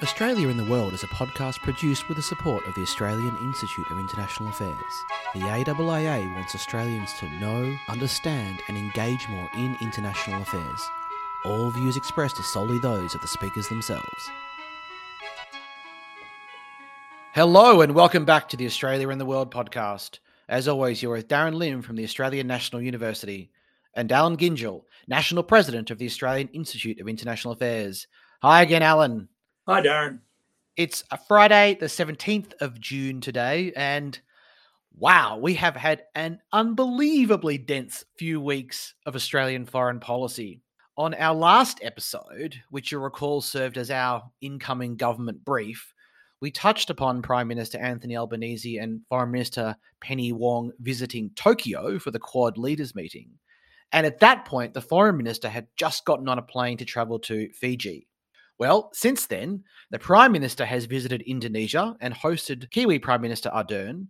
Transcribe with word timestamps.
Australia 0.00 0.46
in 0.46 0.56
the 0.56 0.70
World 0.70 0.94
is 0.94 1.02
a 1.02 1.08
podcast 1.08 1.58
produced 1.58 2.06
with 2.06 2.16
the 2.16 2.22
support 2.22 2.64
of 2.68 2.74
the 2.76 2.82
Australian 2.82 3.36
Institute 3.38 3.90
of 3.90 3.98
International 3.98 4.48
Affairs. 4.48 5.04
The 5.34 5.40
AIIA 5.40 6.34
wants 6.36 6.54
Australians 6.54 7.12
to 7.14 7.28
know, 7.40 7.76
understand, 7.88 8.60
and 8.68 8.76
engage 8.76 9.28
more 9.28 9.50
in 9.56 9.76
international 9.80 10.40
affairs. 10.40 10.88
All 11.44 11.72
views 11.72 11.96
expressed 11.96 12.38
are 12.38 12.44
solely 12.44 12.78
those 12.78 13.16
of 13.16 13.22
the 13.22 13.26
speakers 13.26 13.66
themselves. 13.66 14.30
Hello, 17.34 17.80
and 17.80 17.92
welcome 17.92 18.24
back 18.24 18.48
to 18.50 18.56
the 18.56 18.66
Australia 18.66 19.08
in 19.08 19.18
the 19.18 19.26
World 19.26 19.52
podcast. 19.52 20.20
As 20.48 20.68
always, 20.68 21.02
you're 21.02 21.16
with 21.16 21.26
Darren 21.26 21.54
Lim 21.54 21.82
from 21.82 21.96
the 21.96 22.04
Australian 22.04 22.46
National 22.46 22.80
University 22.80 23.50
and 23.94 24.12
Alan 24.12 24.36
Gyngell, 24.36 24.84
National 25.08 25.42
President 25.42 25.90
of 25.90 25.98
the 25.98 26.06
Australian 26.06 26.46
Institute 26.50 27.00
of 27.00 27.08
International 27.08 27.52
Affairs. 27.52 28.06
Hi 28.42 28.62
again, 28.62 28.84
Alan. 28.84 29.28
Hi, 29.68 29.82
Darren. 29.82 30.20
It's 30.78 31.04
a 31.10 31.18
Friday, 31.18 31.76
the 31.78 31.88
17th 31.88 32.54
of 32.62 32.80
June 32.80 33.20
today, 33.20 33.70
and 33.76 34.18
wow, 34.96 35.36
we 35.36 35.52
have 35.56 35.76
had 35.76 36.04
an 36.14 36.40
unbelievably 36.54 37.58
dense 37.58 38.02
few 38.16 38.40
weeks 38.40 38.94
of 39.04 39.14
Australian 39.14 39.66
foreign 39.66 40.00
policy. 40.00 40.62
On 40.96 41.12
our 41.12 41.34
last 41.34 41.80
episode, 41.82 42.56
which 42.70 42.90
you'll 42.90 43.02
recall 43.02 43.42
served 43.42 43.76
as 43.76 43.90
our 43.90 44.22
incoming 44.40 44.96
government 44.96 45.44
brief, 45.44 45.92
we 46.40 46.50
touched 46.50 46.88
upon 46.88 47.20
Prime 47.20 47.46
Minister 47.46 47.76
Anthony 47.76 48.16
Albanese 48.16 48.78
and 48.78 49.02
Foreign 49.10 49.32
Minister 49.32 49.76
Penny 50.00 50.32
Wong 50.32 50.72
visiting 50.80 51.28
Tokyo 51.36 51.98
for 51.98 52.10
the 52.10 52.18
Quad 52.18 52.56
leaders 52.56 52.94
meeting. 52.94 53.32
And 53.92 54.06
at 54.06 54.20
that 54.20 54.46
point, 54.46 54.72
the 54.72 54.80
Foreign 54.80 55.18
Minister 55.18 55.50
had 55.50 55.66
just 55.76 56.06
gotten 56.06 56.26
on 56.26 56.38
a 56.38 56.42
plane 56.42 56.78
to 56.78 56.86
travel 56.86 57.18
to 57.18 57.50
Fiji. 57.52 58.06
Well, 58.58 58.90
since 58.92 59.26
then, 59.26 59.62
the 59.90 59.98
Prime 59.98 60.32
Minister 60.32 60.64
has 60.64 60.86
visited 60.86 61.22
Indonesia 61.22 61.96
and 62.00 62.12
hosted 62.12 62.70
Kiwi 62.70 62.98
Prime 62.98 63.20
Minister 63.22 63.50
Ardern. 63.50 64.08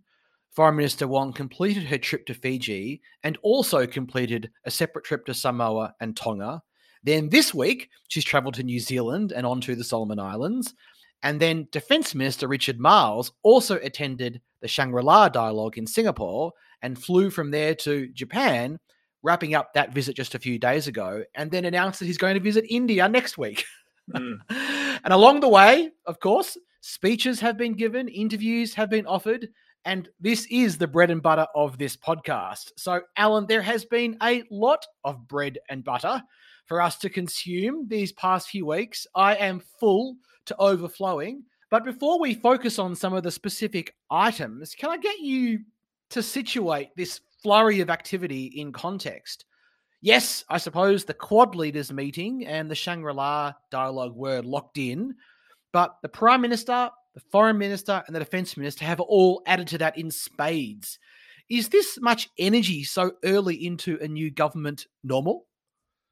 Foreign 0.51 0.75
Minister 0.75 1.07
Wong 1.07 1.31
completed 1.31 1.83
her 1.83 1.99
trip 1.99 2.25
to 2.25 2.33
Fiji 2.33 3.01
and 3.23 3.37
also 3.43 3.85
completed 3.85 4.49
a 4.65 4.71
separate 4.71 5.05
trip 5.05 5.25
to 5.27 5.33
Samoa 5.35 5.93
and 6.01 6.17
Tonga. 6.17 6.63
Then 7.03 7.29
this 7.29 7.53
week, 7.53 7.89
she's 8.07 8.25
travelled 8.25 8.55
to 8.55 8.63
New 8.63 8.79
Zealand 8.79 9.31
and 9.31 9.45
on 9.45 9.61
to 9.61 9.75
the 9.75 9.83
Solomon 9.83 10.19
Islands. 10.19 10.73
And 11.21 11.39
then 11.39 11.67
Defence 11.71 12.15
Minister 12.15 12.47
Richard 12.47 12.79
Marles 12.79 13.31
also 13.43 13.75
attended 13.77 14.41
the 14.61 14.67
Shangri 14.67 15.03
La 15.03 15.29
dialogue 15.29 15.77
in 15.77 15.85
Singapore 15.85 16.53
and 16.81 17.01
flew 17.01 17.29
from 17.29 17.51
there 17.51 17.75
to 17.75 18.07
Japan, 18.07 18.79
wrapping 19.21 19.53
up 19.53 19.73
that 19.73 19.93
visit 19.93 20.15
just 20.15 20.33
a 20.33 20.39
few 20.39 20.57
days 20.57 20.87
ago, 20.87 21.23
and 21.35 21.51
then 21.51 21.65
announced 21.65 21.99
that 21.99 22.05
he's 22.05 22.17
going 22.17 22.35
to 22.35 22.39
visit 22.39 22.65
India 22.69 23.07
next 23.07 23.37
week. 23.37 23.65
Mm. 24.15 24.39
and 25.03 25.13
along 25.13 25.39
the 25.39 25.49
way, 25.49 25.91
of 26.05 26.19
course, 26.19 26.57
speeches 26.81 27.39
have 27.39 27.57
been 27.57 27.73
given, 27.73 28.07
interviews 28.07 28.73
have 28.73 28.89
been 28.89 29.05
offered, 29.05 29.49
and 29.85 30.09
this 30.19 30.45
is 30.51 30.77
the 30.77 30.87
bread 30.87 31.09
and 31.09 31.21
butter 31.21 31.47
of 31.55 31.77
this 31.77 31.95
podcast. 31.95 32.71
So, 32.77 33.01
Alan, 33.17 33.47
there 33.47 33.61
has 33.61 33.85
been 33.85 34.17
a 34.21 34.43
lot 34.51 34.85
of 35.03 35.27
bread 35.27 35.57
and 35.69 35.83
butter 35.83 36.21
for 36.65 36.81
us 36.81 36.97
to 36.99 37.09
consume 37.09 37.87
these 37.87 38.11
past 38.13 38.49
few 38.49 38.65
weeks. 38.65 39.07
I 39.15 39.35
am 39.35 39.61
full 39.79 40.17
to 40.45 40.55
overflowing. 40.57 41.43
But 41.71 41.85
before 41.85 42.19
we 42.19 42.33
focus 42.33 42.79
on 42.79 42.95
some 42.95 43.13
of 43.13 43.23
the 43.23 43.31
specific 43.31 43.95
items, 44.09 44.75
can 44.75 44.89
I 44.89 44.97
get 44.97 45.19
you 45.19 45.61
to 46.09 46.23
situate 46.23 46.89
this 46.95 47.21
flurry 47.41 47.79
of 47.79 47.89
activity 47.89 48.45
in 48.45 48.71
context? 48.71 49.45
Yes, 50.01 50.43
I 50.49 50.57
suppose 50.57 51.05
the 51.05 51.13
Quad 51.13 51.55
leaders 51.55 51.91
meeting 51.91 52.45
and 52.45 52.69
the 52.69 52.75
Shangri 52.75 53.13
La 53.13 53.53
dialogue 53.69 54.15
were 54.15 54.41
locked 54.41 54.77
in, 54.77 55.15
but 55.71 55.97
the 56.01 56.09
Prime 56.09 56.41
Minister, 56.41 56.89
the 57.13 57.19
Foreign 57.31 57.57
Minister, 57.57 58.03
and 58.07 58.15
the 58.15 58.19
Defence 58.19 58.57
Minister 58.57 58.85
have 58.85 58.99
all 58.99 59.41
added 59.45 59.67
to 59.67 59.77
that 59.79 59.97
in 59.97 60.11
spades. 60.11 60.99
Is 61.49 61.69
this 61.69 61.99
much 61.99 62.29
energy 62.37 62.83
so 62.83 63.13
early 63.23 63.55
into 63.55 63.97
a 64.01 64.07
new 64.07 64.29
government 64.29 64.85
normal? 65.03 65.45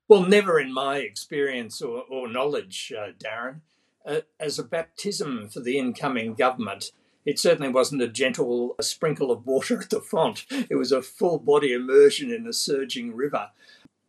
Well, 0.08 0.24
never 0.24 0.60
in 0.60 0.74
my 0.74 0.98
experience 0.98 1.82
or, 1.82 2.04
or 2.10 2.28
knowledge, 2.28 2.94
uh, 2.98 3.12
Darren. 3.12 3.62
Uh, 4.06 4.22
as 4.40 4.58
a 4.58 4.64
baptism 4.64 5.50
for 5.50 5.60
the 5.60 5.78
incoming 5.78 6.34
government, 6.34 6.92
it 7.26 7.38
certainly 7.38 7.68
wasn't 7.68 8.02
a 8.02 8.08
gentle 8.08 8.74
sprinkle 8.80 9.32
of 9.32 9.46
water 9.46 9.82
at 9.82 9.90
the 9.90 10.00
font. 10.00 10.46
It 10.70 10.76
was 10.76 10.94
a 10.94 11.02
full 11.02 11.40
body 11.40 11.74
immersion 11.74 12.32
in 12.32 12.48
a 12.48 12.54
surging 12.54 13.14
river 13.14 13.50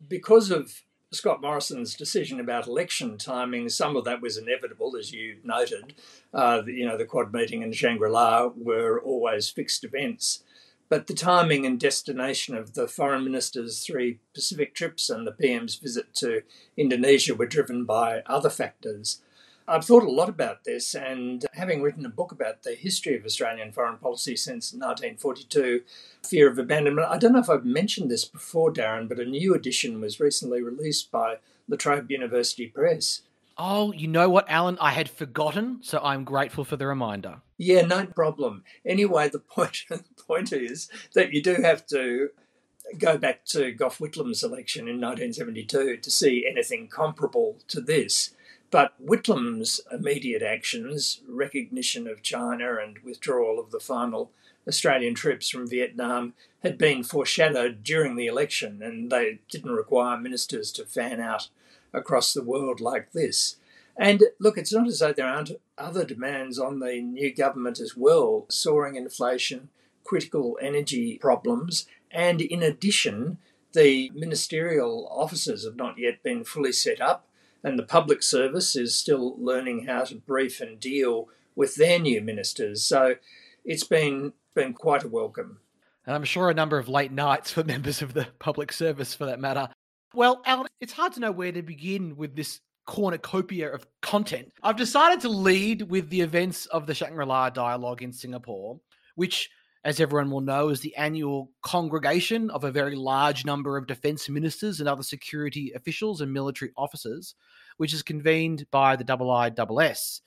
because 0.07 0.51
of 0.51 0.83
Scott 1.11 1.41
Morrison's 1.41 1.95
decision 1.95 2.39
about 2.39 2.67
election 2.67 3.17
timing, 3.17 3.69
some 3.69 3.95
of 3.95 4.05
that 4.05 4.21
was 4.21 4.37
inevitable, 4.37 4.95
as 4.95 5.11
you 5.11 5.37
noted. 5.43 5.93
Uh, 6.33 6.61
you 6.67 6.85
know, 6.85 6.97
the 6.97 7.05
Quad 7.05 7.33
meeting 7.33 7.63
and 7.63 7.75
Shangri 7.75 8.09
La 8.09 8.51
were 8.55 9.01
always 9.01 9.49
fixed 9.49 9.83
events. 9.83 10.43
But 10.87 11.07
the 11.07 11.13
timing 11.13 11.65
and 11.65 11.79
destination 11.79 12.55
of 12.55 12.73
the 12.73 12.87
foreign 12.87 13.23
minister's 13.23 13.85
three 13.85 14.19
Pacific 14.33 14.73
trips 14.73 15.09
and 15.09 15.25
the 15.25 15.31
PM's 15.31 15.75
visit 15.75 16.13
to 16.15 16.41
Indonesia 16.77 17.35
were 17.35 17.45
driven 17.45 17.85
by 17.85 18.21
other 18.25 18.49
factors. 18.49 19.21
I've 19.69 19.85
thought 19.85 20.03
a 20.03 20.09
lot 20.09 20.29
about 20.29 20.63
this, 20.63 20.95
and 20.95 21.45
having 21.53 21.83
written 21.83 22.05
a 22.05 22.09
book 22.09 22.31
about 22.31 22.63
the 22.63 22.73
history 22.73 23.15
of 23.15 23.23
Australian 23.23 23.71
foreign 23.71 23.97
policy 23.97 24.35
since 24.35 24.73
1942, 24.73 25.83
Fear 26.27 26.49
of 26.49 26.57
Abandonment, 26.57 27.07
I 27.07 27.17
don't 27.17 27.33
know 27.33 27.39
if 27.39 27.49
I've 27.49 27.65
mentioned 27.65 28.09
this 28.09 28.25
before, 28.25 28.73
Darren, 28.73 29.07
but 29.07 29.19
a 29.19 29.25
new 29.25 29.53
edition 29.53 30.01
was 30.01 30.19
recently 30.19 30.63
released 30.63 31.11
by 31.11 31.37
La 31.67 31.77
Trobe 31.77 32.09
University 32.09 32.65
Press. 32.65 33.21
Oh, 33.59 33.91
you 33.91 34.07
know 34.07 34.29
what, 34.29 34.49
Alan? 34.49 34.77
I 34.81 34.91
had 34.91 35.09
forgotten, 35.09 35.79
so 35.81 35.99
I'm 36.01 36.23
grateful 36.23 36.63
for 36.63 36.77
the 36.77 36.87
reminder. 36.87 37.41
Yeah, 37.57 37.81
no 37.81 38.05
problem. 38.05 38.63
Anyway, 38.85 39.29
the 39.29 39.39
point, 39.39 39.83
the 39.89 40.03
point 40.25 40.51
is 40.51 40.89
that 41.13 41.31
you 41.31 41.43
do 41.43 41.55
have 41.61 41.85
to 41.87 42.29
go 42.97 43.17
back 43.17 43.45
to 43.45 43.71
Gough 43.71 43.99
Whitlam's 43.99 44.43
election 44.43 44.87
in 44.87 44.99
1972 45.01 45.97
to 45.97 46.09
see 46.09 46.47
anything 46.49 46.87
comparable 46.87 47.59
to 47.67 47.81
this. 47.81 48.33
But 48.71 48.93
Whitlam's 48.99 49.81
immediate 49.91 50.43
actions, 50.43 51.21
recognition 51.27 52.07
of 52.07 52.21
China 52.21 52.77
and 52.77 52.99
withdrawal 52.99 53.59
of 53.59 53.71
the 53.71 53.79
final 53.79 54.31
Australian 54.67 55.15
troops 55.15 55.49
from 55.49 55.67
Vietnam, 55.67 56.33
had 56.61 56.77
been 56.77 57.03
foreshadowed 57.03 57.83
during 57.83 58.15
the 58.15 58.27
election, 58.27 58.83
and 58.83 59.11
they 59.11 59.39
didn't 59.49 59.71
require 59.71 60.17
ministers 60.17 60.71
to 60.73 60.85
fan 60.85 61.19
out 61.19 61.49
across 61.93 62.33
the 62.33 62.43
world 62.43 62.79
like 62.79 63.11
this. 63.11 63.55
And 63.97 64.23
look, 64.39 64.57
it's 64.57 64.71
not 64.71 64.87
as 64.87 64.99
though 64.99 65.13
there 65.13 65.27
aren't 65.27 65.51
other 65.77 66.05
demands 66.05 66.59
on 66.59 66.79
the 66.79 67.01
new 67.01 67.33
government 67.33 67.79
as 67.79 67.97
well 67.97 68.45
soaring 68.49 68.95
inflation, 68.95 69.69
critical 70.03 70.59
energy 70.61 71.17
problems, 71.17 71.87
and 72.11 72.39
in 72.39 72.61
addition, 72.61 73.39
the 73.73 74.11
ministerial 74.13 75.07
offices 75.11 75.65
have 75.65 75.75
not 75.75 75.97
yet 75.97 76.23
been 76.23 76.43
fully 76.43 76.71
set 76.71 77.01
up 77.01 77.25
and 77.63 77.77
the 77.77 77.83
public 77.83 78.23
service 78.23 78.75
is 78.75 78.95
still 78.95 79.35
learning 79.39 79.85
how 79.85 80.03
to 80.05 80.15
brief 80.15 80.61
and 80.61 80.79
deal 80.79 81.27
with 81.55 81.75
their 81.75 81.99
new 81.99 82.21
ministers. 82.21 82.83
So 82.83 83.15
it's 83.65 83.83
been 83.83 84.33
been 84.55 84.73
quite 84.73 85.03
a 85.03 85.07
welcome. 85.07 85.59
And 86.05 86.15
I'm 86.15 86.23
sure 86.23 86.49
a 86.49 86.53
number 86.53 86.79
of 86.79 86.89
late 86.89 87.11
nights 87.11 87.51
for 87.51 87.63
members 87.75 88.01
of 88.01 88.13
the 88.13 88.27
public 88.39 88.71
service 88.71 89.13
for 89.13 89.25
that 89.25 89.39
matter. 89.39 89.69
Well, 90.13 90.41
Alan, 90.45 90.67
it's 90.81 90.93
hard 90.93 91.13
to 91.13 91.19
know 91.19 91.31
where 91.31 91.51
to 91.51 91.61
begin 91.61 92.15
with 92.17 92.35
this 92.35 92.61
cornucopia 92.87 93.71
of 93.71 93.85
content. 94.01 94.51
I've 94.63 94.75
decided 94.75 95.21
to 95.21 95.29
lead 95.29 95.83
with 95.83 96.09
the 96.09 96.21
events 96.21 96.65
of 96.67 96.87
the 96.87 96.95
Shangri-La 96.95 97.51
dialogue 97.51 98.01
in 98.01 98.11
Singapore, 98.11 98.79
which 99.13 99.51
as 99.85 99.99
everyone 99.99 100.29
will 100.29 100.41
know, 100.41 100.69
is 100.69 100.81
the 100.81 100.95
annual 100.95 101.51
congregation 101.61 102.49
of 102.49 102.63
a 102.63 102.71
very 102.71 102.95
large 102.95 103.45
number 103.45 103.77
of 103.77 103.87
defense 103.87 104.27
ministers 104.27 104.79
and 104.79 104.89
other 104.89 105.03
security 105.03 105.71
officials 105.73 106.21
and 106.21 106.31
military 106.31 106.71
officers, 106.75 107.35
which 107.77 107.93
is 107.93 108.03
convened 108.03 108.65
by 108.71 108.95
the 108.95 109.05
IISS. 109.05 110.21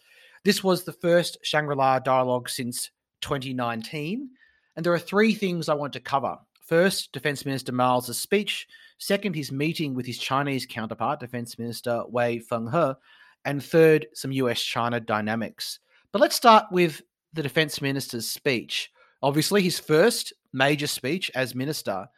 This 0.44 0.64
was 0.64 0.84
the 0.84 0.92
first 0.92 1.38
Shangri 1.42 1.76
La 1.76 1.98
dialogue 1.98 2.48
since 2.48 2.90
2019. 3.20 4.30
And 4.74 4.86
there 4.86 4.92
are 4.92 4.98
three 4.98 5.34
things 5.34 5.68
I 5.68 5.74
want 5.74 5.92
to 5.92 6.00
cover. 6.00 6.36
First, 6.60 7.12
Defense 7.12 7.44
Minister 7.44 7.72
Marles' 7.72 8.18
speech. 8.18 8.66
Second, 8.98 9.34
his 9.34 9.52
meeting 9.52 9.94
with 9.94 10.06
his 10.06 10.18
Chinese 10.18 10.64
counterpart, 10.64 11.20
Defense 11.20 11.58
Minister 11.58 12.04
Wei 12.08 12.38
Fenghe. 12.40 12.96
And 13.44 13.62
third, 13.62 14.06
some 14.14 14.32
US 14.32 14.62
China 14.62 14.98
dynamics. 14.98 15.80
But 16.12 16.22
let's 16.22 16.36
start 16.36 16.66
with 16.70 17.02
the 17.34 17.42
Defense 17.42 17.82
Minister's 17.82 18.26
speech 18.26 18.90
obviously 19.22 19.62
his 19.62 19.78
first 19.78 20.32
major 20.52 20.86
speech 20.86 21.30
as 21.34 21.54
minister. 21.54 22.08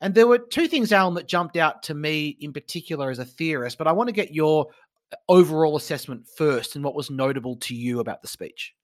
And 0.00 0.14
there 0.14 0.26
were 0.26 0.38
two 0.38 0.66
things, 0.66 0.92
Alan, 0.92 1.14
that 1.14 1.28
jumped 1.28 1.56
out 1.56 1.82
to 1.84 1.94
me 1.94 2.36
in 2.40 2.52
particular 2.52 3.10
as 3.10 3.18
a 3.18 3.24
theorist, 3.24 3.78
but 3.78 3.86
I 3.86 3.92
want 3.92 4.08
to 4.08 4.14
get 4.14 4.34
your 4.34 4.66
uh, 5.12 5.16
overall 5.28 5.76
assessment 5.76 6.26
first 6.26 6.74
and 6.74 6.84
what 6.84 6.94
was 6.94 7.10
notable 7.10 7.56
to 7.56 7.74
you 7.74 8.00
about 8.00 8.22
the 8.22 8.28
speech. 8.28 8.74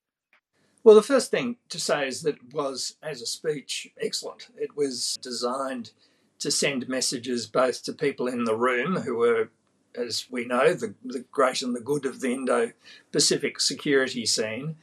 Well, 0.85 0.95
the 0.95 1.03
first 1.03 1.31
thing 1.31 1.57
to 1.71 1.81
say 1.81 2.07
is 2.07 2.23
that 2.23 2.37
it 2.37 2.55
was, 2.55 2.97
as 3.03 3.21
a 3.21 3.27
speech, 3.27 3.89
excellent. 4.01 4.49
It 4.57 4.77
was 4.77 5.19
designed 5.21 5.91
to 6.39 6.51
send 6.53 6.89
messages 6.89 7.49
both 7.49 7.83
to 7.83 7.93
people 7.93 8.29
in 8.29 8.45
the 8.45 8.55
room 8.55 8.97
who 8.97 9.17
were 9.17 9.51
as 9.99 10.27
we 10.31 10.45
know, 10.45 10.75
the, 10.75 10.95
the 11.05 11.25
great 11.31 11.63
and 11.63 11.75
the 11.75 11.81
good 11.81 12.05
of 12.05 12.21
the 12.21 12.33
Indo 12.33 12.73
Pacific 13.13 13.61
security 13.61 14.27
scene, 14.27 14.77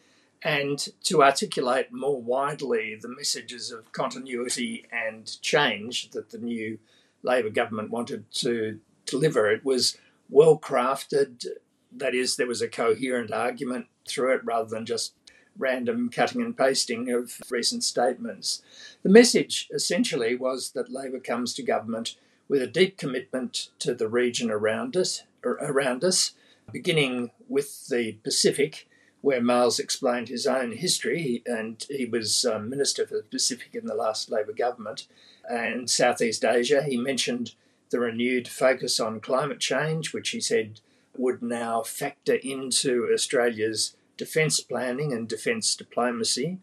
and 0.45 0.89
to 1.01 1.23
articulate 1.23 1.91
more 1.91 2.21
widely 2.21 2.95
the 2.95 3.09
messages 3.09 3.71
of 3.71 3.91
continuity 3.91 4.85
and 4.91 5.41
change 5.41 6.11
that 6.11 6.29
the 6.29 6.37
new 6.37 6.77
Labor 7.23 7.49
government 7.49 7.89
wanted 7.89 8.31
to 8.31 8.79
deliver. 9.07 9.51
It 9.51 9.65
was 9.65 9.97
well 10.29 10.59
crafted, 10.59 11.47
that 11.91 12.13
is, 12.13 12.35
there 12.35 12.45
was 12.45 12.61
a 12.61 12.67
coherent 12.67 13.31
argument 13.31 13.87
through 14.07 14.35
it 14.35 14.45
rather 14.45 14.69
than 14.69 14.85
just 14.85 15.15
random 15.57 16.09
cutting 16.09 16.41
and 16.43 16.55
pasting 16.55 17.11
of 17.11 17.41
recent 17.49 17.83
statements. 17.83 18.61
The 19.01 19.09
message 19.09 19.67
essentially 19.73 20.35
was 20.35 20.73
that 20.73 20.91
Labor 20.91 21.19
comes 21.19 21.55
to 21.55 21.63
government 21.63 22.17
with 22.47 22.61
a 22.61 22.67
deep 22.67 22.99
commitment 22.99 23.69
to 23.79 23.95
the 23.95 24.07
region 24.07 24.51
around 24.51 24.95
us, 24.95 25.23
er, 25.43 25.57
around 25.59 26.03
us, 26.03 26.33
beginning 26.71 27.31
with 27.49 27.87
the 27.87 28.19
Pacific, 28.23 28.87
where 29.25 29.41
Marles 29.41 29.79
explained 29.79 30.29
his 30.29 30.45
own 30.45 30.71
history, 30.71 31.41
and 31.47 31.83
he 31.89 32.05
was 32.05 32.45
um, 32.45 32.69
Minister 32.69 33.07
for 33.07 33.15
the 33.15 33.23
Pacific 33.23 33.73
in 33.73 33.87
the 33.87 33.95
last 33.95 34.29
Labor 34.29 34.53
government, 34.53 35.07
and 35.49 35.89
Southeast 35.89 36.45
Asia. 36.45 36.83
He 36.83 36.95
mentioned 36.95 37.55
the 37.89 37.99
renewed 37.99 38.47
focus 38.47 38.99
on 38.99 39.19
climate 39.19 39.59
change, 39.59 40.13
which 40.13 40.29
he 40.29 40.39
said 40.39 40.79
would 41.17 41.41
now 41.41 41.81
factor 41.81 42.35
into 42.35 43.09
Australia's 43.11 43.97
defence 44.15 44.59
planning 44.59 45.11
and 45.11 45.27
defence 45.27 45.75
diplomacy. 45.75 46.59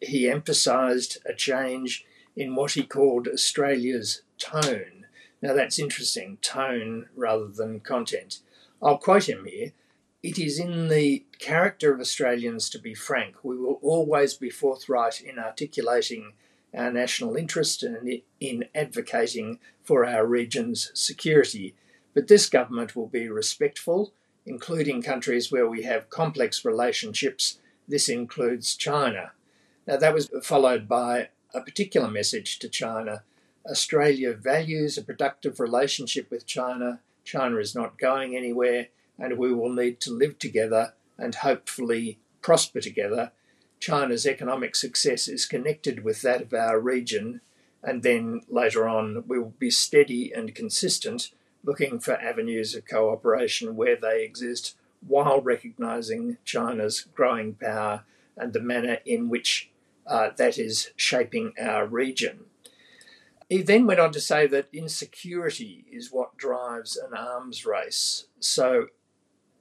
He 0.00 0.30
emphasised 0.30 1.18
a 1.26 1.34
change 1.34 2.04
in 2.36 2.54
what 2.54 2.72
he 2.72 2.84
called 2.84 3.26
Australia's 3.26 4.22
tone. 4.38 5.06
Now 5.42 5.54
that's 5.54 5.80
interesting, 5.80 6.38
tone 6.40 7.08
rather 7.16 7.48
than 7.48 7.80
content. 7.80 8.38
I'll 8.80 8.98
quote 8.98 9.28
him 9.28 9.44
here. 9.46 9.72
It 10.26 10.40
is 10.40 10.58
in 10.58 10.88
the 10.88 11.24
character 11.38 11.94
of 11.94 12.00
Australians 12.00 12.68
to 12.70 12.80
be 12.80 12.94
frank. 12.94 13.44
We 13.44 13.56
will 13.56 13.78
always 13.80 14.34
be 14.34 14.50
forthright 14.50 15.20
in 15.20 15.38
articulating 15.38 16.32
our 16.74 16.90
national 16.90 17.36
interest 17.36 17.84
and 17.84 18.22
in 18.40 18.64
advocating 18.74 19.60
for 19.84 20.04
our 20.04 20.26
region's 20.26 20.90
security. 20.94 21.76
But 22.12 22.26
this 22.26 22.48
government 22.48 22.96
will 22.96 23.06
be 23.06 23.28
respectful 23.28 24.12
including 24.44 25.00
countries 25.00 25.52
where 25.52 25.68
we 25.68 25.84
have 25.84 26.10
complex 26.10 26.64
relationships. 26.64 27.60
This 27.86 28.08
includes 28.08 28.74
China. 28.74 29.30
Now, 29.86 29.96
that 29.96 30.14
was 30.14 30.28
followed 30.42 30.88
by 30.88 31.28
a 31.54 31.60
particular 31.60 32.10
message 32.10 32.58
to 32.58 32.68
China. 32.68 33.22
Australia 33.64 34.32
values 34.32 34.98
a 34.98 35.02
productive 35.02 35.60
relationship 35.60 36.32
with 36.32 36.46
China. 36.46 37.00
China 37.22 37.58
is 37.58 37.76
not 37.76 37.98
going 37.98 38.36
anywhere, 38.36 38.88
and 39.18 39.38
we 39.38 39.52
will 39.52 39.72
need 39.72 40.00
to 40.00 40.12
live 40.12 40.38
together 40.38 40.94
and 41.18 41.36
hopefully 41.36 42.18
prosper 42.42 42.80
together. 42.80 43.32
China's 43.80 44.26
economic 44.26 44.74
success 44.74 45.28
is 45.28 45.46
connected 45.46 46.04
with 46.04 46.22
that 46.22 46.42
of 46.42 46.54
our 46.54 46.78
region, 46.78 47.40
and 47.82 48.02
then 48.02 48.42
later 48.48 48.88
on, 48.88 49.24
we 49.26 49.38
will 49.38 49.54
be 49.58 49.70
steady 49.70 50.32
and 50.32 50.54
consistent 50.54 51.30
looking 51.64 51.98
for 51.98 52.14
avenues 52.14 52.74
of 52.74 52.86
cooperation 52.86 53.76
where 53.76 53.96
they 53.96 54.24
exist 54.24 54.76
while 55.06 55.40
recognizing 55.40 56.38
China's 56.44 57.06
growing 57.14 57.54
power 57.54 58.04
and 58.36 58.52
the 58.52 58.60
manner 58.60 58.98
in 59.04 59.28
which 59.28 59.70
uh, 60.06 60.30
that 60.36 60.58
is 60.58 60.92
shaping 60.96 61.52
our 61.60 61.86
region. 61.86 62.44
He 63.48 63.62
then 63.62 63.86
went 63.86 64.00
on 64.00 64.12
to 64.12 64.20
say 64.20 64.46
that 64.48 64.68
insecurity 64.72 65.84
is 65.90 66.12
what 66.12 66.36
drives 66.36 66.96
an 66.96 67.16
arms 67.16 67.64
race. 67.64 68.26
So, 68.40 68.86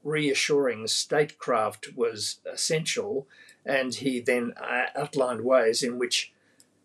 reassuring 0.05 0.87
statecraft 0.87 1.89
was 1.97 2.39
essential, 2.49 3.27
and 3.65 3.95
he 3.95 4.21
then 4.21 4.53
uh, 4.55 4.85
outlined 4.95 5.41
ways 5.41 5.83
in 5.83 5.97
which 5.97 6.31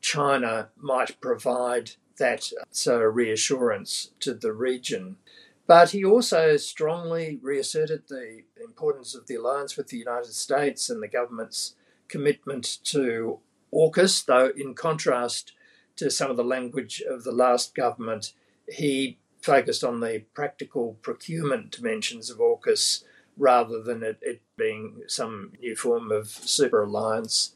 China 0.01 0.71
might 0.77 1.21
provide 1.21 1.93
that 2.19 2.51
so 2.71 2.99
reassurance 2.99 4.11
to 4.21 4.35
the 4.35 4.53
region. 4.53 5.17
But 5.67 5.91
he 5.91 6.05
also 6.05 6.57
strongly 6.57 7.39
reasserted 7.43 8.09
the 8.09 8.43
importance 8.61 9.15
of 9.15 9.27
the 9.27 9.37
alliance 9.37 9.77
with 9.77 9.89
the 9.89 9.99
United 9.99 10.33
States 10.33 10.91
and 10.91 11.03
the 11.03 11.09
government's 11.09 11.77
commitment 12.09 12.79
to 12.85 13.39
AUKUS, 13.73 14.25
though, 14.25 14.51
in 14.57 14.75
contrast 14.75 15.53
to 15.97 16.11
some 16.11 16.31
of 16.31 16.37
the 16.37 16.43
language 16.43 17.03
of 17.09 17.23
the 17.23 17.33
last 17.33 17.75
government, 17.75 18.33
he 18.67 19.19
focused 19.43 19.85
on 19.85 20.01
the 20.01 20.25
practical 20.35 20.99
procurement 21.03 21.71
dimensions 21.71 22.31
of 22.31 22.39
AUKUS 22.39 23.05
rather 23.41 23.83
than 23.83 24.03
it, 24.03 24.19
it 24.23 24.43
being 24.57 25.03
some 25.09 25.53
new 25.61 25.75
form 25.75 26.13
of 26.13 26.29
super 26.29 26.83
alliance 26.83 27.55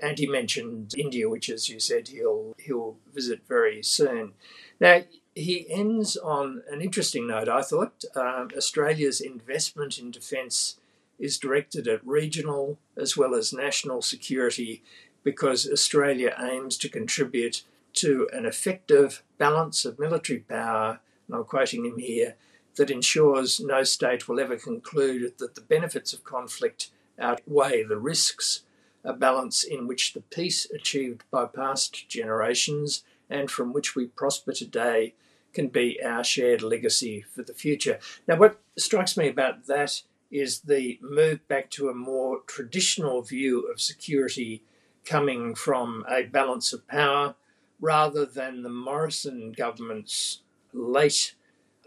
and 0.00 0.18
he 0.18 0.26
mentioned 0.26 0.94
India, 0.96 1.28
which, 1.28 1.48
as 1.48 1.68
you 1.68 1.80
said, 1.80 2.08
he'll 2.08 2.54
he'll 2.58 2.96
visit 3.12 3.40
very 3.48 3.82
soon. 3.82 4.32
Now 4.80 5.02
he 5.34 5.66
ends 5.70 6.16
on 6.16 6.62
an 6.70 6.80
interesting 6.82 7.26
note. 7.26 7.48
I 7.48 7.62
thought 7.62 8.04
um, 8.16 8.48
Australia's 8.56 9.20
investment 9.20 9.98
in 9.98 10.10
defence 10.10 10.76
is 11.18 11.38
directed 11.38 11.88
at 11.88 12.06
regional 12.06 12.78
as 12.96 13.16
well 13.16 13.34
as 13.34 13.52
national 13.52 14.02
security, 14.02 14.82
because 15.24 15.68
Australia 15.68 16.34
aims 16.40 16.76
to 16.78 16.88
contribute 16.88 17.62
to 17.94 18.28
an 18.32 18.46
effective 18.46 19.22
balance 19.36 19.84
of 19.84 19.98
military 19.98 20.40
power. 20.40 21.00
And 21.26 21.36
I'm 21.36 21.44
quoting 21.44 21.84
him 21.84 21.98
here 21.98 22.36
that 22.78 22.90
ensures 22.90 23.60
no 23.60 23.84
state 23.84 24.26
will 24.26 24.40
ever 24.40 24.56
conclude 24.56 25.34
that 25.38 25.54
the 25.54 25.60
benefits 25.60 26.12
of 26.12 26.24
conflict 26.24 26.90
outweigh 27.18 27.82
the 27.82 27.98
risks 27.98 28.62
a 29.04 29.12
balance 29.12 29.62
in 29.62 29.86
which 29.86 30.12
the 30.12 30.20
peace 30.20 30.68
achieved 30.70 31.24
by 31.30 31.44
past 31.46 32.08
generations 32.08 33.04
and 33.30 33.50
from 33.50 33.72
which 33.72 33.94
we 33.94 34.06
prosper 34.06 34.52
today 34.52 35.14
can 35.54 35.68
be 35.68 36.02
our 36.02 36.24
shared 36.24 36.62
legacy 36.62 37.24
for 37.34 37.42
the 37.42 37.54
future. 37.54 37.98
Now, 38.26 38.36
what 38.36 38.60
strikes 38.76 39.16
me 39.16 39.28
about 39.28 39.66
that 39.66 40.02
is 40.30 40.60
the 40.60 40.98
move 41.00 41.46
back 41.48 41.70
to 41.70 41.88
a 41.88 41.94
more 41.94 42.40
traditional 42.46 43.22
view 43.22 43.62
of 43.70 43.80
security 43.80 44.62
coming 45.04 45.54
from 45.54 46.04
a 46.08 46.24
balance 46.24 46.72
of 46.72 46.86
power 46.86 47.34
rather 47.80 48.26
than 48.26 48.62
the 48.62 48.68
Morrison 48.68 49.52
government's 49.52 50.42
late 50.72 51.34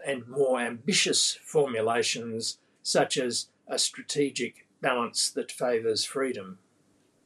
and 0.06 0.27
more 0.27 0.59
ambitious 0.59 1.38
formulations, 1.44 2.59
such 2.83 3.18
as 3.18 3.48
a 3.68 3.77
strategic 3.77 4.68
balance 4.81 5.30
that 5.31 5.51
favours 5.51 6.03
freedom. 6.03 6.59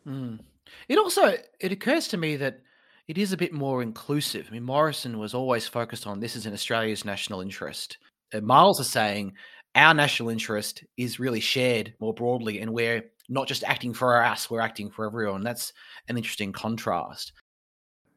Mm. 0.05 0.39
It 0.87 0.97
also 0.97 1.37
it 1.59 1.71
occurs 1.71 2.07
to 2.09 2.17
me 2.17 2.35
that 2.37 2.61
it 3.07 3.17
is 3.17 3.31
a 3.31 3.37
bit 3.37 3.53
more 3.53 3.81
inclusive. 3.81 4.47
I 4.49 4.53
mean, 4.53 4.63
Morrison 4.63 5.19
was 5.19 5.33
always 5.33 5.67
focused 5.67 6.07
on 6.07 6.19
this 6.19 6.35
is 6.35 6.45
in 6.45 6.53
Australia's 6.53 7.05
national 7.05 7.41
interest. 7.41 7.97
And 8.31 8.45
Marles 8.45 8.79
is 8.79 8.89
saying 8.89 9.33
our 9.75 9.93
national 9.93 10.29
interest 10.29 10.83
is 10.97 11.19
really 11.19 11.39
shared 11.39 11.93
more 11.99 12.13
broadly, 12.13 12.59
and 12.59 12.73
we're 12.73 13.03
not 13.29 13.47
just 13.47 13.63
acting 13.63 13.93
for 13.93 14.23
us; 14.23 14.49
we're 14.49 14.61
acting 14.61 14.89
for 14.89 15.05
everyone. 15.05 15.43
That's 15.43 15.73
an 16.07 16.17
interesting 16.17 16.51
contrast. 16.51 17.33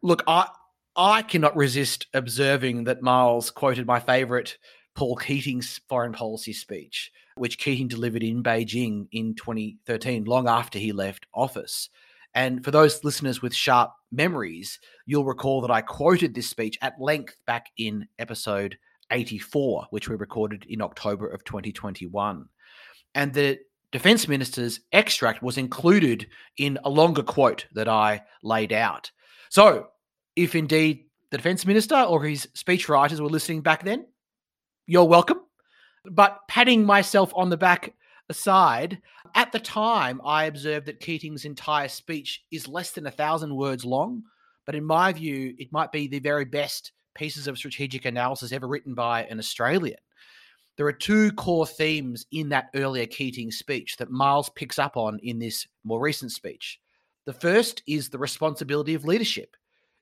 Look, 0.02 0.22
I 0.26 0.48
I 1.00 1.22
cannot 1.22 1.54
resist 1.54 2.08
observing 2.12 2.82
that 2.84 3.02
Marles 3.02 3.52
quoted 3.52 3.86
my 3.86 4.00
favourite 4.00 4.58
Paul 4.96 5.14
Keating's 5.14 5.80
foreign 5.88 6.12
policy 6.12 6.52
speech, 6.52 7.12
which 7.36 7.58
Keating 7.58 7.86
delivered 7.86 8.24
in 8.24 8.42
Beijing 8.42 9.06
in 9.12 9.36
2013, 9.36 10.24
long 10.24 10.48
after 10.48 10.76
he 10.76 10.90
left 10.90 11.28
office. 11.32 11.88
And 12.34 12.64
for 12.64 12.72
those 12.72 13.04
listeners 13.04 13.40
with 13.40 13.54
sharp 13.54 13.92
memories, 14.10 14.80
you'll 15.06 15.24
recall 15.24 15.60
that 15.60 15.70
I 15.70 15.82
quoted 15.82 16.34
this 16.34 16.50
speech 16.50 16.76
at 16.82 17.00
length 17.00 17.36
back 17.46 17.66
in 17.76 18.08
episode 18.18 18.76
84, 19.12 19.86
which 19.90 20.08
we 20.08 20.16
recorded 20.16 20.66
in 20.68 20.82
October 20.82 21.28
of 21.28 21.44
2021. 21.44 22.44
And 23.14 23.32
the 23.32 23.60
defense 23.92 24.26
minister's 24.26 24.80
extract 24.92 25.44
was 25.44 25.58
included 25.58 26.26
in 26.56 26.76
a 26.82 26.90
longer 26.90 27.22
quote 27.22 27.66
that 27.74 27.86
I 27.86 28.22
laid 28.42 28.72
out. 28.72 29.12
So, 29.48 29.90
if 30.38 30.54
indeed 30.54 31.06
the 31.30 31.36
defense 31.36 31.66
minister 31.66 31.96
or 31.96 32.22
his 32.22 32.48
speechwriters 32.54 33.18
were 33.18 33.28
listening 33.28 33.60
back 33.60 33.84
then, 33.84 34.06
you're 34.86 35.04
welcome. 35.04 35.40
But 36.04 36.38
patting 36.48 36.86
myself 36.86 37.32
on 37.34 37.50
the 37.50 37.56
back 37.56 37.92
aside, 38.28 39.02
at 39.34 39.50
the 39.50 39.58
time, 39.58 40.20
I 40.24 40.44
observed 40.44 40.86
that 40.86 41.00
Keating's 41.00 41.44
entire 41.44 41.88
speech 41.88 42.44
is 42.52 42.68
less 42.68 42.92
than 42.92 43.06
a 43.06 43.10
thousand 43.10 43.54
words 43.54 43.84
long. 43.84 44.22
But 44.64 44.76
in 44.76 44.84
my 44.84 45.12
view, 45.12 45.54
it 45.58 45.72
might 45.72 45.90
be 45.90 46.06
the 46.06 46.20
very 46.20 46.44
best 46.44 46.92
pieces 47.14 47.48
of 47.48 47.58
strategic 47.58 48.04
analysis 48.04 48.52
ever 48.52 48.68
written 48.68 48.94
by 48.94 49.24
an 49.24 49.40
Australian. 49.40 49.98
There 50.76 50.86
are 50.86 50.92
two 50.92 51.32
core 51.32 51.66
themes 51.66 52.26
in 52.30 52.50
that 52.50 52.70
earlier 52.76 53.06
Keating 53.06 53.50
speech 53.50 53.96
that 53.96 54.10
Marles 54.10 54.50
picks 54.50 54.78
up 54.78 54.96
on 54.96 55.18
in 55.24 55.40
this 55.40 55.66
more 55.82 56.00
recent 56.00 56.30
speech. 56.30 56.78
The 57.26 57.32
first 57.32 57.82
is 57.88 58.08
the 58.08 58.18
responsibility 58.18 58.94
of 58.94 59.04
leadership. 59.04 59.56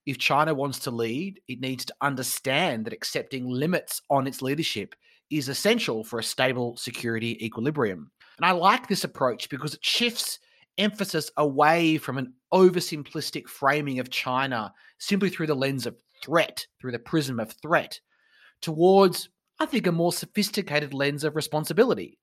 If 0.07 0.19
China 0.19 0.55
wants 0.55 0.79
to 0.81 0.91
lead, 0.93 1.41
it 1.49 1.61
needs 1.61 1.85
to 1.87 1.95
understand 2.01 2.85
that 2.85 2.93
accepting 2.93 3.49
limits 3.49 4.01
on 4.09 4.27
its 4.27 4.41
leadership 4.41 4.95
is 5.31 5.49
essential 5.49 6.05
for 6.05 6.21
a 6.21 6.25
stable 6.25 6.77
security 6.77 7.45
equilibrium. 7.45 8.11
And 8.39 8.47
I 8.47 8.53
like 8.53 8.87
this 8.87 9.03
approach 9.03 9.49
because 9.49 9.75
it 9.75 9.85
shifts 9.85 10.39
emphasis 10.79 11.31
away 11.37 11.99
from 11.99 12.19
an 12.19 12.35
oversimplistic 12.53 13.49
framing 13.49 13.99
of 13.99 14.11
China 14.11 14.73
simply 14.99 15.29
through 15.29 15.49
the 15.49 15.57
lens 15.57 15.87
of 15.87 15.97
threat, 16.23 16.65
through 16.81 16.93
the 16.93 16.99
prism 16.99 17.41
of 17.41 17.53
threat, 17.63 17.99
towards, 18.61 19.29
I 19.59 19.67
think, 19.67 19.87
a 19.87 19.93
more 19.93 20.13
sophisticated 20.13 20.95
lens 20.95 21.25
of 21.25 21.35
responsibility. 21.35 22.19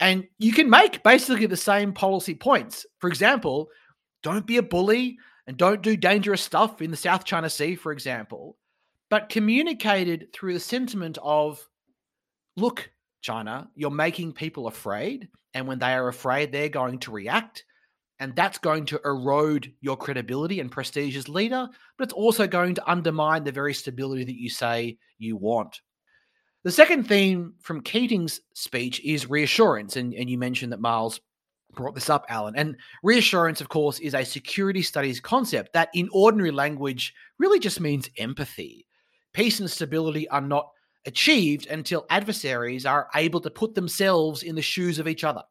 And 0.00 0.24
you 0.38 0.52
can 0.52 0.70
make 0.70 1.02
basically 1.02 1.46
the 1.46 1.56
same 1.56 1.92
policy 1.92 2.34
points. 2.34 2.86
For 2.98 3.08
example, 3.08 3.68
don't 4.22 4.46
be 4.46 4.56
a 4.56 4.62
bully 4.62 5.18
and 5.46 5.56
don't 5.56 5.82
do 5.82 5.96
dangerous 5.96 6.42
stuff 6.42 6.80
in 6.80 6.90
the 6.90 6.96
South 6.96 7.24
China 7.24 7.50
Sea, 7.50 7.74
for 7.74 7.92
example, 7.92 8.56
but 9.10 9.28
communicated 9.28 10.32
through 10.32 10.54
the 10.54 10.60
sentiment 10.60 11.18
of 11.22 11.66
look, 12.56 12.90
China, 13.20 13.68
you're 13.74 13.90
making 13.90 14.32
people 14.32 14.66
afraid. 14.66 15.28
And 15.54 15.66
when 15.66 15.78
they 15.78 15.92
are 15.94 16.08
afraid, 16.08 16.50
they're 16.50 16.68
going 16.68 16.98
to 17.00 17.12
react. 17.12 17.64
And 18.20 18.34
that's 18.36 18.58
going 18.58 18.86
to 18.86 19.00
erode 19.04 19.72
your 19.80 19.96
credibility 19.96 20.60
and 20.60 20.70
prestige 20.70 21.16
as 21.16 21.28
leader, 21.28 21.68
but 21.98 22.04
it's 22.04 22.12
also 22.12 22.46
going 22.46 22.74
to 22.76 22.90
undermine 22.90 23.44
the 23.44 23.52
very 23.52 23.74
stability 23.74 24.24
that 24.24 24.40
you 24.40 24.48
say 24.48 24.98
you 25.18 25.36
want. 25.36 25.80
The 26.62 26.70
second 26.70 27.04
theme 27.08 27.54
from 27.60 27.82
Keating's 27.82 28.40
speech 28.54 29.00
is 29.04 29.28
reassurance. 29.28 29.96
And, 29.96 30.14
and 30.14 30.30
you 30.30 30.38
mentioned 30.38 30.72
that 30.72 30.80
Marles 30.80 31.20
brought 31.74 31.94
this 31.94 32.10
up, 32.10 32.24
Alan. 32.28 32.56
And 32.56 32.76
reassurance, 33.02 33.60
of 33.60 33.68
course, 33.68 33.98
is 33.98 34.14
a 34.14 34.24
security 34.24 34.82
studies 34.82 35.20
concept 35.20 35.72
that, 35.72 35.90
in 35.94 36.08
ordinary 36.12 36.50
language, 36.50 37.14
really 37.38 37.58
just 37.58 37.80
means 37.80 38.08
empathy. 38.18 38.86
Peace 39.32 39.60
and 39.60 39.70
stability 39.70 40.28
are 40.28 40.40
not 40.40 40.70
achieved 41.06 41.66
until 41.66 42.06
adversaries 42.08 42.86
are 42.86 43.08
able 43.14 43.40
to 43.40 43.50
put 43.50 43.74
themselves 43.74 44.42
in 44.42 44.54
the 44.54 44.62
shoes 44.62 44.98
of 44.98 45.08
each 45.08 45.24
other, 45.24 45.42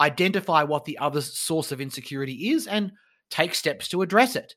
identify 0.00 0.62
what 0.62 0.84
the 0.84 0.98
other's 0.98 1.38
source 1.38 1.70
of 1.70 1.80
insecurity 1.80 2.50
is, 2.50 2.66
and 2.66 2.90
take 3.30 3.54
steps 3.54 3.88
to 3.88 4.02
address 4.02 4.36
it. 4.36 4.54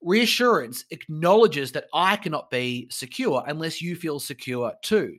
Reassurance 0.00 0.84
acknowledges 0.90 1.72
that 1.72 1.86
I 1.92 2.16
cannot 2.16 2.50
be 2.50 2.88
secure 2.90 3.42
unless 3.46 3.80
you 3.82 3.96
feel 3.96 4.20
secure 4.20 4.72
too. 4.82 5.16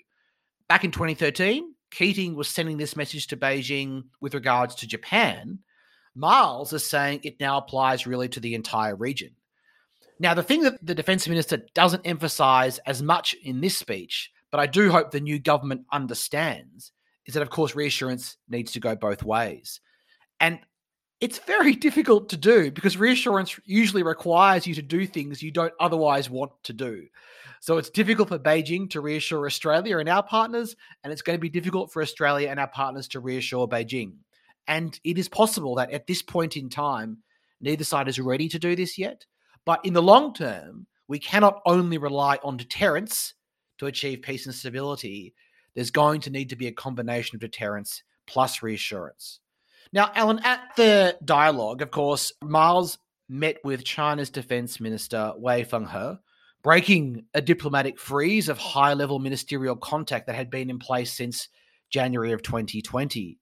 Back 0.67 0.83
in 0.83 0.91
2013, 0.91 1.73
Keating 1.91 2.35
was 2.35 2.47
sending 2.47 2.77
this 2.77 2.95
message 2.95 3.27
to 3.27 3.37
Beijing 3.37 4.03
with 4.21 4.33
regards 4.33 4.75
to 4.75 4.87
Japan. 4.87 5.59
Marles 6.15 6.73
is 6.73 6.85
saying 6.85 7.21
it 7.23 7.39
now 7.39 7.57
applies 7.57 8.07
really 8.07 8.29
to 8.29 8.39
the 8.39 8.55
entire 8.55 8.95
region. 8.95 9.35
Now, 10.19 10.33
the 10.33 10.43
thing 10.43 10.63
that 10.63 10.85
the 10.85 10.95
defense 10.95 11.27
minister 11.27 11.65
doesn't 11.73 12.05
emphasize 12.05 12.77
as 12.79 13.01
much 13.01 13.35
in 13.41 13.61
this 13.61 13.77
speech, 13.77 14.31
but 14.51 14.59
I 14.59 14.65
do 14.65 14.91
hope 14.91 15.11
the 15.11 15.21
new 15.21 15.39
government 15.39 15.85
understands, 15.91 16.91
is 17.25 17.33
that, 17.35 17.43
of 17.43 17.49
course, 17.49 17.73
reassurance 17.73 18.37
needs 18.49 18.73
to 18.73 18.79
go 18.79 18.95
both 18.95 19.23
ways. 19.23 19.79
And 20.39 20.59
it's 21.21 21.39
very 21.39 21.73
difficult 21.87 22.29
to 22.29 22.37
do 22.37 22.69
because 22.69 22.97
reassurance 22.97 23.57
usually 23.65 24.03
requires 24.03 24.67
you 24.67 24.75
to 24.75 24.81
do 24.81 25.07
things 25.07 25.41
you 25.41 25.51
don't 25.51 25.73
otherwise 25.79 26.29
want 26.29 26.51
to 26.63 26.73
do. 26.73 27.07
So 27.61 27.77
it's 27.77 27.89
difficult 27.89 28.29
for 28.29 28.39
Beijing 28.39 28.89
to 28.91 29.01
reassure 29.01 29.45
Australia 29.45 29.97
and 29.97 30.07
our 30.07 30.23
partners, 30.23 30.75
and 31.03 31.11
it's 31.11 31.21
going 31.21 31.37
to 31.37 31.41
be 31.41 31.49
difficult 31.49 31.91
for 31.91 32.01
Australia 32.01 32.49
and 32.49 32.59
our 32.59 32.69
partners 32.69 33.07
to 33.09 33.19
reassure 33.19 33.67
Beijing. 33.67 34.13
And 34.67 34.99
it 35.03 35.17
is 35.17 35.27
possible 35.27 35.75
that 35.75 35.91
at 35.91 36.07
this 36.07 36.21
point 36.21 36.55
in 36.55 36.69
time, 36.69 37.17
neither 37.59 37.83
side 37.83 38.07
is 38.07 38.19
ready 38.19 38.47
to 38.49 38.59
do 38.59 38.75
this 38.75 38.97
yet. 38.97 39.25
But 39.65 39.83
in 39.83 39.93
the 39.93 40.01
long 40.01 40.33
term, 40.33 40.87
we 41.07 41.19
cannot 41.19 41.61
only 41.65 41.97
rely 41.97 42.37
on 42.43 42.55
deterrence 42.55 43.33
to 43.79 43.87
achieve 43.87 44.21
peace 44.21 44.45
and 44.45 44.55
stability. 44.55 45.33
There's 45.75 45.91
going 45.91 46.21
to 46.21 46.29
need 46.29 46.49
to 46.49 46.55
be 46.55 46.67
a 46.67 46.71
combination 46.71 47.35
of 47.35 47.41
deterrence 47.41 48.03
plus 48.27 48.61
reassurance. 48.61 49.39
Now, 49.91 50.11
Alan, 50.13 50.39
at 50.43 50.61
the 50.77 51.17
dialogue, 51.25 51.81
of 51.81 51.89
course, 51.89 52.31
Marles 52.43 52.99
met 53.27 53.57
with 53.63 53.83
China's 53.83 54.29
defense 54.29 54.79
minister 54.79 55.33
Wei 55.35 55.63
Fenghe, 55.63 56.19
breaking 56.61 57.25
a 57.33 57.41
diplomatic 57.41 57.99
freeze 57.99 58.49
of 58.49 58.57
high 58.57 58.93
level 58.93 59.19
ministerial 59.19 59.75
contact 59.75 60.27
that 60.27 60.35
had 60.35 60.49
been 60.49 60.69
in 60.69 60.79
place 60.79 61.13
since 61.13 61.49
January 61.89 62.31
of 62.31 62.43
2020. 62.43 63.37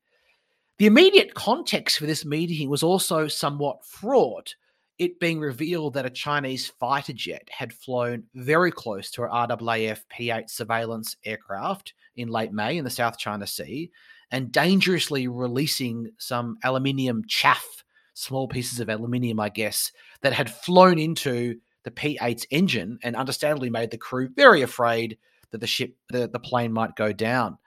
The 0.77 0.85
immediate 0.85 1.33
context 1.33 1.97
for 1.97 2.05
this 2.05 2.23
meeting 2.23 2.69
was 2.69 2.83
also 2.83 3.27
somewhat 3.27 3.83
fraught 3.83 4.55
it 4.99 5.19
being 5.19 5.39
revealed 5.39 5.93
that 5.93 6.05
a 6.05 6.11
Chinese 6.11 6.67
fighter 6.79 7.13
jet 7.13 7.47
had 7.51 7.73
flown 7.73 8.23
very 8.33 8.71
close 8.71 9.11
to 9.11 9.23
an 9.23 9.29
RAAF 9.29 9.99
P 10.09 10.31
8 10.31 10.49
surveillance 10.49 11.15
aircraft 11.23 11.93
in 12.15 12.29
late 12.29 12.51
May 12.51 12.77
in 12.77 12.83
the 12.83 12.89
South 12.89 13.17
China 13.17 13.45
Sea 13.45 13.91
and 14.31 14.51
dangerously 14.51 15.27
releasing 15.27 16.11
some 16.17 16.57
aluminium 16.63 17.23
chaff, 17.27 17.83
small 18.13 18.47
pieces 18.47 18.79
of 18.79 18.89
aluminium, 18.89 19.39
I 19.39 19.49
guess, 19.49 19.91
that 20.21 20.33
had 20.33 20.49
flown 20.49 20.97
into 20.97 21.57
the 21.87 21.91
P 21.91 22.19
8's 22.21 22.45
engine 22.51 22.99
and 23.01 23.15
understandably 23.15 23.69
made 23.69 23.91
the 23.91 23.97
crew 23.97 24.27
very 24.35 24.61
afraid 24.61 25.17
that 25.51 25.59
the 25.59 25.67
ship, 25.67 25.95
the, 26.09 26.27
the 26.27 26.37
plane 26.37 26.73
might 26.73 26.97
go 26.97 27.13
down. 27.13 27.57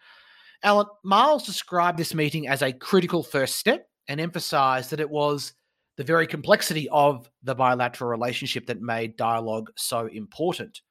Alan 0.62 0.84
Marles 1.02 1.46
described 1.46 1.98
this 1.98 2.14
meeting 2.14 2.46
as 2.46 2.60
a 2.60 2.70
critical 2.70 3.22
first 3.22 3.56
step 3.56 3.88
and 4.08 4.20
emphasized 4.20 4.90
that 4.90 5.00
it 5.00 5.08
was 5.08 5.54
the 5.96 6.04
very 6.04 6.26
complexity 6.26 6.86
of 6.90 7.30
the 7.44 7.54
bilateral 7.54 8.10
relationship 8.10 8.66
that 8.66 8.82
made 8.82 9.16
dialogue 9.16 9.70
so 9.74 10.04
important. 10.08 10.82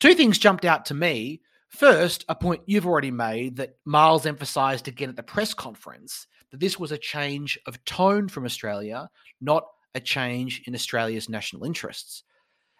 Two 0.00 0.14
things 0.14 0.38
jumped 0.38 0.64
out 0.64 0.86
to 0.86 0.94
me. 0.94 1.42
First, 1.68 2.24
a 2.30 2.34
point 2.34 2.62
you've 2.64 2.86
already 2.86 3.10
made 3.10 3.56
that 3.56 3.76
Marles 3.84 4.24
emphasized 4.24 4.88
again 4.88 5.10
at 5.10 5.16
the 5.16 5.22
press 5.22 5.52
conference 5.52 6.26
that 6.50 6.60
this 6.60 6.78
was 6.78 6.90
a 6.90 6.96
change 6.96 7.58
of 7.66 7.84
tone 7.84 8.28
from 8.28 8.46
Australia, 8.46 9.10
not 9.42 9.64
a 9.94 10.00
change 10.00 10.62
in 10.66 10.74
Australia's 10.74 11.28
national 11.28 11.64
interests. 11.64 12.24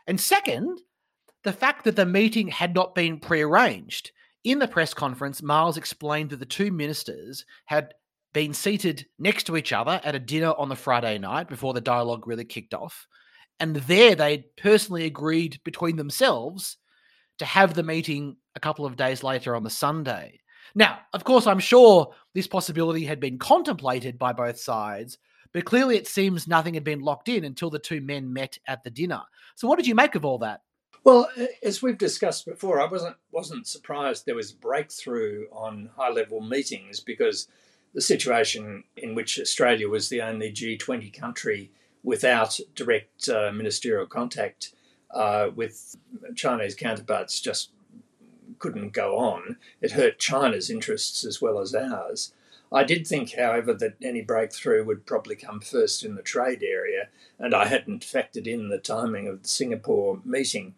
And 0.06 0.20
second, 0.20 0.80
the 1.44 1.52
fact 1.52 1.84
that 1.84 1.96
the 1.96 2.06
meeting 2.06 2.48
had 2.48 2.74
not 2.74 2.94
been 2.94 3.18
prearranged. 3.18 4.12
In 4.44 4.58
the 4.58 4.68
press 4.68 4.92
conference, 4.94 5.42
Marles 5.42 5.76
explained 5.76 6.30
that 6.30 6.38
the 6.38 6.46
two 6.46 6.72
ministers 6.72 7.44
had 7.66 7.94
been 8.32 8.54
seated 8.54 9.06
next 9.18 9.44
to 9.44 9.56
each 9.56 9.72
other 9.72 10.00
at 10.04 10.14
a 10.14 10.20
dinner 10.20 10.52
on 10.56 10.68
the 10.68 10.76
Friday 10.76 11.18
night 11.18 11.48
before 11.48 11.74
the 11.74 11.80
dialogue 11.80 12.26
really 12.26 12.44
kicked 12.44 12.74
off. 12.74 13.06
And 13.60 13.76
there 13.76 14.14
they 14.14 14.46
personally 14.56 15.04
agreed 15.04 15.60
between 15.64 15.96
themselves 15.96 16.78
to 17.38 17.44
have 17.44 17.74
the 17.74 17.82
meeting 17.82 18.36
a 18.54 18.60
couple 18.60 18.86
of 18.86 18.96
days 18.96 19.22
later 19.22 19.54
on 19.54 19.62
the 19.62 19.70
Sunday. 19.70 20.40
Now, 20.74 21.00
of 21.12 21.24
course, 21.24 21.46
I'm 21.46 21.58
sure 21.58 22.14
this 22.34 22.46
possibility 22.46 23.04
had 23.04 23.20
been 23.20 23.38
contemplated 23.38 24.18
by 24.18 24.32
both 24.32 24.58
sides, 24.58 25.18
but 25.52 25.64
clearly 25.64 25.96
it 25.96 26.06
seems 26.06 26.48
nothing 26.48 26.74
had 26.74 26.84
been 26.84 27.00
locked 27.00 27.28
in 27.28 27.44
until 27.44 27.70
the 27.70 27.78
two 27.78 28.00
men 28.00 28.32
met 28.32 28.58
at 28.66 28.84
the 28.84 28.90
dinner. 28.90 29.22
So, 29.54 29.68
what 29.68 29.76
did 29.76 29.86
you 29.86 29.94
make 29.94 30.14
of 30.14 30.24
all 30.24 30.38
that? 30.38 30.62
Well, 31.04 31.28
as 31.62 31.82
we've 31.82 31.98
discussed 31.98 32.46
before, 32.46 32.80
I 32.80 32.86
wasn't 32.86 33.16
wasn't 33.32 33.66
surprised 33.66 34.24
there 34.24 34.34
was 34.34 34.52
breakthrough 34.52 35.46
on 35.50 35.90
high 35.96 36.10
level 36.10 36.40
meetings 36.40 37.00
because 37.00 37.48
the 37.94 38.00
situation 38.00 38.84
in 38.96 39.14
which 39.14 39.38
Australia 39.38 39.88
was 39.88 40.08
the 40.08 40.22
only 40.22 40.52
G20 40.52 41.12
country 41.12 41.70
without 42.02 42.58
direct 42.74 43.28
uh, 43.28 43.52
ministerial 43.52 44.06
contact 44.06 44.74
uh, 45.12 45.48
with 45.54 45.96
Chinese 46.34 46.74
counterparts 46.74 47.40
just 47.40 47.70
couldn't 48.58 48.92
go 48.92 49.16
on. 49.18 49.56
It 49.80 49.92
hurt 49.92 50.18
China's 50.18 50.70
interests 50.70 51.24
as 51.24 51.42
well 51.42 51.58
as 51.58 51.74
ours. 51.74 52.32
I 52.72 52.84
did 52.84 53.06
think, 53.06 53.34
however, 53.34 53.74
that 53.74 53.96
any 54.02 54.22
breakthrough 54.22 54.84
would 54.84 55.04
probably 55.04 55.36
come 55.36 55.60
first 55.60 56.04
in 56.04 56.14
the 56.14 56.22
trade 56.22 56.62
area, 56.62 57.08
and 57.38 57.54
I 57.54 57.66
hadn't 57.66 58.02
factored 58.02 58.46
in 58.46 58.68
the 58.68 58.78
timing 58.78 59.28
of 59.28 59.42
the 59.42 59.48
Singapore 59.48 60.20
meeting. 60.24 60.74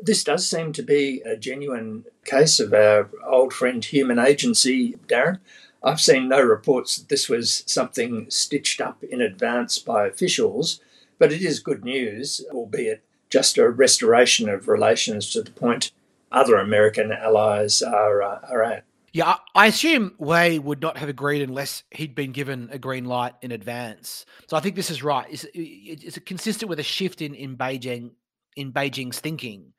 This 0.00 0.24
does 0.24 0.48
seem 0.48 0.72
to 0.72 0.82
be 0.82 1.20
a 1.20 1.36
genuine 1.36 2.04
case 2.24 2.60
of 2.60 2.72
our 2.72 3.10
old 3.26 3.52
friend 3.52 3.84
human 3.84 4.18
agency, 4.18 4.94
Darren. 5.06 5.40
I've 5.82 6.00
seen 6.00 6.28
no 6.28 6.40
reports 6.40 6.96
that 6.96 7.10
this 7.10 7.28
was 7.28 7.62
something 7.66 8.26
stitched 8.30 8.80
up 8.80 9.04
in 9.04 9.20
advance 9.20 9.78
by 9.78 10.06
officials, 10.06 10.80
but 11.18 11.30
it 11.30 11.42
is 11.42 11.58
good 11.60 11.84
news, 11.84 12.40
albeit 12.50 13.02
just 13.28 13.58
a 13.58 13.68
restoration 13.68 14.48
of 14.48 14.66
relations 14.66 15.30
to 15.32 15.42
the 15.42 15.50
point 15.50 15.92
other 16.32 16.56
American 16.56 17.12
allies 17.12 17.82
are, 17.82 18.22
uh, 18.22 18.40
are 18.50 18.62
at. 18.62 18.84
Yeah, 19.14 19.36
I 19.54 19.68
assume 19.68 20.16
Wei 20.18 20.58
would 20.58 20.82
not 20.82 20.98
have 20.98 21.08
agreed 21.08 21.42
unless 21.42 21.84
he'd 21.92 22.16
been 22.16 22.32
given 22.32 22.68
a 22.72 22.80
green 22.80 23.04
light 23.04 23.34
in 23.42 23.52
advance. 23.52 24.26
So 24.48 24.56
I 24.56 24.60
think 24.60 24.74
this 24.74 24.90
is 24.90 25.04
right. 25.04 25.24
It's, 25.30 25.46
it's 25.54 26.18
consistent 26.26 26.68
with 26.68 26.80
a 26.80 26.82
shift 26.82 27.22
in, 27.22 27.32
in 27.32 27.56
Beijing 27.56 28.10
in 28.56 28.72
Beijing's 28.72 29.20
thinking. 29.20 29.72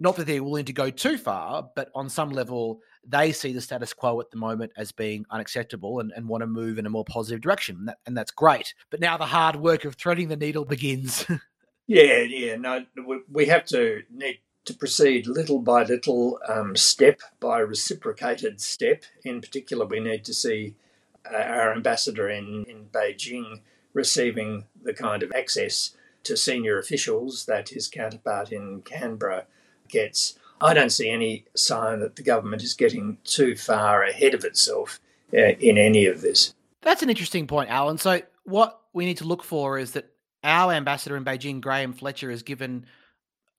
Not 0.00 0.16
that 0.16 0.26
they're 0.26 0.42
willing 0.42 0.64
to 0.64 0.72
go 0.72 0.90
too 0.90 1.16
far, 1.16 1.70
but 1.76 1.90
on 1.94 2.08
some 2.08 2.30
level, 2.30 2.80
they 3.06 3.30
see 3.30 3.52
the 3.52 3.60
status 3.60 3.92
quo 3.92 4.20
at 4.20 4.32
the 4.32 4.36
moment 4.36 4.72
as 4.76 4.90
being 4.90 5.24
unacceptable 5.30 6.00
and, 6.00 6.10
and 6.16 6.28
want 6.28 6.42
to 6.42 6.48
move 6.48 6.76
in 6.76 6.86
a 6.86 6.90
more 6.90 7.04
positive 7.04 7.40
direction. 7.40 7.76
And, 7.76 7.88
that, 7.88 7.98
and 8.06 8.16
that's 8.16 8.32
great. 8.32 8.74
But 8.90 8.98
now 8.98 9.16
the 9.16 9.26
hard 9.26 9.54
work 9.54 9.84
of 9.84 9.94
threading 9.94 10.26
the 10.26 10.36
needle 10.36 10.64
begins. 10.64 11.24
yeah, 11.86 12.18
yeah. 12.22 12.56
No, 12.56 12.84
we 13.30 13.46
have 13.46 13.64
to 13.66 14.02
need 14.10 14.40
to 14.64 14.74
proceed 14.74 15.26
little 15.26 15.58
by 15.58 15.84
little, 15.84 16.38
um, 16.48 16.76
step 16.76 17.20
by 17.40 17.58
reciprocated 17.58 18.60
step. 18.60 19.04
In 19.24 19.40
particular, 19.40 19.86
we 19.86 20.00
need 20.00 20.24
to 20.24 20.34
see 20.34 20.74
uh, 21.30 21.36
our 21.36 21.72
ambassador 21.72 22.28
in, 22.28 22.64
in 22.68 22.86
Beijing 22.92 23.60
receiving 23.94 24.64
the 24.82 24.94
kind 24.94 25.22
of 25.22 25.32
access 25.34 25.96
to 26.24 26.36
senior 26.36 26.78
officials 26.78 27.46
that 27.46 27.70
his 27.70 27.88
counterpart 27.88 28.52
in 28.52 28.82
Canberra 28.82 29.46
gets. 29.88 30.38
I 30.60 30.74
don't 30.74 30.90
see 30.90 31.10
any 31.10 31.44
sign 31.54 32.00
that 32.00 32.16
the 32.16 32.22
government 32.22 32.62
is 32.62 32.74
getting 32.74 33.18
too 33.24 33.56
far 33.56 34.04
ahead 34.04 34.34
of 34.34 34.44
itself 34.44 35.00
uh, 35.34 35.54
in 35.58 35.76
any 35.76 36.06
of 36.06 36.20
this. 36.20 36.54
That's 36.82 37.02
an 37.02 37.10
interesting 37.10 37.46
point, 37.46 37.70
Alan. 37.70 37.98
So, 37.98 38.22
what 38.44 38.80
we 38.92 39.04
need 39.04 39.18
to 39.18 39.24
look 39.24 39.42
for 39.42 39.78
is 39.78 39.92
that 39.92 40.10
our 40.44 40.72
ambassador 40.72 41.16
in 41.16 41.24
Beijing, 41.24 41.60
Graham 41.60 41.92
Fletcher, 41.92 42.30
is 42.30 42.42
given, 42.42 42.86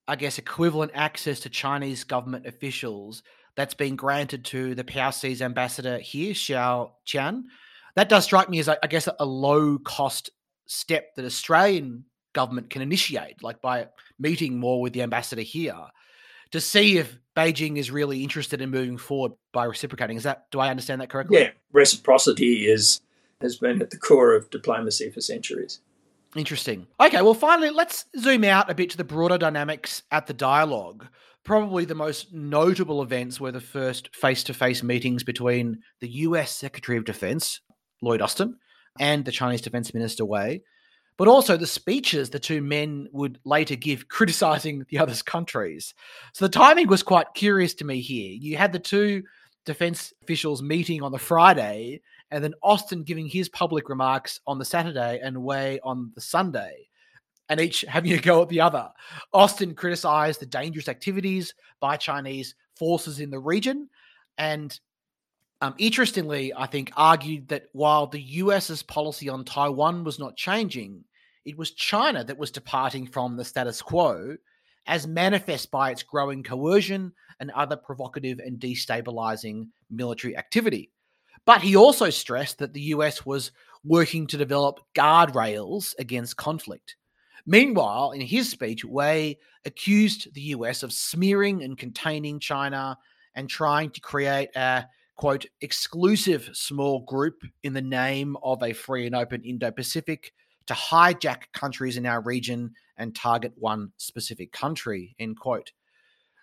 I 0.07 0.15
guess, 0.15 0.37
equivalent 0.37 0.91
access 0.93 1.39
to 1.41 1.49
Chinese 1.49 2.03
government 2.03 2.45
officials 2.45 3.23
that's 3.55 3.73
been 3.73 3.95
granted 3.95 4.45
to 4.45 4.75
the 4.75 4.83
PRC's 4.83 5.41
ambassador 5.41 5.99
here, 5.99 6.33
Xiao 6.33 6.91
Qian. 7.07 7.43
That 7.95 8.09
does 8.09 8.23
strike 8.23 8.49
me 8.49 8.59
as, 8.59 8.67
I 8.67 8.87
guess, 8.89 9.07
a 9.19 9.25
low 9.25 9.77
cost 9.77 10.31
step 10.65 11.15
that 11.15 11.25
Australian 11.25 12.05
government 12.33 12.69
can 12.69 12.81
initiate, 12.81 13.43
like 13.43 13.61
by 13.61 13.87
meeting 14.19 14.59
more 14.59 14.81
with 14.81 14.93
the 14.93 15.03
ambassador 15.03 15.41
here 15.41 15.77
to 16.51 16.61
see 16.61 16.97
if 16.97 17.17
Beijing 17.35 17.77
is 17.77 17.91
really 17.91 18.23
interested 18.23 18.61
in 18.61 18.69
moving 18.69 18.97
forward 18.97 19.33
by 19.51 19.65
reciprocating. 19.65 20.17
Is 20.17 20.23
that 20.23 20.49
do 20.51 20.59
I 20.59 20.69
understand 20.69 21.01
that 21.01 21.09
correctly? 21.09 21.39
Yeah, 21.39 21.49
reciprocity 21.71 22.67
is 22.67 23.01
has 23.41 23.57
been 23.57 23.81
at 23.81 23.89
the 23.89 23.97
core 23.97 24.33
of 24.33 24.49
diplomacy 24.49 25.09
for 25.09 25.19
centuries. 25.19 25.79
Interesting. 26.35 26.87
Okay, 26.99 27.21
well, 27.21 27.35
finally, 27.35 27.69
let's 27.69 28.05
zoom 28.17 28.43
out 28.43 28.69
a 28.69 28.75
bit 28.75 28.89
to 28.91 28.97
the 28.97 29.03
broader 29.03 29.37
dynamics 29.37 30.01
at 30.11 30.25
the 30.25 30.33
dialogue. 30.33 31.07
Probably 31.43 31.85
the 31.85 31.93
most 31.93 32.33
notable 32.33 33.03
events 33.03 33.39
were 33.39 33.51
the 33.51 33.61
first 33.61 34.15
face 34.15 34.43
to 34.45 34.53
face 34.53 34.81
meetings 34.81 35.23
between 35.23 35.79
the 35.99 36.09
US 36.09 36.51
Secretary 36.51 36.97
of 36.97 37.05
Defense, 37.05 37.59
Lloyd 38.01 38.21
Austin, 38.21 38.57
and 38.99 39.25
the 39.25 39.31
Chinese 39.31 39.61
Defense 39.61 39.93
Minister 39.93 40.25
Wei, 40.25 40.63
but 41.17 41.27
also 41.27 41.55
the 41.55 41.67
speeches 41.67 42.29
the 42.29 42.39
two 42.39 42.61
men 42.61 43.07
would 43.11 43.39
later 43.45 43.75
give 43.75 44.07
criticizing 44.07 44.85
the 44.89 44.97
other's 44.97 45.21
countries. 45.21 45.93
So 46.33 46.45
the 46.45 46.49
timing 46.49 46.87
was 46.87 47.03
quite 47.03 47.27
curious 47.35 47.75
to 47.75 47.85
me 47.85 48.01
here. 48.01 48.35
You 48.39 48.57
had 48.57 48.73
the 48.73 48.79
two 48.79 49.23
defense 49.65 50.13
officials 50.21 50.61
meeting 50.61 51.01
on 51.01 51.11
the 51.11 51.19
Friday, 51.19 52.01
and 52.31 52.43
then 52.43 52.53
Austin 52.63 53.03
giving 53.03 53.27
his 53.27 53.49
public 53.49 53.89
remarks 53.89 54.39
on 54.47 54.59
the 54.59 54.65
Saturday 54.65 55.19
and 55.23 55.43
Wei 55.43 55.79
on 55.83 56.11
the 56.15 56.21
Sunday, 56.21 56.87
and 57.49 57.59
each 57.59 57.81
having 57.87 58.13
a 58.13 58.17
go 58.17 58.41
at 58.41 58.49
the 58.49 58.61
other. 58.61 58.89
Austin 59.33 59.75
criticized 59.75 60.39
the 60.39 60.45
dangerous 60.45 60.89
activities 60.89 61.53
by 61.79 61.97
Chinese 61.97 62.55
forces 62.75 63.19
in 63.19 63.29
the 63.29 63.39
region, 63.39 63.89
and 64.37 64.79
um, 65.63 65.75
interestingly, 65.77 66.53
I 66.53 66.65
think 66.65 66.91
argued 66.97 67.47
that 67.47 67.67
while 67.71 68.07
the 68.07 68.19
US's 68.19 68.83
policy 68.83 69.29
on 69.29 69.45
Taiwan 69.45 70.03
was 70.03 70.19
not 70.19 70.35
changing, 70.35 71.05
it 71.45 71.57
was 71.57 71.71
China 71.71 72.21
that 72.25 72.37
was 72.37 72.51
departing 72.51 73.07
from 73.07 73.37
the 73.37 73.45
status 73.45 73.81
quo, 73.81 74.35
as 74.85 75.07
manifest 75.07 75.71
by 75.71 75.91
its 75.91 76.03
growing 76.03 76.43
coercion 76.43 77.13
and 77.39 77.51
other 77.51 77.75
provocative 77.75 78.39
and 78.39 78.59
destabilizing 78.59 79.67
military 79.89 80.37
activity. 80.37 80.91
But 81.45 81.61
he 81.61 81.75
also 81.75 82.09
stressed 82.09 82.59
that 82.59 82.73
the 82.73 82.81
US 82.81 83.25
was 83.25 83.51
working 83.83 84.27
to 84.27 84.37
develop 84.37 84.79
guardrails 84.95 85.93
against 85.99 86.37
conflict. 86.37 86.95
Meanwhile, 87.45 88.11
in 88.11 88.21
his 88.21 88.49
speech, 88.49 88.85
Wei 88.85 89.37
accused 89.65 90.33
the 90.33 90.41
US 90.41 90.83
of 90.83 90.93
smearing 90.93 91.63
and 91.63 91.77
containing 91.77 92.39
China 92.39 92.97
and 93.35 93.49
trying 93.49 93.89
to 93.91 94.01
create 94.01 94.49
a 94.55 94.85
quote 95.15 95.45
exclusive 95.61 96.49
small 96.53 97.01
group 97.01 97.43
in 97.63 97.73
the 97.73 97.81
name 97.81 98.37
of 98.41 98.63
a 98.63 98.73
free 98.73 99.05
and 99.05 99.15
open 99.15 99.43
Indo 99.43 99.71
Pacific 99.71 100.33
to 100.67 100.73
hijack 100.73 101.51
countries 101.53 101.97
in 101.97 102.05
our 102.05 102.21
region 102.21 102.73
and 102.97 103.15
target 103.15 103.53
one 103.55 103.91
specific 103.97 104.51
country, 104.51 105.15
end 105.19 105.39
quote. 105.39 105.71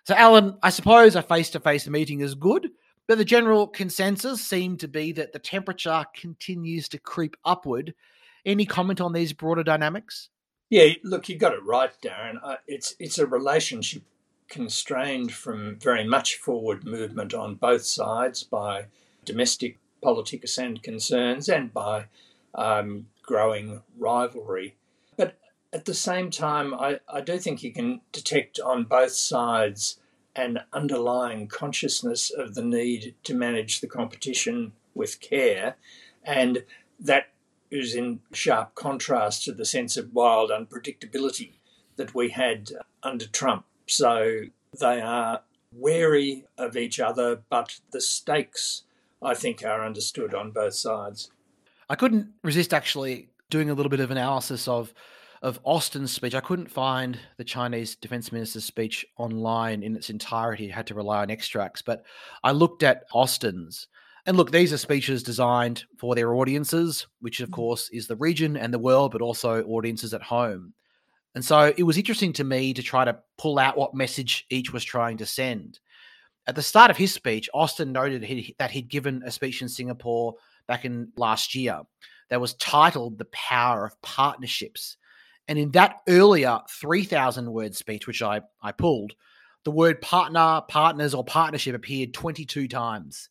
So, 0.03 0.15
Alan, 0.15 0.57
I 0.63 0.69
suppose 0.69 1.15
a 1.15 1.21
face 1.21 1.49
to 1.51 1.59
face 1.59 1.87
meeting 1.87 2.21
is 2.21 2.35
good, 2.35 2.69
but 3.07 3.17
the 3.17 3.25
general 3.25 3.67
consensus 3.67 4.41
seemed 4.41 4.79
to 4.79 4.87
be 4.87 5.11
that 5.13 5.33
the 5.33 5.39
temperature 5.39 6.05
continues 6.15 6.89
to 6.89 6.99
creep 6.99 7.35
upward. 7.45 7.93
Any 8.45 8.65
comment 8.65 8.99
on 8.99 9.13
these 9.13 9.33
broader 9.33 9.63
dynamics? 9.63 10.29
Yeah, 10.69 10.93
look, 11.03 11.29
you 11.29 11.37
got 11.37 11.53
it 11.53 11.63
right, 11.63 11.91
Darren. 12.01 12.39
Uh, 12.41 12.55
it's 12.65 12.95
it's 12.97 13.19
a 13.19 13.27
relationship 13.27 14.03
constrained 14.47 15.31
from 15.31 15.77
very 15.77 16.05
much 16.05 16.35
forward 16.35 16.85
movement 16.85 17.33
on 17.33 17.55
both 17.55 17.83
sides 17.83 18.43
by 18.43 18.85
domestic 19.25 19.77
politics 20.01 20.57
and 20.57 20.81
concerns 20.81 21.47
and 21.47 21.73
by 21.73 22.05
um, 22.55 23.07
growing 23.31 23.81
rivalry. 23.97 24.75
But 25.15 25.37
at 25.71 25.85
the 25.85 25.93
same 25.93 26.31
time, 26.31 26.73
I, 26.73 26.99
I 27.07 27.21
do 27.21 27.39
think 27.39 27.63
you 27.63 27.71
can 27.71 28.01
detect 28.11 28.59
on 28.59 28.83
both 28.83 29.13
sides 29.13 29.97
an 30.35 30.59
underlying 30.73 31.47
consciousness 31.47 32.29
of 32.29 32.55
the 32.55 32.61
need 32.61 33.15
to 33.23 33.33
manage 33.33 33.79
the 33.79 33.87
competition 33.87 34.73
with 34.93 35.21
care. 35.21 35.75
And 36.25 36.65
that 36.99 37.29
is 37.69 37.95
in 37.95 38.19
sharp 38.33 38.75
contrast 38.75 39.45
to 39.45 39.53
the 39.53 39.63
sense 39.63 39.95
of 39.95 40.13
wild 40.13 40.51
unpredictability 40.51 41.53
that 41.95 42.13
we 42.13 42.31
had 42.31 42.71
under 43.01 43.27
Trump. 43.27 43.63
So 43.87 44.41
they 44.77 44.99
are 44.99 45.43
wary 45.73 46.47
of 46.57 46.75
each 46.75 46.99
other, 46.99 47.43
but 47.49 47.79
the 47.91 48.01
stakes, 48.01 48.83
I 49.21 49.35
think, 49.35 49.63
are 49.63 49.85
understood 49.85 50.33
on 50.33 50.51
both 50.51 50.73
sides. 50.73 51.31
I 51.91 51.95
couldn't 51.95 52.29
resist 52.41 52.73
actually 52.73 53.27
doing 53.49 53.69
a 53.69 53.73
little 53.73 53.89
bit 53.89 53.99
of 53.99 54.11
analysis 54.11 54.65
of 54.69 54.93
of 55.41 55.59
Austin's 55.63 56.11
speech, 56.11 56.35
I 56.35 56.39
couldn't 56.39 56.69
find 56.69 57.19
the 57.37 57.43
Chinese 57.43 57.95
defense 57.95 58.31
minister's 58.31 58.63
speech 58.63 59.03
online 59.17 59.81
in 59.81 59.95
its 59.95 60.11
entirety. 60.11 60.71
I 60.71 60.75
had 60.75 60.87
to 60.87 60.93
rely 60.93 61.23
on 61.23 61.31
extracts, 61.31 61.81
but 61.81 62.03
I 62.43 62.51
looked 62.51 62.83
at 62.83 63.05
Austin's. 63.11 63.87
And 64.27 64.37
look, 64.37 64.51
these 64.51 64.71
are 64.71 64.77
speeches 64.77 65.23
designed 65.23 65.83
for 65.97 66.13
their 66.13 66.35
audiences, 66.35 67.07
which 67.21 67.39
of 67.39 67.49
mm. 67.49 67.53
course 67.53 67.89
is 67.89 68.05
the 68.05 68.15
region 68.17 68.55
and 68.55 68.71
the 68.71 68.79
world, 68.79 69.11
but 69.11 69.21
also 69.21 69.63
audiences 69.63 70.13
at 70.13 70.21
home. 70.21 70.73
And 71.33 71.43
so 71.43 71.73
it 71.75 71.83
was 71.83 71.97
interesting 71.97 72.33
to 72.33 72.43
me 72.43 72.71
to 72.75 72.83
try 72.83 73.03
to 73.03 73.17
pull 73.39 73.57
out 73.57 73.77
what 73.77 73.95
message 73.95 74.45
each 74.51 74.71
was 74.71 74.83
trying 74.83 75.17
to 75.17 75.25
send. 75.25 75.79
At 76.45 76.55
the 76.55 76.61
start 76.61 76.91
of 76.91 76.97
his 76.97 77.13
speech, 77.13 77.49
Austin 77.51 77.91
noted 77.91 78.23
he, 78.23 78.55
that 78.59 78.71
he'd 78.71 78.89
given 78.89 79.23
a 79.25 79.31
speech 79.31 79.63
in 79.63 79.69
Singapore 79.69 80.35
back 80.67 80.85
in 80.85 81.11
last 81.17 81.55
year 81.55 81.81
that 82.29 82.41
was 82.41 82.53
titled 82.55 83.17
The 83.17 83.25
Power 83.25 83.85
of 83.85 84.01
Partnerships. 84.01 84.97
And 85.47 85.59
in 85.59 85.71
that 85.71 85.97
earlier 86.07 86.59
3,000 86.69 87.51
word 87.51 87.75
speech, 87.75 88.07
which 88.07 88.21
I, 88.21 88.41
I 88.61 88.71
pulled, 88.71 89.13
the 89.63 89.71
word 89.71 90.01
partner, 90.01 90.61
partners, 90.67 91.13
or 91.13 91.23
partnership 91.23 91.75
appeared 91.75 92.13
22 92.13 92.67
times. 92.67 93.29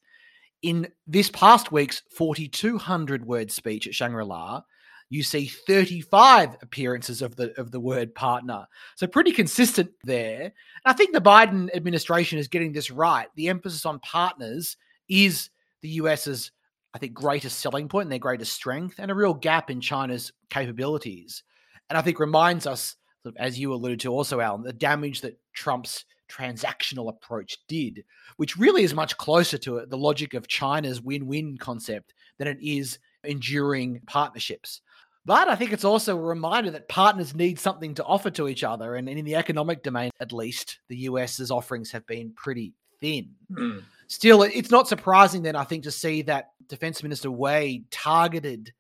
In 0.62 0.88
this 1.06 1.30
past 1.30 1.72
week's 1.72 2.02
4,200 2.16 3.24
word 3.24 3.50
speech 3.50 3.86
at 3.86 3.94
Shangri 3.94 4.24
La, 4.24 4.62
you 5.08 5.24
see 5.24 5.46
35 5.46 6.56
appearances 6.62 7.20
of 7.20 7.34
the 7.34 7.58
of 7.58 7.72
the 7.72 7.80
word 7.80 8.14
partner. 8.14 8.66
So 8.94 9.08
pretty 9.08 9.32
consistent 9.32 9.90
there. 10.04 10.52
I 10.84 10.92
think 10.92 11.12
the 11.12 11.20
Biden 11.20 11.74
administration 11.74 12.38
is 12.38 12.46
getting 12.46 12.72
this 12.72 12.90
right. 12.90 13.26
The 13.34 13.48
emphasis 13.48 13.84
on 13.84 13.98
partners 14.00 14.76
is 15.08 15.50
the 15.82 15.88
US's 15.88 16.52
I 16.94 16.98
think 16.98 17.14
greatest 17.14 17.60
selling 17.60 17.88
point 17.88 18.06
and 18.06 18.12
their 18.12 18.18
greatest 18.18 18.52
strength 18.52 18.96
and 18.98 19.10
a 19.10 19.14
real 19.14 19.34
gap 19.34 19.70
in 19.70 19.80
China's 19.80 20.32
capabilities 20.48 21.44
and 21.90 21.98
I 21.98 22.02
think 22.02 22.20
reminds 22.20 22.66
us, 22.66 22.96
as 23.36 23.58
you 23.58 23.74
alluded 23.74 24.00
to 24.00 24.12
also, 24.12 24.40
Alan, 24.40 24.62
the 24.62 24.72
damage 24.72 25.20
that 25.22 25.38
Trump's 25.52 26.04
transactional 26.30 27.08
approach 27.08 27.58
did, 27.66 28.04
which 28.36 28.56
really 28.56 28.84
is 28.84 28.94
much 28.94 29.16
closer 29.16 29.58
to 29.58 29.78
it, 29.78 29.90
the 29.90 29.98
logic 29.98 30.34
of 30.34 30.46
China's 30.46 31.02
win 31.02 31.26
win 31.26 31.58
concept 31.58 32.14
than 32.38 32.46
it 32.46 32.58
is 32.62 33.00
enduring 33.24 34.00
partnerships. 34.06 34.80
But 35.26 35.48
I 35.48 35.56
think 35.56 35.72
it's 35.72 35.84
also 35.84 36.16
a 36.16 36.22
reminder 36.22 36.70
that 36.70 36.88
partners 36.88 37.34
need 37.34 37.58
something 37.58 37.94
to 37.96 38.04
offer 38.04 38.30
to 38.30 38.48
each 38.48 38.64
other. 38.64 38.94
And 38.94 39.08
in 39.08 39.24
the 39.24 39.34
economic 39.34 39.82
domain, 39.82 40.12
at 40.20 40.32
least, 40.32 40.78
the 40.88 40.96
US's 40.96 41.50
offerings 41.50 41.90
have 41.90 42.06
been 42.06 42.32
pretty 42.32 42.72
thin. 43.00 43.30
Mm. 43.52 43.82
Still, 44.06 44.44
it's 44.44 44.70
not 44.70 44.88
surprising 44.88 45.42
then, 45.42 45.56
I 45.56 45.64
think, 45.64 45.84
to 45.84 45.90
see 45.90 46.22
that 46.22 46.52
Defense 46.70 47.02
Minister 47.02 47.30
Wei 47.30 47.82
targeted 47.90 48.72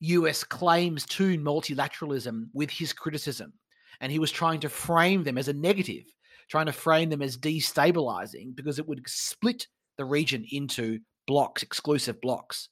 US 0.00 0.44
claims 0.44 1.06
to 1.06 1.38
multilateralism 1.38 2.48
with 2.52 2.70
his 2.70 2.92
criticism. 2.92 3.52
And 4.00 4.12
he 4.12 4.18
was 4.18 4.30
trying 4.30 4.60
to 4.60 4.68
frame 4.68 5.24
them 5.24 5.38
as 5.38 5.48
a 5.48 5.52
negative, 5.52 6.04
trying 6.48 6.66
to 6.66 6.72
frame 6.72 7.10
them 7.10 7.22
as 7.22 7.36
destabilizing 7.36 8.54
because 8.54 8.78
it 8.78 8.86
would 8.86 9.02
split 9.06 9.66
the 9.96 10.04
region 10.04 10.46
into 10.52 11.00
blocs, 11.26 11.62
exclusive 11.62 12.20
blocs. 12.20 12.68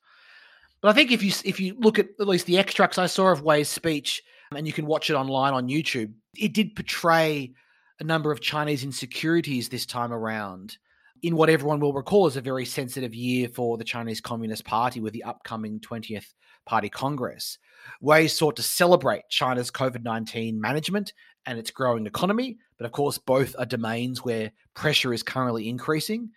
But 0.81 0.91
I 0.91 0.93
think 0.93 1.11
if 1.11 1.23
you 1.23 1.33
if 1.45 1.59
you 1.59 1.75
look 1.79 1.99
at 1.99 2.09
at 2.21 2.29
least 2.29 2.47
the 2.47 2.59
extracts 2.59 2.99
I 2.99 3.07
saw 3.07 3.33
of 3.33 3.43
Wei's 3.43 3.69
speech, 3.69 4.23
um, 4.51 4.59
and 4.59 4.67
you 4.67 4.73
can 4.73 4.87
watch 4.87 5.11
it 5.11 5.15
online 5.15 5.55
on 5.55 5.69
YouTube, 5.69 6.13
it 6.37 6.53
did 6.53 6.77
portray 6.77 7.53
a 7.99 8.05
number 8.05 8.31
of 8.31 8.41
Chinese 8.41 8.85
insecurities 8.85 9.69
this 9.69 9.87
time 9.87 10.13
around 10.13 10.77
in 11.23 11.37
what 11.37 11.51
everyone 11.51 11.81
will 11.81 11.93
recall 11.93 12.27
as 12.27 12.37
a 12.37 12.41
very 12.41 12.65
sensitive 12.65 13.15
year 13.15 13.49
for 13.49 13.77
the 13.77 13.85
Chinese 13.85 14.21
Communist 14.21 14.65
Party 14.65 15.01
with 15.01 15.13
the 15.13 15.25
upcoming 15.25 15.81
20th 15.81 16.35
Party 16.67 16.89
Congress. 16.89 17.59
Wei 18.01 18.29
sought 18.29 18.57
to 18.57 18.63
celebrate 18.63 19.29
China's 19.29 19.71
COVID 19.71 20.03
19 20.03 20.61
management 20.61 21.13
and 21.47 21.59
its 21.59 21.71
growing 21.71 22.07
economy, 22.07 22.59
but 22.79 22.87
of 22.87 22.93
course, 22.93 23.19
both 23.19 23.55
are 23.59 23.67
domains 23.67 24.25
where 24.25 24.51
pressure 24.75 25.13
is 25.13 25.23
currently 25.23 25.69
increasing. 25.69 26.31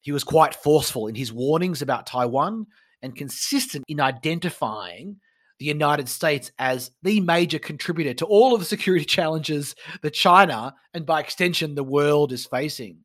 He 0.00 0.12
was 0.12 0.24
quite 0.24 0.54
forceful 0.54 1.06
in 1.06 1.14
his 1.14 1.32
warnings 1.32 1.82
about 1.82 2.06
Taiwan 2.06 2.66
and 3.02 3.14
consistent 3.14 3.84
in 3.88 4.00
identifying 4.00 5.16
the 5.58 5.66
United 5.66 6.08
States 6.08 6.50
as 6.58 6.90
the 7.02 7.20
major 7.20 7.58
contributor 7.58 8.14
to 8.14 8.26
all 8.26 8.54
of 8.54 8.60
the 8.60 8.66
security 8.66 9.04
challenges 9.16 9.74
that 10.02 10.14
China 10.14 10.74
and 10.92 11.06
by 11.06 11.20
extension 11.20 11.74
the 11.74 11.84
world 11.84 12.32
is 12.32 12.46
facing. 12.46 13.03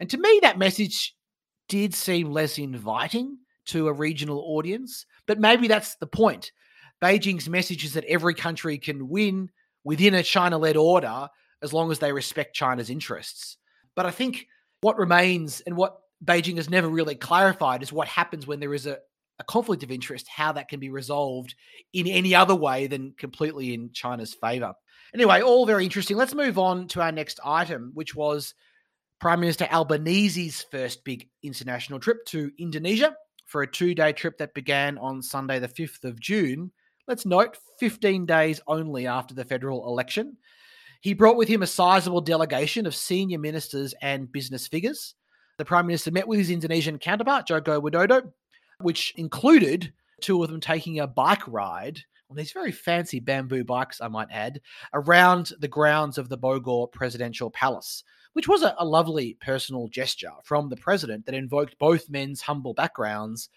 And 0.00 0.10
to 0.10 0.18
me, 0.18 0.40
that 0.42 0.58
message 0.58 1.14
did 1.68 1.94
seem 1.94 2.30
less 2.30 2.58
inviting 2.58 3.38
to 3.66 3.88
a 3.88 3.92
regional 3.92 4.40
audience, 4.40 5.06
but 5.26 5.40
maybe 5.40 5.68
that's 5.68 5.96
the 5.96 6.06
point. 6.06 6.52
Beijing's 7.02 7.48
message 7.48 7.84
is 7.84 7.94
that 7.94 8.04
every 8.04 8.34
country 8.34 8.78
can 8.78 9.08
win 9.08 9.50
within 9.84 10.14
a 10.14 10.22
China 10.22 10.58
led 10.58 10.76
order 10.76 11.28
as 11.62 11.72
long 11.72 11.90
as 11.90 11.98
they 11.98 12.12
respect 12.12 12.54
China's 12.54 12.90
interests. 12.90 13.56
But 13.94 14.06
I 14.06 14.10
think 14.10 14.46
what 14.80 14.98
remains 14.98 15.60
and 15.62 15.76
what 15.76 15.96
Beijing 16.24 16.56
has 16.56 16.70
never 16.70 16.88
really 16.88 17.14
clarified 17.14 17.82
is 17.82 17.92
what 17.92 18.08
happens 18.08 18.46
when 18.46 18.60
there 18.60 18.74
is 18.74 18.86
a, 18.86 18.98
a 19.38 19.44
conflict 19.44 19.82
of 19.82 19.90
interest, 19.90 20.28
how 20.28 20.52
that 20.52 20.68
can 20.68 20.80
be 20.80 20.90
resolved 20.90 21.54
in 21.92 22.06
any 22.06 22.34
other 22.34 22.54
way 22.54 22.86
than 22.86 23.14
completely 23.18 23.74
in 23.74 23.90
China's 23.92 24.34
favor. 24.34 24.72
Anyway, 25.14 25.40
all 25.40 25.66
very 25.66 25.84
interesting. 25.84 26.16
Let's 26.16 26.34
move 26.34 26.58
on 26.58 26.88
to 26.88 27.00
our 27.00 27.12
next 27.12 27.40
item, 27.44 27.92
which 27.94 28.14
was 28.14 28.54
Prime 29.24 29.40
Minister 29.40 29.66
Albanese's 29.70 30.66
first 30.70 31.02
big 31.02 31.26
international 31.42 31.98
trip 31.98 32.26
to 32.26 32.52
Indonesia 32.58 33.16
for 33.46 33.62
a 33.62 33.66
two 33.66 33.94
day 33.94 34.12
trip 34.12 34.36
that 34.36 34.52
began 34.52 34.98
on 34.98 35.22
Sunday, 35.22 35.58
the 35.58 35.66
5th 35.66 36.04
of 36.04 36.20
June. 36.20 36.70
Let's 37.08 37.24
note 37.24 37.56
15 37.80 38.26
days 38.26 38.60
only 38.66 39.06
after 39.06 39.34
the 39.34 39.46
federal 39.46 39.86
election. 39.86 40.36
He 41.00 41.14
brought 41.14 41.38
with 41.38 41.48
him 41.48 41.62
a 41.62 41.66
sizable 41.66 42.20
delegation 42.20 42.84
of 42.84 42.94
senior 42.94 43.38
ministers 43.38 43.94
and 44.02 44.30
business 44.30 44.68
figures. 44.68 45.14
The 45.56 45.64
Prime 45.64 45.86
Minister 45.86 46.10
met 46.10 46.28
with 46.28 46.38
his 46.38 46.50
Indonesian 46.50 46.98
counterpart, 46.98 47.46
Joko 47.46 47.80
Widodo, 47.80 48.30
which 48.82 49.14
included 49.16 49.90
two 50.20 50.42
of 50.42 50.50
them 50.50 50.60
taking 50.60 51.00
a 51.00 51.06
bike 51.06 51.48
ride 51.48 51.98
on 52.28 52.36
these 52.36 52.52
very 52.52 52.72
fancy 52.72 53.20
bamboo 53.20 53.64
bikes, 53.64 54.00
I 54.00 54.08
might 54.08 54.28
add, 54.30 54.60
around 54.92 55.52
the 55.60 55.68
grounds 55.68 56.18
of 56.18 56.28
the 56.28 56.36
Bogor 56.36 56.90
Presidential 56.92 57.50
Palace, 57.50 58.04
which 58.34 58.46
was 58.46 58.62
a, 58.62 58.74
a 58.78 58.84
lovely 58.84 59.36
personal 59.40 59.88
gesture 59.88 60.30
from 60.44 60.68
the 60.68 60.76
president 60.76 61.24
that 61.26 61.34
invoked 61.34 61.78
both 61.78 62.10
men's 62.10 62.42
humble 62.42 62.74
backgrounds, 62.74 63.48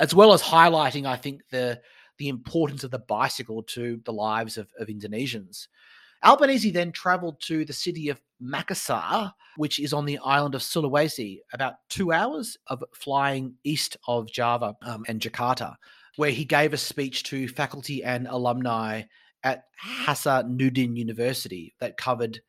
as 0.00 0.14
well 0.14 0.32
as 0.32 0.42
highlighting, 0.42 1.06
I 1.06 1.16
think, 1.16 1.42
the 1.50 1.80
the 2.18 2.28
importance 2.28 2.84
of 2.84 2.90
the 2.90 2.98
bicycle 2.98 3.62
to 3.62 3.98
the 4.04 4.12
lives 4.12 4.58
of, 4.58 4.68
of 4.78 4.88
Indonesians. 4.88 5.68
Albanese 6.22 6.70
then 6.70 6.92
traveled 6.92 7.40
to 7.40 7.64
the 7.64 7.72
city 7.72 8.10
of 8.10 8.20
Makassar, 8.42 9.32
which 9.56 9.80
is 9.80 9.94
on 9.94 10.04
the 10.04 10.18
island 10.18 10.54
of 10.54 10.60
Sulawesi, 10.60 11.38
about 11.54 11.76
two 11.88 12.12
hours 12.12 12.58
of 12.66 12.84
flying 12.92 13.54
east 13.64 13.96
of 14.06 14.30
Java 14.30 14.76
um, 14.82 15.04
and 15.08 15.18
Jakarta, 15.18 15.76
where 16.16 16.30
he 16.30 16.44
gave 16.44 16.74
a 16.74 16.76
speech 16.76 17.22
to 17.24 17.48
faculty 17.48 18.04
and 18.04 18.26
alumni 18.28 19.02
at 19.42 19.64
Hasanuddin 19.82 20.96
University 20.96 21.74
that 21.80 21.96
covered 21.96 22.40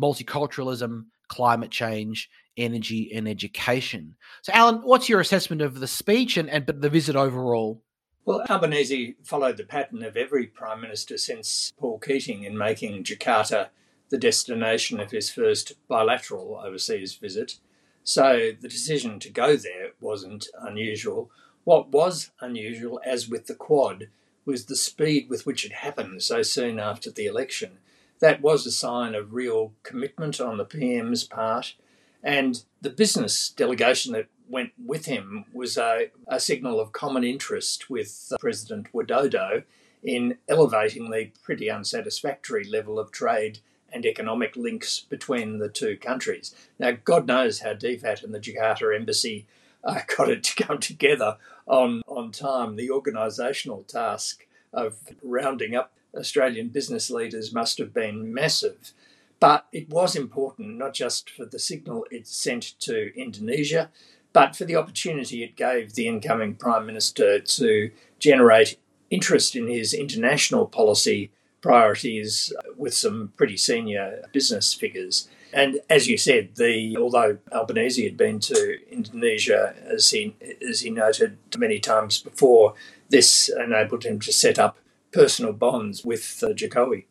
multiculturalism, 0.00 1.06
climate 1.28 1.70
change, 1.70 2.28
energy, 2.56 3.10
and 3.14 3.28
education. 3.28 4.16
So, 4.42 4.52
Alan, 4.52 4.76
what's 4.82 5.08
your 5.08 5.20
assessment 5.20 5.62
of 5.62 5.80
the 5.80 5.86
speech 5.86 6.36
and, 6.36 6.48
and 6.48 6.66
the 6.66 6.90
visit 6.90 7.16
overall? 7.16 7.82
Well, 8.24 8.44
Albanese 8.48 9.16
followed 9.24 9.56
the 9.56 9.64
pattern 9.64 10.02
of 10.02 10.16
every 10.16 10.46
Prime 10.46 10.80
Minister 10.80 11.16
since 11.16 11.72
Paul 11.78 11.98
Keating 11.98 12.44
in 12.44 12.56
making 12.56 13.04
Jakarta 13.04 13.68
the 14.10 14.18
destination 14.18 15.00
of 15.00 15.10
his 15.10 15.30
first 15.30 15.72
bilateral 15.88 16.60
overseas 16.62 17.14
visit. 17.14 17.58
So 18.02 18.50
the 18.60 18.68
decision 18.68 19.20
to 19.20 19.30
go 19.30 19.56
there 19.56 19.92
wasn't 20.00 20.48
unusual. 20.60 21.30
What 21.64 21.90
was 21.90 22.30
unusual, 22.40 23.00
as 23.04 23.28
with 23.28 23.46
the 23.46 23.54
Quad, 23.54 24.08
was 24.44 24.66
the 24.66 24.76
speed 24.76 25.28
with 25.30 25.46
which 25.46 25.64
it 25.64 25.72
happened 25.72 26.22
so 26.22 26.42
soon 26.42 26.78
after 26.78 27.10
the 27.10 27.26
election. 27.26 27.78
That 28.20 28.40
was 28.42 28.66
a 28.66 28.70
sign 28.70 29.14
of 29.14 29.34
real 29.34 29.72
commitment 29.82 30.40
on 30.40 30.58
the 30.58 30.64
PM's 30.64 31.24
part. 31.24 31.74
And 32.22 32.62
the 32.80 32.90
business 32.90 33.48
delegation 33.48 34.12
that 34.12 34.26
went 34.48 34.72
with 34.84 35.06
him 35.06 35.46
was 35.52 35.78
a, 35.78 36.10
a 36.26 36.40
signal 36.40 36.80
of 36.80 36.92
common 36.92 37.24
interest 37.24 37.88
with 37.88 38.32
President 38.40 38.92
Widodo 38.92 39.64
in 40.02 40.36
elevating 40.48 41.10
the 41.10 41.30
pretty 41.42 41.70
unsatisfactory 41.70 42.64
level 42.64 42.98
of 42.98 43.10
trade 43.10 43.60
and 43.92 44.06
economic 44.06 44.56
links 44.56 45.00
between 45.00 45.58
the 45.58 45.68
two 45.68 45.96
countries. 45.96 46.54
Now, 46.78 46.92
God 47.04 47.26
knows 47.26 47.60
how 47.60 47.74
DFAT 47.74 48.22
and 48.22 48.34
the 48.34 48.40
Jakarta 48.40 48.94
embassy 48.94 49.46
uh, 49.82 50.00
got 50.16 50.28
it 50.28 50.44
to 50.44 50.64
come 50.64 50.78
together 50.78 51.36
on, 51.66 52.02
on 52.06 52.32
time. 52.32 52.76
The 52.76 52.88
organisational 52.88 53.86
task 53.86 54.46
of 54.72 54.98
rounding 55.22 55.74
up 55.74 55.92
Australian 56.14 56.68
business 56.68 57.10
leaders 57.10 57.52
must 57.52 57.78
have 57.78 57.92
been 57.92 58.32
massive. 58.32 58.92
But 59.38 59.66
it 59.72 59.88
was 59.88 60.14
important, 60.16 60.76
not 60.76 60.92
just 60.92 61.30
for 61.30 61.46
the 61.46 61.58
signal 61.58 62.06
it 62.10 62.26
sent 62.26 62.78
to 62.80 63.10
Indonesia, 63.18 63.90
but 64.32 64.54
for 64.54 64.64
the 64.64 64.76
opportunity 64.76 65.42
it 65.42 65.56
gave 65.56 65.94
the 65.94 66.06
incoming 66.06 66.54
Prime 66.54 66.86
Minister 66.86 67.40
to 67.40 67.90
generate 68.18 68.78
interest 69.10 69.56
in 69.56 69.66
his 69.66 69.92
international 69.92 70.66
policy 70.66 71.32
priorities 71.60 72.52
with 72.76 72.94
some 72.94 73.32
pretty 73.36 73.56
senior 73.56 74.22
business 74.32 74.72
figures. 74.72 75.28
And 75.52 75.80
as 75.90 76.06
you 76.06 76.16
said, 76.16 76.56
the 76.56 76.96
although 76.96 77.38
Albanese 77.52 78.04
had 78.04 78.16
been 78.16 78.38
to 78.40 78.78
Indonesia, 78.90 79.74
as 79.84 80.10
he 80.10 80.36
as 80.66 80.80
he 80.80 80.90
noted 80.90 81.38
many 81.58 81.80
times 81.80 82.20
before, 82.20 82.74
this 83.08 83.48
enabled 83.48 84.04
him 84.04 84.20
to 84.20 84.32
set 84.32 84.58
up 84.58 84.78
personal 85.12 85.52
bonds 85.52 86.04
with 86.04 86.42
uh, 86.42 86.48
Jokowi. 86.48 87.06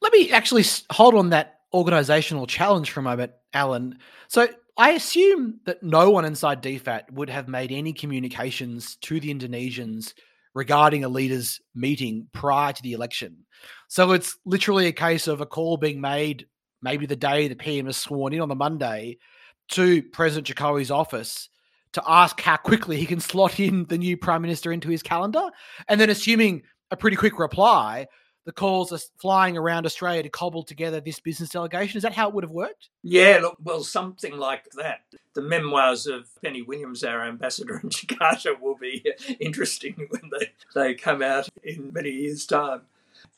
Let 0.00 0.12
me 0.12 0.30
actually 0.30 0.64
hold 0.90 1.14
on 1.14 1.30
that 1.30 1.60
organizational 1.72 2.46
challenge 2.46 2.90
for 2.90 3.00
a 3.00 3.02
moment, 3.02 3.32
Alan. 3.52 3.98
So 4.28 4.48
I 4.76 4.90
assume 4.90 5.60
that 5.66 5.82
no 5.82 6.10
one 6.10 6.24
inside 6.24 6.62
DFAT 6.62 7.12
would 7.12 7.28
have 7.28 7.48
made 7.48 7.70
any 7.70 7.92
communications 7.92 8.96
to 9.02 9.20
the 9.20 9.32
Indonesians 9.32 10.14
regarding 10.54 11.04
a 11.04 11.08
leaders' 11.08 11.60
meeting 11.74 12.28
prior 12.32 12.72
to 12.72 12.82
the 12.82 12.92
election. 12.92 13.46
So 13.88 14.12
it's 14.12 14.36
literally 14.44 14.86
a 14.86 14.92
case 14.92 15.28
of 15.28 15.40
a 15.40 15.46
call 15.46 15.76
being 15.76 16.00
made, 16.00 16.46
maybe 16.82 17.06
the 17.06 17.16
day 17.16 17.46
the 17.46 17.54
PM 17.54 17.86
is 17.88 17.96
sworn 17.96 18.32
in 18.32 18.40
on 18.40 18.48
the 18.48 18.54
Monday, 18.54 19.18
to 19.72 20.02
President 20.02 20.46
Jokowi's 20.46 20.90
office 20.90 21.48
to 21.92 22.02
ask 22.06 22.40
how 22.40 22.56
quickly 22.56 22.96
he 22.96 23.06
can 23.06 23.20
slot 23.20 23.58
in 23.58 23.84
the 23.86 23.98
new 23.98 24.16
prime 24.16 24.42
minister 24.42 24.72
into 24.72 24.88
his 24.88 25.02
calendar, 25.02 25.50
and 25.88 26.00
then 26.00 26.10
assuming 26.10 26.62
a 26.90 26.96
pretty 26.96 27.16
quick 27.16 27.38
reply, 27.38 28.06
the 28.44 28.52
calls 28.52 28.92
are 28.92 28.98
flying 29.18 29.56
around 29.56 29.86
Australia 29.86 30.22
to 30.22 30.28
cobble 30.28 30.62
together 30.62 31.00
this 31.00 31.20
business 31.20 31.50
delegation. 31.50 31.98
Is 31.98 32.02
that 32.02 32.14
how 32.14 32.28
it 32.28 32.34
would 32.34 32.44
have 32.44 32.50
worked? 32.50 32.88
Yeah, 33.02 33.38
look, 33.42 33.56
well, 33.62 33.84
something 33.84 34.36
like 34.36 34.70
that. 34.76 35.02
The 35.34 35.42
memoirs 35.42 36.06
of 36.06 36.28
Penny 36.42 36.62
Williams, 36.62 37.04
our 37.04 37.22
ambassador 37.22 37.78
in 37.82 37.88
Jakarta, 37.90 38.58
will 38.58 38.76
be 38.76 39.04
interesting 39.38 39.94
when 40.08 40.30
they, 40.38 40.52
they 40.74 40.94
come 40.94 41.22
out 41.22 41.48
in 41.62 41.92
many 41.92 42.10
years' 42.10 42.46
time. 42.46 42.82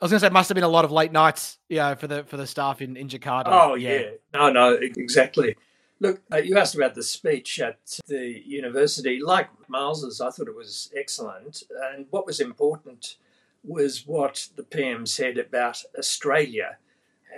I 0.00 0.04
was 0.04 0.12
going 0.12 0.18
to 0.18 0.20
say, 0.20 0.26
it 0.28 0.32
must 0.32 0.48
have 0.48 0.54
been 0.54 0.64
a 0.64 0.68
lot 0.68 0.84
of 0.84 0.92
late 0.92 1.12
nights, 1.12 1.58
you 1.68 1.76
know, 1.76 1.94
for 1.96 2.06
the 2.06 2.24
for 2.24 2.36
the 2.36 2.46
staff 2.46 2.80
in, 2.80 2.96
in 2.96 3.08
Jakarta. 3.08 3.48
Oh 3.48 3.74
yeah. 3.74 3.98
yeah, 3.98 4.10
no, 4.32 4.50
no, 4.50 4.74
exactly. 4.80 5.56
Look, 6.00 6.20
uh, 6.32 6.38
you 6.38 6.58
asked 6.58 6.74
about 6.74 6.94
the 6.94 7.02
speech 7.02 7.60
at 7.60 7.98
the 8.06 8.42
university. 8.44 9.20
Like 9.20 9.48
Marles's, 9.68 10.20
I 10.20 10.30
thought 10.30 10.48
it 10.48 10.56
was 10.56 10.90
excellent. 10.96 11.62
And 11.92 12.06
what 12.10 12.26
was 12.26 12.40
important 12.40 13.16
was 13.64 14.07
what 14.07 14.48
the 14.57 14.62
PM 14.62 15.07
said 15.07 15.38
about 15.38 15.85
Australia 15.98 16.79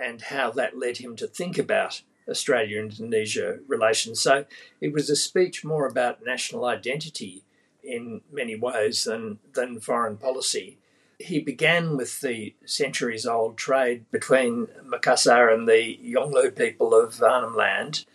and 0.01 0.23
how 0.23 0.51
that 0.51 0.77
led 0.77 0.97
him 0.97 1.15
to 1.15 1.27
think 1.27 1.57
about 1.57 2.01
Australia 2.29 2.79
Indonesia 2.79 3.59
relations. 3.67 4.19
So 4.19 4.45
it 4.81 4.91
was 4.91 5.09
a 5.09 5.15
speech 5.15 5.63
more 5.63 5.87
about 5.87 6.25
national 6.25 6.65
identity 6.65 7.43
in 7.83 8.21
many 8.31 8.55
ways 8.55 9.03
than, 9.03 9.39
than 9.53 9.79
foreign 9.79 10.17
policy. 10.17 10.79
He 11.19 11.39
began 11.39 11.95
with 11.95 12.21
the 12.21 12.55
centuries 12.65 13.25
old 13.25 13.57
trade 13.57 14.05
between 14.11 14.67
Makassar 14.83 15.53
and 15.53 15.69
the 15.69 15.99
Yolngu 16.03 16.55
people 16.55 16.93
of 16.93 17.21
Arnhem 17.21 17.55
Land. 17.55 18.05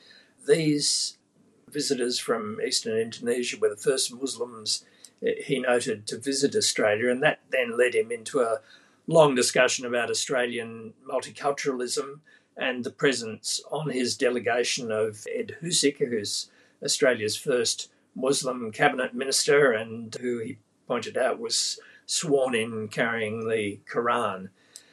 These 0.47 1.17
visitors 1.69 2.19
from 2.19 2.61
eastern 2.61 2.99
Indonesia 2.99 3.57
were 3.59 3.71
the 3.71 3.77
first 3.77 4.13
Muslims 4.13 4.85
he 5.23 5.59
noted 5.59 6.07
to 6.07 6.19
visit 6.19 6.57
Australia, 6.57 7.11
and 7.11 7.23
that 7.23 7.41
then 7.51 7.77
led 7.77 7.95
him 7.95 8.11
into 8.11 8.41
a 8.41 8.61
long 9.07 9.35
discussion 9.35 9.85
about 9.85 10.11
Australian 10.11 10.95
multiculturalism 11.09 12.21
and 12.57 12.85
the 12.85 12.91
presence 12.91 13.61
on 13.71 13.91
his 13.91 14.17
delegation 14.17 14.91
of 14.93 15.27
Ed 15.35 15.57
Husic, 15.63 15.99
who's 15.99 16.51
Australia's 16.83 17.37
first 17.37 17.91
Muslim 18.15 18.71
cabinet 18.73 19.15
minister 19.15 19.73
and 19.73 20.15
who 20.21 20.39
he 20.39 20.59
pointed 20.87 21.17
out 21.17 21.39
was 21.39 21.79
sworn 22.07 22.55
in 22.55 22.89
carrying 22.89 23.49
the 23.49 23.81
Quran. 23.91 24.49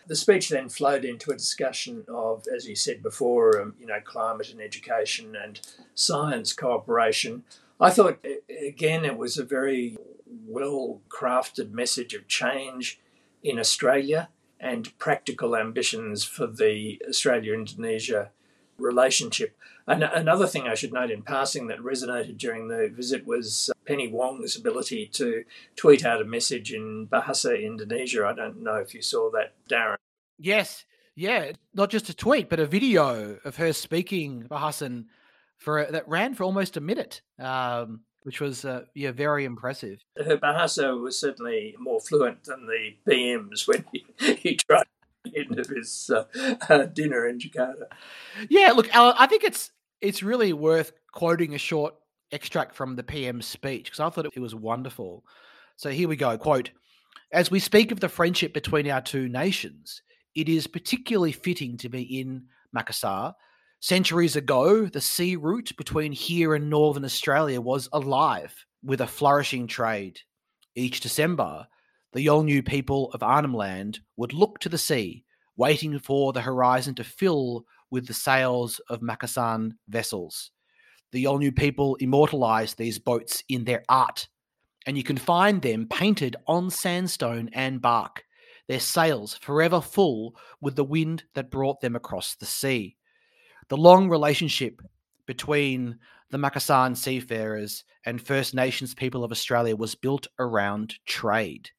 The 0.08 0.16
speech 0.16 0.50
then 0.50 0.70
flowed 0.70 1.04
into 1.04 1.32
a 1.32 1.38
discussion 1.38 2.06
of, 2.08 2.46
as 2.54 2.68
you 2.68 2.76
said 2.76 3.04
before, 3.04 3.60
um, 3.62 3.76
you 3.80 3.86
know, 3.86 4.00
climate 4.04 4.52
and 4.52 4.62
education 4.62 5.36
and 5.36 5.60
science 5.96 6.54
cooperation. 6.54 7.44
I 7.80 7.90
thought, 7.90 8.24
again, 8.50 9.04
it 9.04 9.18
was 9.18 9.38
a 9.38 9.44
very 9.44 9.98
well 10.46 11.02
crafted 11.10 11.72
message 11.72 12.14
of 12.14 12.28
change 12.28 13.00
in 13.44 13.60
Australia 13.60 14.30
and 14.60 14.98
practical 14.98 15.56
ambitions 15.56 16.24
for 16.24 16.48
the 16.48 17.02
Australia 17.08 17.54
Indonesia 17.54 18.32
relationship. 18.78 19.58
And 19.88 20.04
another 20.04 20.48
thing 20.48 20.68
I 20.68 20.76
should 20.76 20.94
note 20.94 21.12
in 21.12 21.22
passing 21.22 21.68
that 21.68 21.80
resonated 21.80 22.38
during 22.38 22.68
the 22.68 22.90
visit 22.94 23.26
was 23.26 23.72
Penny 23.86 24.08
Wong's 24.08 24.58
ability 24.58 25.08
to 25.14 25.46
tweet 25.76 26.06
out 26.06 26.22
a 26.22 26.26
message 26.26 26.74
in 26.74 27.08
Bahasa 27.08 27.62
Indonesia. 27.64 28.26
I 28.26 28.34
don't 28.34 28.62
know 28.62 28.76
if 28.76 28.94
you 28.94 29.02
saw 29.02 29.32
that, 29.32 29.54
Darren. 29.70 29.96
Yes, 30.38 30.86
yeah, 31.16 31.54
not 31.74 31.90
just 31.90 32.10
a 32.10 32.14
tweet, 32.14 32.50
but 32.50 32.60
a 32.60 32.66
video 32.66 33.40
of 33.46 33.56
her 33.56 33.74
speaking 33.74 34.46
Bahasan 34.50 35.06
for 35.58 35.86
that 35.90 36.08
ran 36.08 36.36
for 36.36 36.44
almost 36.44 36.78
a 36.78 36.82
minute. 36.82 37.22
Um, 37.40 38.02
which 38.28 38.42
was 38.42 38.66
uh, 38.66 38.82
yeah 38.94 39.12
very 39.12 39.46
impressive. 39.46 40.04
Her 40.18 40.36
Bahasa 40.36 41.02
was 41.02 41.18
certainly 41.18 41.74
more 41.80 42.02
fluent 42.02 42.44
than 42.44 42.68
the 42.68 42.98
PM's 43.10 43.66
when 43.66 43.86
he, 43.94 44.06
he 44.34 44.58
tried 44.58 44.84
into 45.34 45.64
his 45.74 46.12
uh, 46.14 46.26
uh, 46.68 46.84
dinner 46.84 47.26
in 47.26 47.40
Jakarta. 47.40 47.86
Yeah, 48.50 48.74
look, 48.74 48.90
I 48.94 49.28
think 49.28 49.46
it's 49.46 49.72
it's 50.02 50.22
really 50.22 50.52
worth 50.52 50.92
quoting 51.14 51.56
a 51.56 51.58
short 51.58 51.96
extract 52.34 52.76
from 52.76 52.98
the 52.98 53.04
PM's 53.04 53.46
speech 53.46 53.86
because 53.86 54.02
I 54.02 54.10
thought 54.10 54.26
it 54.26 54.40
was 54.42 54.54
wonderful. 54.54 55.24
So 55.78 55.90
here 55.90 56.10
we 56.10 56.18
go. 56.18 56.38
Quote: 56.38 56.72
As 57.32 57.50
we 57.50 57.62
speak 57.62 57.94
of 57.94 58.02
the 58.02 58.10
friendship 58.10 58.54
between 58.54 58.92
our 58.92 59.00
two 59.00 59.30
nations, 59.30 60.02
it 60.36 60.50
is 60.50 60.68
particularly 60.68 61.32
fitting 61.32 61.78
to 61.78 61.88
be 61.88 62.02
in 62.20 62.48
Makassar 62.76 63.36
Centuries 63.80 64.36
ago, 64.36 64.88
the 64.88 65.00
sea 65.00 65.36
route 65.36 65.72
between 65.78 66.12
here 66.12 66.56
and 66.56 66.68
northern 66.68 67.06
Australia 67.06 67.62
was 67.62 67.88
alive 67.94 68.66
with 68.84 69.02
a 69.02 69.08
flourishing 69.08 69.68
trade. 69.68 70.20
Each 70.74 71.00
December, 71.00 71.68
the 72.12 72.26
Yolngu 72.26 72.66
people 72.66 73.12
of 73.12 73.22
Arnhem 73.22 73.54
Land 73.54 74.00
would 74.16 74.34
look 74.34 74.58
to 74.60 74.70
the 74.70 74.80
sea, 74.80 75.24
waiting 75.58 76.00
for 76.00 76.34
the 76.34 76.42
horizon 76.42 76.96
to 76.96 77.04
fill 77.04 77.66
with 77.92 78.08
the 78.08 78.16
sails 78.16 78.82
of 78.90 79.02
Makassan 79.02 79.74
vessels. 79.88 80.50
The 81.12 81.26
Yolngu 81.26 81.56
people 81.56 81.96
immortalized 81.98 82.80
these 82.80 82.98
boats 82.98 83.44
in 83.48 83.64
their 83.64 83.84
art, 83.88 84.28
and 84.88 84.98
you 84.98 85.04
can 85.04 85.18
find 85.18 85.62
them 85.62 85.88
painted 85.88 86.36
on 86.48 86.72
sandstone 86.72 87.52
and 87.54 87.80
bark, 87.80 88.24
their 88.68 88.80
sails 88.80 89.36
forever 89.36 89.82
full 89.82 90.36
with 90.62 90.76
the 90.76 90.84
wind 90.84 91.26
that 91.36 91.52
brought 91.52 91.80
them 91.80 91.96
across 91.96 92.34
the 92.34 92.48
sea 92.48 92.98
the 93.70 93.78
long 93.78 94.10
relationship 94.10 94.82
between 95.26 95.98
the 96.30 96.38
Makassan 96.38 96.96
seafarers 96.96 97.84
and 98.06 98.22
First 98.22 98.54
Nations 98.54 98.94
people 98.94 99.24
of 99.24 99.32
Australia 99.32 99.76
was 99.76 99.96
built 99.96 100.28
around 100.40 100.96
trade. 101.06 101.70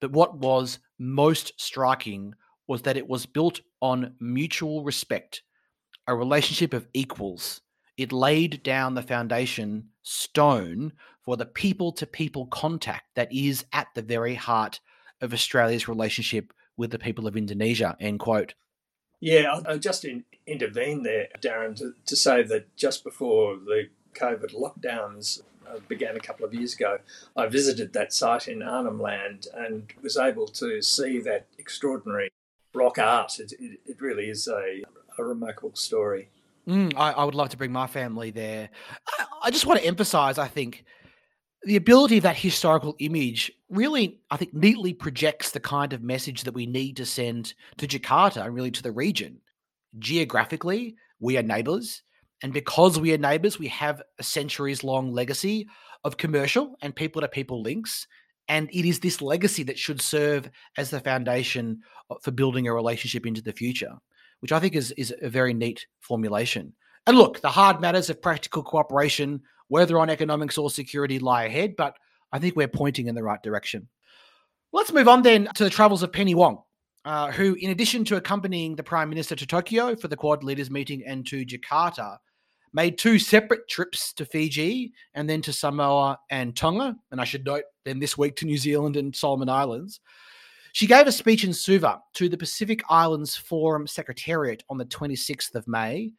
But 0.00 0.12
what 0.12 0.36
was 0.38 0.78
most 0.98 1.52
striking 1.60 2.34
was 2.66 2.82
that 2.82 2.96
it 2.96 3.08
was 3.08 3.26
built 3.26 3.60
on 3.80 4.14
mutual 4.20 4.84
respect, 4.84 5.42
a 6.06 6.14
relationship 6.14 6.72
of 6.74 6.88
equals. 6.94 7.60
It 7.96 8.12
laid 8.12 8.62
down 8.62 8.94
the 8.94 9.02
foundation 9.02 9.88
stone 10.02 10.92
for 11.20 11.36
the 11.36 11.46
people 11.46 11.92
to 11.92 12.06
people 12.06 12.46
contact 12.46 13.04
that 13.14 13.32
is 13.32 13.64
at 13.72 13.88
the 13.94 14.02
very 14.02 14.34
heart 14.34 14.80
of 15.20 15.32
Australia's 15.32 15.88
relationship 15.88 16.52
with 16.76 16.90
the 16.90 16.98
people 16.98 17.26
of 17.26 17.36
Indonesia. 17.36 17.96
End 18.00 18.18
quote. 18.18 18.54
Yeah, 19.22 19.60
I'll 19.66 19.78
just 19.78 20.04
in, 20.04 20.24
intervene 20.48 21.04
there, 21.04 21.28
Darren, 21.40 21.76
to, 21.76 21.94
to 22.06 22.16
say 22.16 22.42
that 22.42 22.74
just 22.76 23.04
before 23.04 23.54
the 23.54 23.84
COVID 24.14 24.52
lockdowns 24.52 25.42
uh, 25.64 25.78
began 25.86 26.16
a 26.16 26.20
couple 26.20 26.44
of 26.44 26.52
years 26.52 26.74
ago, 26.74 26.98
I 27.36 27.46
visited 27.46 27.92
that 27.92 28.12
site 28.12 28.48
in 28.48 28.64
Arnhem 28.64 29.00
Land 29.00 29.46
and 29.54 29.84
was 30.02 30.16
able 30.16 30.48
to 30.48 30.82
see 30.82 31.20
that 31.20 31.46
extraordinary 31.56 32.32
rock 32.74 32.98
art. 32.98 33.38
It, 33.38 33.52
it, 33.60 33.78
it 33.86 34.00
really 34.00 34.28
is 34.28 34.48
a, 34.48 34.82
a 35.16 35.22
remarkable 35.22 35.76
story. 35.76 36.28
Mm, 36.66 36.92
I, 36.96 37.12
I, 37.12 37.24
would 37.24 37.36
love 37.36 37.50
to 37.50 37.56
bring 37.56 37.70
my 37.70 37.86
family 37.86 38.32
there. 38.32 38.70
I, 39.06 39.24
I 39.44 39.50
just 39.52 39.66
want 39.66 39.78
to 39.78 39.86
emphasize, 39.86 40.36
I 40.36 40.48
think, 40.48 40.84
the 41.62 41.76
ability 41.76 42.16
of 42.16 42.24
that 42.24 42.36
historical 42.36 42.96
image 42.98 43.52
really, 43.72 44.20
I 44.30 44.36
think, 44.36 44.54
neatly 44.54 44.94
projects 44.94 45.50
the 45.50 45.60
kind 45.60 45.92
of 45.92 46.02
message 46.02 46.44
that 46.44 46.54
we 46.54 46.66
need 46.66 46.96
to 46.98 47.06
send 47.06 47.54
to 47.78 47.86
Jakarta 47.86 48.44
and 48.44 48.54
really 48.54 48.70
to 48.70 48.82
the 48.82 48.92
region. 48.92 49.40
Geographically, 49.98 50.96
we 51.20 51.36
are 51.38 51.42
neighbors. 51.42 52.02
And 52.42 52.52
because 52.52 53.00
we 53.00 53.12
are 53.12 53.18
neighbors, 53.18 53.58
we 53.58 53.68
have 53.68 54.02
a 54.18 54.22
centuries 54.22 54.84
long 54.84 55.12
legacy 55.12 55.68
of 56.04 56.16
commercial 56.16 56.76
and 56.82 56.94
people 56.94 57.22
to 57.22 57.28
people 57.28 57.62
links. 57.62 58.06
And 58.48 58.68
it 58.72 58.86
is 58.86 59.00
this 59.00 59.22
legacy 59.22 59.62
that 59.64 59.78
should 59.78 60.00
serve 60.00 60.50
as 60.76 60.90
the 60.90 61.00
foundation 61.00 61.80
uh, 62.10 62.16
for 62.22 62.32
building 62.32 62.66
a 62.66 62.74
relationship 62.74 63.26
into 63.26 63.42
the 63.42 63.52
future, 63.52 63.94
which 64.40 64.52
I 64.52 64.60
think 64.60 64.74
is, 64.74 64.90
is 64.92 65.14
a 65.22 65.30
very 65.30 65.54
neat 65.54 65.86
formulation. 66.00 66.74
And 67.06 67.16
look, 67.16 67.40
the 67.40 67.48
hard 67.48 67.80
matters 67.80 68.10
of 68.10 68.20
practical 68.20 68.62
cooperation 68.62 69.42
whether 69.72 69.98
on 69.98 70.10
economics 70.10 70.58
or 70.58 70.68
security 70.68 71.18
lie 71.18 71.44
ahead, 71.44 71.76
but 71.76 71.96
I 72.32 72.38
think 72.38 72.56
we're 72.56 72.68
pointing 72.68 73.06
in 73.06 73.14
the 73.14 73.22
right 73.22 73.42
direction. 73.42 73.88
Let's 74.72 74.92
move 74.92 75.08
on 75.08 75.22
then 75.22 75.48
to 75.54 75.64
the 75.64 75.70
travels 75.70 76.02
of 76.02 76.12
Penny 76.12 76.34
Wong, 76.34 76.62
uh, 77.04 77.30
who, 77.30 77.54
in 77.54 77.70
addition 77.70 78.04
to 78.06 78.16
accompanying 78.16 78.74
the 78.74 78.82
Prime 78.82 79.10
Minister 79.10 79.36
to 79.36 79.46
Tokyo 79.46 79.94
for 79.94 80.08
the 80.08 80.16
Quad 80.16 80.42
Leaders 80.42 80.70
meeting 80.70 81.02
and 81.06 81.26
to 81.26 81.44
Jakarta, 81.44 82.16
made 82.72 82.96
two 82.96 83.18
separate 83.18 83.68
trips 83.68 84.12
to 84.14 84.24
Fiji 84.24 84.92
and 85.14 85.28
then 85.28 85.42
to 85.42 85.52
Samoa 85.52 86.18
and 86.30 86.56
Tonga, 86.56 86.96
and 87.10 87.20
I 87.20 87.24
should 87.24 87.44
note 87.44 87.64
then 87.84 87.98
this 87.98 88.16
week 88.16 88.36
to 88.36 88.46
New 88.46 88.56
Zealand 88.56 88.96
and 88.96 89.14
Solomon 89.14 89.48
Islands. 89.48 90.00
She 90.72 90.86
gave 90.86 91.06
a 91.06 91.12
speech 91.12 91.44
in 91.44 91.52
Suva 91.52 92.00
to 92.14 92.30
the 92.30 92.38
Pacific 92.38 92.82
Islands 92.88 93.36
Forum 93.36 93.86
Secretariat 93.86 94.64
on 94.70 94.78
the 94.78 94.86
26th 94.86 95.54
of 95.54 95.68
May, 95.68 96.14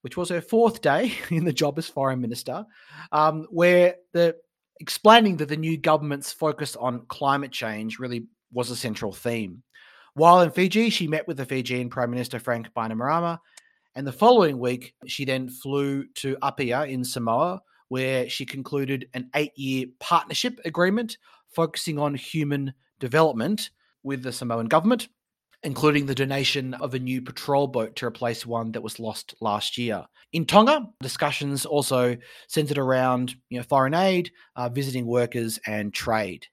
which 0.00 0.16
was 0.16 0.30
her 0.30 0.40
fourth 0.40 0.80
day 0.80 1.12
in 1.30 1.44
the 1.44 1.52
job 1.52 1.78
as 1.78 1.88
foreign 1.88 2.20
minister, 2.20 2.64
um, 3.12 3.46
where 3.50 3.96
the 4.12 4.34
explaining 4.82 5.36
that 5.36 5.48
the 5.48 5.56
new 5.56 5.78
government's 5.78 6.32
focus 6.32 6.74
on 6.74 7.06
climate 7.06 7.52
change 7.52 8.00
really 8.00 8.26
was 8.52 8.68
a 8.68 8.76
central 8.76 9.12
theme. 9.12 9.62
While 10.14 10.40
in 10.40 10.50
Fiji, 10.50 10.90
she 10.90 11.06
met 11.06 11.26
with 11.28 11.36
the 11.36 11.46
Fijian 11.46 11.88
Prime 11.88 12.10
Minister 12.10 12.40
Frank 12.40 12.68
Bainimarama, 12.76 13.38
and 13.94 14.04
the 14.04 14.12
following 14.12 14.58
week, 14.58 14.94
she 15.06 15.24
then 15.24 15.48
flew 15.48 16.04
to 16.16 16.36
Apia 16.42 16.82
in 16.86 17.04
Samoa, 17.04 17.62
where 17.88 18.28
she 18.28 18.44
concluded 18.44 19.08
an 19.14 19.30
eight 19.36 19.56
year 19.56 19.86
partnership 20.00 20.58
agreement 20.64 21.16
focusing 21.46 21.98
on 21.98 22.14
human 22.14 22.74
development 22.98 23.70
with 24.02 24.24
the 24.24 24.32
Samoan 24.32 24.66
government 24.66 25.08
including 25.62 26.06
the 26.06 26.14
donation 26.14 26.74
of 26.74 26.94
a 26.94 26.98
new 26.98 27.22
patrol 27.22 27.66
boat 27.66 27.94
to 27.96 28.06
replace 28.06 28.44
one 28.44 28.72
that 28.72 28.82
was 28.82 28.98
lost 28.98 29.34
last 29.40 29.78
year. 29.78 30.04
In 30.32 30.44
Tonga, 30.44 30.88
discussions 31.00 31.66
also 31.66 32.16
centered 32.48 32.78
around 32.78 33.34
you 33.48 33.58
know, 33.58 33.64
foreign 33.64 33.94
aid, 33.94 34.30
uh, 34.56 34.68
visiting 34.68 35.06
workers, 35.06 35.58
and 35.66 35.92
trade. 35.92 36.46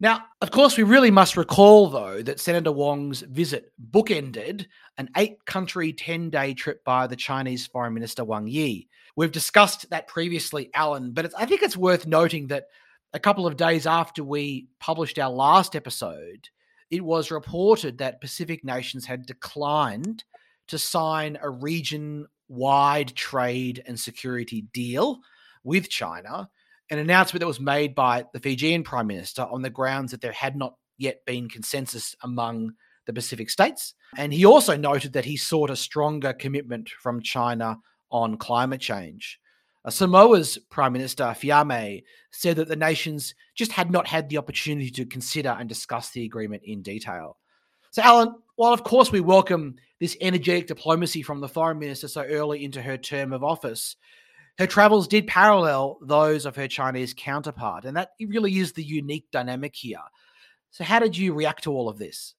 Now, 0.00 0.24
of 0.40 0.52
course, 0.52 0.76
we 0.76 0.84
really 0.84 1.10
must 1.10 1.36
recall, 1.36 1.88
though, 1.88 2.22
that 2.22 2.38
Senator 2.38 2.70
Wong's 2.70 3.22
visit 3.22 3.72
bookended 3.90 4.66
an 4.96 5.08
eight 5.16 5.44
country, 5.44 5.92
10 5.92 6.30
day 6.30 6.54
trip 6.54 6.84
by 6.84 7.08
the 7.08 7.16
Chinese 7.16 7.66
Foreign 7.66 7.94
Minister 7.94 8.24
Wang 8.24 8.46
Yi. 8.46 8.88
We've 9.16 9.32
discussed 9.32 9.90
that 9.90 10.06
previously, 10.06 10.70
Alan, 10.74 11.10
but 11.10 11.32
I 11.36 11.46
think 11.46 11.62
it's 11.62 11.76
worth 11.76 12.06
noting 12.06 12.46
that 12.48 12.66
a 13.12 13.18
couple 13.18 13.46
of 13.46 13.56
days 13.56 13.86
after 13.86 14.22
we 14.22 14.68
published 14.78 15.18
our 15.18 15.30
last 15.30 15.74
episode, 15.74 16.48
it 16.90 17.04
was 17.04 17.30
reported 17.30 17.98
that 17.98 18.20
Pacific 18.20 18.64
nations 18.64 19.06
had 19.06 19.26
declined 19.26 20.24
to 20.68 20.78
sign 20.78 21.38
a 21.42 21.50
region 21.50 22.26
wide 22.48 23.14
trade 23.14 23.82
and 23.86 23.98
security 23.98 24.62
deal 24.72 25.20
with 25.64 25.88
China, 25.88 26.48
an 26.90 26.98
announcement 26.98 27.40
that 27.40 27.46
was 27.46 27.60
made 27.60 27.94
by 27.94 28.24
the 28.32 28.40
Fijian 28.40 28.82
Prime 28.82 29.06
Minister 29.06 29.42
on 29.42 29.62
the 29.62 29.70
grounds 29.70 30.12
that 30.12 30.20
there 30.20 30.32
had 30.32 30.56
not 30.56 30.74
yet 30.96 31.24
been 31.26 31.48
consensus 31.48 32.16
among 32.22 32.72
the 33.06 33.12
Pacific 33.12 33.50
states. 33.50 33.94
And 34.16 34.32
he 34.32 34.44
also 34.44 34.76
noted 34.76 35.12
that 35.12 35.24
he 35.24 35.36
sought 35.36 35.70
a 35.70 35.76
stronger 35.76 36.32
commitment 36.32 36.90
from 36.90 37.22
China 37.22 37.78
on 38.10 38.36
climate 38.36 38.80
change. 38.80 39.38
Uh, 39.88 39.90
Samoa's 39.90 40.58
Prime 40.68 40.92
Minister 40.92 41.24
Fiame 41.24 42.04
said 42.30 42.56
that 42.56 42.68
the 42.68 42.76
nations 42.76 43.34
just 43.54 43.72
had 43.72 43.90
not 43.90 44.06
had 44.06 44.28
the 44.28 44.36
opportunity 44.36 44.90
to 44.90 45.06
consider 45.06 45.56
and 45.58 45.66
discuss 45.66 46.10
the 46.10 46.26
agreement 46.26 46.62
in 46.66 46.82
detail. 46.82 47.38
So, 47.92 48.02
Alan, 48.02 48.34
while 48.56 48.74
of 48.74 48.84
course 48.84 49.10
we 49.10 49.20
welcome 49.20 49.76
this 49.98 50.14
energetic 50.20 50.66
diplomacy 50.66 51.22
from 51.22 51.40
the 51.40 51.48
foreign 51.48 51.78
minister 51.78 52.06
so 52.06 52.22
early 52.24 52.66
into 52.66 52.82
her 52.82 52.98
term 52.98 53.32
of 53.32 53.42
office, 53.42 53.96
her 54.58 54.66
travels 54.66 55.08
did 55.08 55.26
parallel 55.26 55.96
those 56.02 56.44
of 56.44 56.54
her 56.56 56.68
Chinese 56.68 57.14
counterpart, 57.16 57.86
and 57.86 57.96
that 57.96 58.10
really 58.20 58.58
is 58.58 58.74
the 58.74 58.84
unique 58.84 59.30
dynamic 59.32 59.74
here. 59.74 60.02
So, 60.70 60.84
how 60.84 60.98
did 60.98 61.16
you 61.16 61.32
react 61.32 61.64
to 61.64 61.72
all 61.72 61.88
of 61.88 61.96
this? 61.96 62.34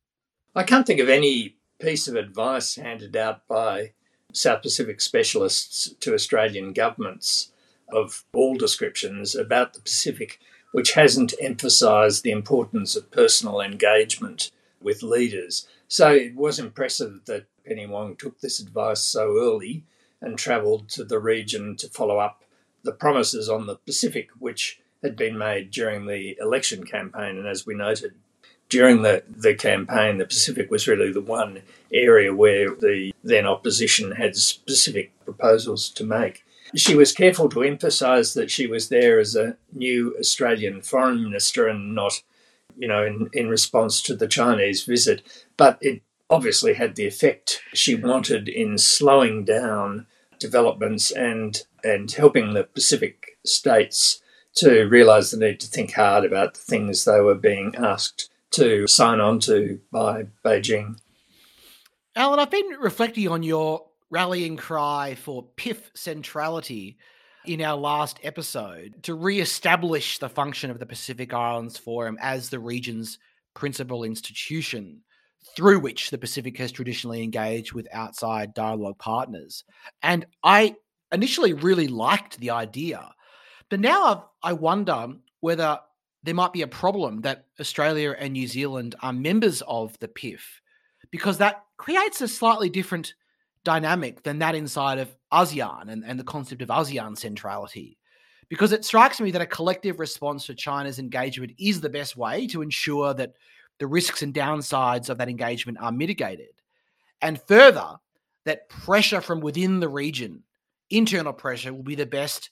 I 0.53 0.61
can't 0.61 0.85
think 0.85 0.99
of 0.99 1.09
any 1.09 1.57
piece 1.81 2.07
of 2.07 2.15
advice 2.15 2.75
handed 2.75 3.15
out 3.15 3.47
by 3.47 3.93
South 4.33 4.61
Pacific 4.61 5.01
specialists 5.01 5.93
to 5.99 6.13
Australian 6.13 6.73
governments 6.73 7.51
of 7.91 8.23
all 8.33 8.55
descriptions 8.55 9.35
about 9.35 9.73
the 9.73 9.81
Pacific 9.81 10.39
which 10.71 10.93
hasn't 10.93 11.33
emphasised 11.41 12.23
the 12.23 12.31
importance 12.31 12.95
of 12.95 13.11
personal 13.11 13.59
engagement 13.59 14.51
with 14.81 15.03
leaders. 15.03 15.67
So 15.87 16.11
it 16.11 16.35
was 16.35 16.59
impressive 16.59 17.21
that 17.25 17.45
Penny 17.65 17.87
Wong 17.87 18.15
took 18.15 18.39
this 18.39 18.59
advice 18.59 19.01
so 19.01 19.37
early 19.37 19.83
and 20.21 20.37
travelled 20.37 20.89
to 20.89 21.03
the 21.03 21.19
region 21.19 21.75
to 21.77 21.87
follow 21.87 22.19
up 22.19 22.43
the 22.83 22.91
promises 22.91 23.49
on 23.49 23.65
the 23.65 23.75
Pacific, 23.75 24.29
which 24.37 24.79
had 25.01 25.15
been 25.15 25.37
made 25.37 25.71
during 25.71 26.05
the 26.05 26.37
election 26.39 26.85
campaign. 26.85 27.37
And 27.37 27.47
as 27.47 27.65
we 27.65 27.73
noted, 27.73 28.15
during 28.69 29.01
the, 29.01 29.23
the 29.27 29.55
campaign, 29.55 30.17
the 30.17 30.25
Pacific 30.25 30.69
was 30.69 30.87
really 30.87 31.11
the 31.11 31.21
one 31.21 31.63
area 31.91 32.33
where 32.33 32.69
the 32.69 33.11
then 33.23 33.45
opposition 33.45 34.11
had 34.11 34.35
specific 34.35 35.11
proposals 35.25 35.89
to 35.89 36.03
make. 36.03 36.45
She 36.75 36.95
was 36.95 37.11
careful 37.11 37.49
to 37.49 37.63
emphasise 37.63 38.33
that 38.35 38.51
she 38.51 38.67
was 38.67 38.89
there 38.89 39.19
as 39.19 39.35
a 39.35 39.57
new 39.73 40.15
Australian 40.19 40.81
foreign 40.81 41.23
minister 41.23 41.67
and 41.67 41.95
not, 41.95 42.21
you 42.77 42.87
know, 42.87 43.03
in, 43.03 43.29
in 43.33 43.49
response 43.49 44.03
to 44.03 44.15
the 44.15 44.27
Chinese 44.27 44.83
visit. 44.83 45.23
But 45.57 45.79
it 45.81 46.03
obviously 46.29 46.75
had 46.75 46.95
the 46.95 47.07
effect 47.07 47.61
she 47.73 47.95
wanted 47.95 48.47
in 48.47 48.77
slowing 48.77 49.45
down 49.45 50.05
developments 50.37 51.11
and 51.11 51.63
and 51.83 52.11
helping 52.11 52.53
the 52.53 52.65
Pacific 52.65 53.37
states 53.43 54.21
to 54.53 54.83
realise 54.83 55.31
the 55.31 55.37
need 55.37 55.59
to 55.59 55.67
think 55.67 55.93
hard 55.93 56.23
about 56.23 56.53
the 56.53 56.59
things 56.59 57.05
they 57.05 57.19
were 57.19 57.35
being 57.35 57.73
asked 57.75 58.29
to 58.51 58.87
sign 58.87 59.19
on 59.19 59.39
to 59.41 59.79
by 59.91 60.27
Beijing. 60.43 60.97
Alan, 62.15 62.39
I've 62.39 62.51
been 62.51 62.69
reflecting 62.79 63.27
on 63.27 63.43
your 63.43 63.85
rallying 64.09 64.57
cry 64.57 65.15
for 65.15 65.47
PIF 65.55 65.77
centrality 65.93 66.97
in 67.45 67.61
our 67.61 67.77
last 67.77 68.19
episode 68.23 69.03
to 69.03 69.13
re 69.13 69.39
establish 69.39 70.17
the 70.17 70.29
function 70.29 70.71
of 70.71 70.79
the 70.79 70.85
Pacific 70.85 71.33
Islands 71.33 71.77
Forum 71.77 72.17
as 72.19 72.49
the 72.49 72.59
region's 72.59 73.19
principal 73.53 74.03
institution 74.03 75.01
through 75.55 75.79
which 75.79 76.09
the 76.09 76.17
Pacific 76.17 76.57
has 76.57 76.71
traditionally 76.71 77.23
engaged 77.23 77.73
with 77.73 77.87
outside 77.93 78.53
dialogue 78.53 78.97
partners. 78.99 79.63
And 80.03 80.25
I 80.43 80.75
initially 81.11 81.53
really 81.53 81.87
liked 81.87 82.39
the 82.39 82.51
idea. 82.51 83.09
But 83.69 83.79
now 83.79 84.31
I 84.43 84.53
wonder 84.53 85.07
whether 85.39 85.79
there 86.23 86.35
might 86.35 86.53
be 86.53 86.61
a 86.61 86.67
problem 86.67 87.21
that 87.21 87.45
Australia 87.59 88.15
and 88.17 88.33
New 88.33 88.47
Zealand 88.47 88.95
are 89.01 89.13
members 89.13 89.61
of 89.67 89.97
the 89.99 90.07
PIF 90.07 90.41
because 91.11 91.37
that 91.37 91.63
creates 91.77 92.21
a 92.21 92.27
slightly 92.27 92.69
different 92.69 93.13
dynamic 93.63 94.23
than 94.23 94.39
that 94.39 94.55
inside 94.55 94.99
of 94.99 95.15
ASEAN 95.31 95.89
and, 95.89 96.03
and 96.05 96.19
the 96.19 96.23
concept 96.23 96.61
of 96.61 96.69
ASEAN 96.69 97.17
centrality. 97.17 97.97
Because 98.49 98.71
it 98.71 98.83
strikes 98.83 99.21
me 99.21 99.31
that 99.31 99.41
a 99.41 99.45
collective 99.45 99.99
response 99.99 100.45
to 100.45 100.55
China's 100.55 100.99
engagement 100.99 101.53
is 101.59 101.81
the 101.81 101.89
best 101.89 102.17
way 102.17 102.47
to 102.47 102.61
ensure 102.61 103.13
that 103.13 103.33
the 103.77 103.87
risks 103.87 104.21
and 104.21 104.33
downsides 104.33 105.09
of 105.09 105.17
that 105.19 105.29
engagement 105.29 105.77
are 105.79 105.91
mitigated. 105.91 106.49
And 107.21 107.41
further, 107.41 107.95
that 108.45 108.67
pressure 108.69 109.21
from 109.21 109.39
within 109.39 109.79
the 109.79 109.89
region, 109.89 110.43
internal 110.89 111.33
pressure, 111.33 111.73
will 111.73 111.83
be 111.83 111.95
the 111.95 112.05
best 112.05 112.49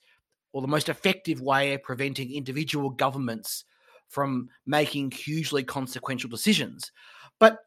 or 0.53 0.61
the 0.61 0.67
most 0.67 0.89
effective 0.89 1.41
way 1.41 1.73
of 1.73 1.83
preventing 1.83 2.33
individual 2.33 2.89
governments 2.89 3.65
from 4.07 4.49
making 4.65 5.11
hugely 5.11 5.63
consequential 5.63 6.29
decisions. 6.29 6.91
But 7.39 7.59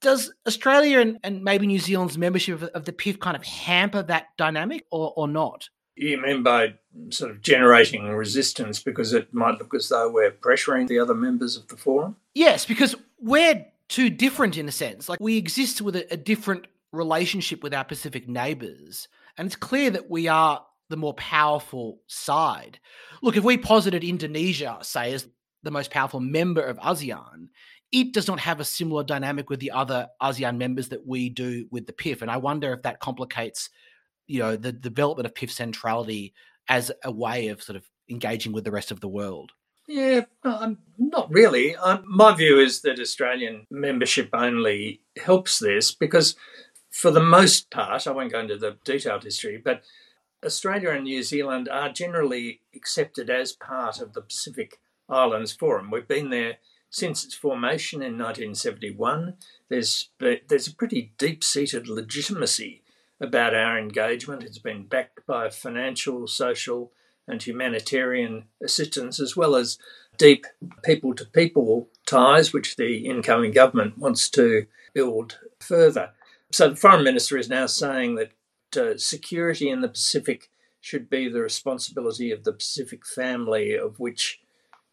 does 0.00 0.32
Australia 0.46 1.00
and, 1.00 1.18
and 1.22 1.44
maybe 1.44 1.66
New 1.66 1.78
Zealand's 1.78 2.18
membership 2.18 2.62
of, 2.62 2.68
of, 2.70 2.84
the 2.84 2.92
PIF 2.92 3.20
kind 3.20 3.36
of 3.36 3.44
hamper 3.44 4.02
that 4.02 4.28
dynamic 4.36 4.84
or, 4.90 5.12
or 5.16 5.28
not? 5.28 5.68
You 5.94 6.20
mean 6.20 6.42
by 6.42 6.74
sort 7.10 7.30
of 7.30 7.42
generating 7.42 8.08
resistance 8.08 8.82
because 8.82 9.12
it 9.12 9.32
might 9.32 9.58
look 9.58 9.74
as 9.74 9.88
though 9.88 10.10
we're 10.10 10.30
pressuring 10.30 10.88
the 10.88 10.98
other 10.98 11.14
members 11.14 11.56
of 11.56 11.68
the 11.68 11.76
forum? 11.76 12.16
Yes, 12.34 12.64
because 12.64 12.94
we're 13.20 13.66
too 13.88 14.10
different 14.10 14.56
in 14.56 14.68
a 14.68 14.72
sense. 14.72 15.08
Like 15.08 15.20
we 15.20 15.36
exist 15.36 15.80
with 15.82 15.94
a, 15.96 16.12
a 16.12 16.16
different 16.16 16.66
relationship 16.92 17.62
with 17.62 17.74
our 17.74 17.84
Pacific 17.84 18.28
neighbours. 18.28 19.08
And 19.36 19.46
it's 19.46 19.56
clear 19.56 19.90
that 19.90 20.10
we 20.10 20.28
are 20.28 20.64
the 20.92 20.96
more 20.96 21.14
powerful 21.14 21.98
side. 22.06 22.78
Look, 23.22 23.36
if 23.36 23.42
we 23.42 23.56
posited 23.56 24.04
Indonesia, 24.04 24.78
say, 24.82 25.14
as 25.14 25.26
the 25.62 25.70
most 25.70 25.90
powerful 25.90 26.20
member 26.20 26.62
of 26.62 26.78
ASEAN, 26.78 27.48
it 27.90 28.12
does 28.12 28.28
not 28.28 28.40
have 28.40 28.60
a 28.60 28.64
similar 28.64 29.02
dynamic 29.02 29.50
with 29.50 29.60
the 29.60 29.70
other 29.70 30.08
ASEAN 30.20 30.58
members 30.58 30.90
that 30.90 31.06
we 31.06 31.28
do 31.28 31.66
with 31.70 31.86
the 31.86 31.92
PIF. 31.92 32.22
And 32.22 32.30
I 32.30 32.36
wonder 32.36 32.72
if 32.72 32.82
that 32.82 33.00
complicates, 33.00 33.70
you 34.26 34.38
know, 34.38 34.56
the 34.56 34.72
development 34.72 35.26
of 35.26 35.34
PIF 35.34 35.50
centrality 35.50 36.34
as 36.68 36.92
a 37.02 37.10
way 37.10 37.48
of 37.48 37.62
sort 37.62 37.76
of 37.76 37.84
engaging 38.10 38.52
with 38.52 38.64
the 38.64 38.70
rest 38.70 38.90
of 38.90 39.00
the 39.00 39.08
world. 39.08 39.52
Yeah, 39.88 40.22
um, 40.44 40.78
not 40.98 41.30
really. 41.30 41.74
Um, 41.76 42.04
my 42.06 42.34
view 42.34 42.60
is 42.60 42.82
that 42.82 43.00
Australian 43.00 43.66
membership 43.70 44.30
only 44.32 45.00
helps 45.22 45.58
this 45.58 45.92
because, 45.92 46.36
for 46.90 47.10
the 47.10 47.22
most 47.22 47.70
part, 47.70 48.06
I 48.06 48.12
won't 48.12 48.32
go 48.32 48.40
into 48.40 48.56
the 48.56 48.76
detailed 48.84 49.24
history, 49.24 49.60
but 49.62 49.82
Australia 50.44 50.90
and 50.90 51.04
New 51.04 51.22
Zealand 51.22 51.68
are 51.68 51.92
generally 51.92 52.60
accepted 52.74 53.30
as 53.30 53.52
part 53.52 54.00
of 54.00 54.12
the 54.12 54.22
Pacific 54.22 54.80
Islands 55.08 55.52
Forum. 55.52 55.90
We've 55.90 56.08
been 56.08 56.30
there 56.30 56.56
since 56.90 57.24
its 57.24 57.34
formation 57.34 58.02
in 58.02 58.18
1971. 58.18 59.34
There's, 59.68 60.10
there's 60.18 60.66
a 60.66 60.74
pretty 60.74 61.12
deep 61.16 61.44
seated 61.44 61.88
legitimacy 61.88 62.82
about 63.20 63.54
our 63.54 63.78
engagement. 63.78 64.42
It's 64.42 64.58
been 64.58 64.84
backed 64.84 65.26
by 65.26 65.48
financial, 65.48 66.26
social, 66.26 66.92
and 67.28 67.42
humanitarian 67.42 68.44
assistance, 68.62 69.20
as 69.20 69.36
well 69.36 69.54
as 69.54 69.78
deep 70.18 70.44
people 70.84 71.14
to 71.14 71.24
people 71.24 71.88
ties, 72.04 72.52
which 72.52 72.76
the 72.76 73.06
incoming 73.06 73.52
government 73.52 73.96
wants 73.96 74.28
to 74.30 74.66
build 74.92 75.38
further. 75.60 76.10
So 76.50 76.70
the 76.70 76.76
Foreign 76.76 77.04
Minister 77.04 77.38
is 77.38 77.48
now 77.48 77.66
saying 77.66 78.16
that 78.16 78.32
uh, 78.76 78.98
security 78.98 79.68
in 79.68 79.80
the 79.80 79.88
Pacific 79.88 80.50
should 80.80 81.08
be 81.08 81.28
the 81.28 81.40
responsibility 81.40 82.30
of 82.30 82.44
the 82.44 82.52
Pacific 82.52 83.06
family, 83.06 83.74
of 83.74 84.00
which 84.00 84.40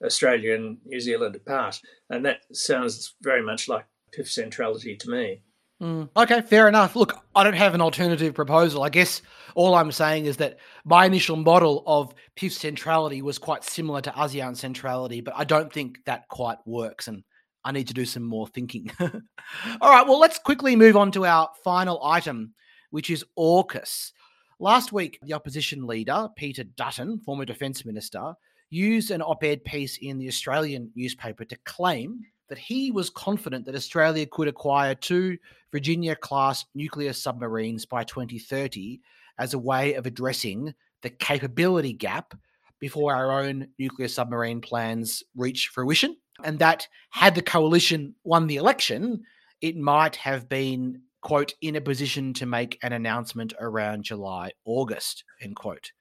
Australia 0.04 0.56
and 0.56 0.78
New 0.86 1.00
Zealand 1.00 1.36
are 1.36 1.40
part. 1.40 1.82
And 2.10 2.26
that 2.26 2.42
sounds 2.54 3.16
very 3.22 3.42
much 3.42 3.68
like 3.68 3.86
PIF 4.16 4.28
centrality 4.28 4.96
to 4.96 5.10
me. 5.10 5.42
Mm, 5.82 6.10
okay, 6.16 6.42
fair 6.42 6.68
enough. 6.68 6.96
Look, 6.96 7.14
I 7.34 7.44
don't 7.44 7.54
have 7.54 7.74
an 7.74 7.82
alternative 7.82 8.34
proposal. 8.34 8.84
I 8.84 8.90
guess 8.90 9.22
all 9.56 9.76
I'm 9.76 9.94
saying 9.94 10.26
is 10.26 10.38
that 10.38 10.58
my 10.84 11.06
initial 11.06 11.38
model 11.38 11.84
of 11.88 12.14
PIF 12.36 12.52
centrality 12.52 13.22
was 13.22 13.38
quite 13.38 13.64
similar 13.64 14.02
to 14.02 14.12
ASEAN 14.12 14.58
centrality, 14.58 15.22
but 15.22 15.34
I 15.38 15.46
don't 15.46 15.72
think 15.72 16.00
that 16.06 16.28
quite 16.28 16.58
works. 16.66 17.08
And 17.08 17.24
I 17.64 17.72
need 17.72 17.88
to 17.88 17.94
do 17.94 18.06
some 18.06 18.24
more 18.24 18.48
thinking. 18.48 18.92
all 19.00 19.90
right, 19.90 20.06
well, 20.06 20.20
let's 20.20 20.40
quickly 20.40 20.76
move 20.76 20.98
on 20.98 21.12
to 21.14 21.26
our 21.26 21.50
final 21.64 22.04
item, 22.04 22.54
which 22.92 23.10
is 23.10 23.26
AUKUS. 23.38 24.12
Last 24.60 24.92
week, 24.92 25.20
the 25.22 25.34
opposition 25.34 25.88
leader, 25.88 26.28
Peter 26.36 26.64
Dutton, 26.64 27.20
former 27.20 27.46
defence 27.46 27.86
minister, 27.86 28.34
used 28.70 29.12
an 29.12 29.22
op 29.22 29.44
ed 29.44 29.64
piece 29.64 29.98
in 29.98 30.18
the 30.18 30.28
Australian 30.28 30.92
newspaper 30.96 31.46
to 31.46 31.58
claim 31.66 32.20
that 32.50 32.58
he 32.58 32.92
was 32.92 33.10
confident 33.10 33.66
that 33.66 33.76
Australia 33.76 34.26
could 34.26 34.48
acquire 34.48 34.96
two 34.96 35.38
Virginia 35.72 36.16
class 36.16 36.66
nuclear 36.76 37.14
submarines 37.14 37.86
by 37.86 38.04
2030 38.04 39.00
as 39.38 39.54
a 39.54 39.60
way 39.60 39.94
of 39.94 40.06
addressing 40.06 40.74
the 41.02 41.10
capability 41.10 41.94
gap 41.94 42.34
before 42.80 43.16
our 43.16 43.42
own 43.44 43.68
nuclear 43.78 44.08
submarine 44.08 44.62
plans 44.62 45.24
reach 45.36 45.68
fruition. 45.68 46.18
And 46.44 46.60
that 46.60 46.88
had 47.12 47.36
the 47.36 47.42
coalition 47.42 48.16
won 48.24 48.48
the 48.48 48.56
election, 48.56 49.24
it 49.62 49.78
might 49.78 50.16
have 50.16 50.48
been 50.48 51.02
quote, 51.22 51.54
in 51.62 51.76
a 51.76 51.82
position 51.82 52.34
to 52.36 52.46
make 52.46 52.78
an 52.84 52.94
announcement 52.94 53.54
around 53.60 54.04
July, 54.04 54.52
August, 54.66 55.24
end 55.42 55.56
quote. 55.56 55.92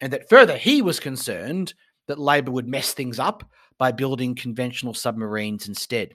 And 0.00 0.12
that 0.12 0.28
further, 0.28 0.56
he 0.56 0.82
was 0.82 1.00
concerned 1.00 1.74
that 2.06 2.18
Labor 2.18 2.50
would 2.52 2.68
mess 2.68 2.94
things 2.94 3.18
up 3.18 3.48
by 3.78 3.92
building 3.92 4.34
conventional 4.34 4.94
submarines 4.94 5.68
instead. 5.68 6.14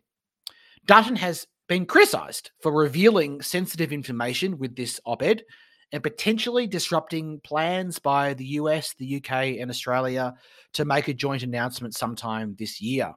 Dutton 0.85 1.15
has 1.15 1.47
been 1.67 1.85
criticised 1.85 2.51
for 2.61 2.71
revealing 2.71 3.41
sensitive 3.41 3.93
information 3.93 4.57
with 4.57 4.75
this 4.75 4.99
op 5.05 5.21
ed 5.21 5.43
and 5.91 6.03
potentially 6.03 6.67
disrupting 6.67 7.39
plans 7.43 7.99
by 7.99 8.33
the 8.33 8.45
US, 8.45 8.93
the 8.95 9.17
UK, 9.17 9.59
and 9.59 9.69
Australia 9.69 10.33
to 10.73 10.85
make 10.85 11.07
a 11.07 11.13
joint 11.13 11.43
announcement 11.43 11.93
sometime 11.93 12.55
this 12.57 12.81
year. 12.81 13.13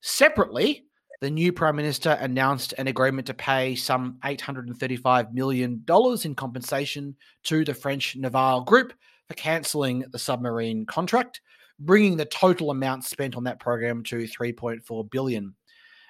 Separately, 0.00 0.84
the 1.20 1.30
new 1.30 1.52
Prime 1.52 1.76
Minister 1.76 2.10
announced 2.20 2.72
an 2.78 2.88
agreement 2.88 3.26
to 3.26 3.34
pay 3.34 3.74
some 3.74 4.18
$835 4.24 5.32
million 5.32 5.84
in 6.24 6.34
compensation 6.34 7.14
to 7.44 7.64
the 7.64 7.74
French 7.74 8.16
Naval 8.16 8.62
Group 8.62 8.94
for 9.28 9.34
cancelling 9.34 10.04
the 10.10 10.18
submarine 10.18 10.86
contract, 10.86 11.42
bringing 11.78 12.16
the 12.16 12.24
total 12.24 12.70
amount 12.70 13.04
spent 13.04 13.36
on 13.36 13.44
that 13.44 13.60
program 13.60 14.02
to 14.04 14.26
3.4 14.26 15.10
billion. 15.10 15.54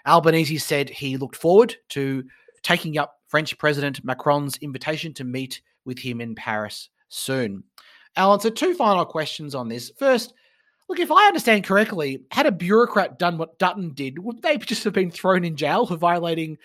Albanese 0.07 0.59
said 0.59 0.89
he 0.89 1.17
looked 1.17 1.37
forward 1.37 1.75
to 1.91 2.25
taking 2.63 2.97
up 2.97 3.17
French 3.27 3.57
President 3.59 4.05
Macron's 4.05 4.57
invitation 4.59 5.13
to 5.15 5.25
meet 5.25 5.61
with 5.85 5.99
him 5.99 6.21
in 6.21 6.37
Paris 6.37 6.89
soon. 7.09 7.65
Alan, 8.17 8.41
so 8.41 8.49
two 8.49 8.75
final 8.75 9.05
questions 9.05 9.55
on 9.55 9.69
this. 9.69 9.91
First, 9.99 10.35
look, 10.91 10.99
if 10.99 11.13
I 11.13 11.29
understand 11.29 11.63
correctly, 11.63 12.25
had 12.33 12.47
a 12.47 12.53
bureaucrat 12.53 13.17
done 13.17 13.39
what 13.39 13.61
Dutton 13.61 13.93
did, 13.95 14.19
would 14.19 14.43
they 14.43 14.57
just 14.59 14.83
have 14.83 14.93
been 14.93 15.13
thrown 15.13 15.45
in 15.45 15.55
jail 15.55 15.87
for 15.87 15.97
violating 15.97 16.59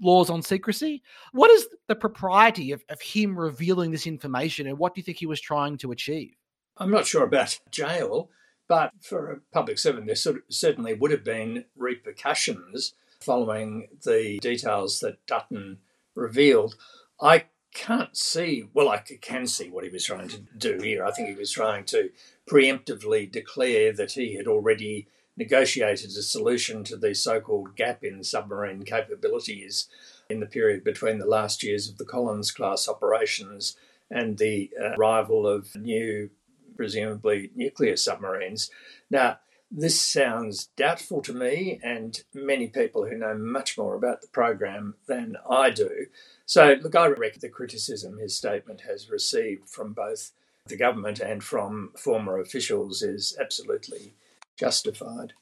laws 0.00 0.30
on 0.30 0.40
secrecy? 0.40 1.02
What 1.32 1.50
is 1.50 1.68
the 1.86 1.94
propriety 1.94 2.72
of, 2.72 2.82
of 2.88 3.02
him 3.02 3.38
revealing 3.38 3.90
this 3.90 4.06
information 4.06 4.66
and 4.66 4.78
what 4.78 4.94
do 4.94 5.00
you 5.00 5.04
think 5.04 5.18
he 5.18 5.26
was 5.26 5.42
trying 5.42 5.76
to 5.78 5.92
achieve? 5.92 6.32
I'm 6.78 6.90
not 6.90 7.06
sure 7.06 7.22
about 7.22 7.60
jail, 7.70 8.30
but 8.66 8.92
for 9.02 9.30
a 9.30 9.40
public 9.52 9.78
servant, 9.78 10.06
there 10.06 10.32
certainly 10.48 10.94
would 10.94 11.10
have 11.10 11.24
been 11.24 11.66
repercussions 11.76 12.94
following 13.20 13.88
the 14.04 14.38
details 14.40 15.00
that 15.00 15.24
Dutton 15.26 15.78
revealed. 16.14 16.76
I 17.20 17.44
can't 17.74 18.16
see, 18.16 18.64
well, 18.72 18.88
I 18.88 19.02
can 19.20 19.46
see 19.46 19.68
what 19.68 19.84
he 19.84 19.90
was 19.90 20.06
trying 20.06 20.28
to 20.28 20.38
do 20.56 20.78
here. 20.82 21.04
I 21.04 21.10
think 21.10 21.28
he 21.28 21.34
was 21.34 21.50
trying 21.50 21.84
to 21.86 22.08
preemptively 22.48 23.30
declare 23.30 23.92
that 23.92 24.12
he 24.12 24.36
had 24.36 24.46
already 24.46 25.06
negotiated 25.36 26.10
a 26.10 26.22
solution 26.22 26.82
to 26.84 26.96
the 26.96 27.14
so 27.14 27.40
called 27.40 27.76
gap 27.76 28.02
in 28.02 28.24
submarine 28.24 28.82
capabilities 28.82 29.88
in 30.30 30.40
the 30.40 30.46
period 30.46 30.82
between 30.82 31.18
the 31.18 31.26
last 31.26 31.62
years 31.62 31.88
of 31.88 31.98
the 31.98 32.04
Collins 32.04 32.50
class 32.50 32.88
operations 32.88 33.76
and 34.10 34.38
the 34.38 34.70
uh, 34.80 34.94
arrival 34.98 35.46
of 35.46 35.74
new, 35.74 36.30
presumably 36.76 37.50
nuclear 37.54 37.96
submarines. 37.96 38.70
Now, 39.10 39.38
this 39.70 40.00
sounds 40.00 40.66
doubtful 40.76 41.20
to 41.22 41.34
me 41.34 41.80
and 41.82 42.22
many 42.32 42.68
people 42.68 43.06
who 43.06 43.18
know 43.18 43.36
much 43.36 43.76
more 43.76 43.96
about 43.96 44.22
the 44.22 44.28
program 44.28 44.94
than 45.06 45.36
I 45.48 45.70
do. 45.70 46.06
So, 46.44 46.76
look, 46.80 46.94
I 46.94 47.08
reckon 47.08 47.40
the 47.40 47.48
criticism 47.48 48.18
his 48.18 48.36
statement 48.36 48.82
has 48.82 49.10
received 49.10 49.68
from 49.68 49.92
both 49.92 50.30
the 50.68 50.76
government 50.76 51.20
and 51.20 51.42
from 51.42 51.92
former 51.96 52.38
officials 52.40 53.02
is 53.02 53.36
absolutely 53.40 54.14
justified. 54.58 55.32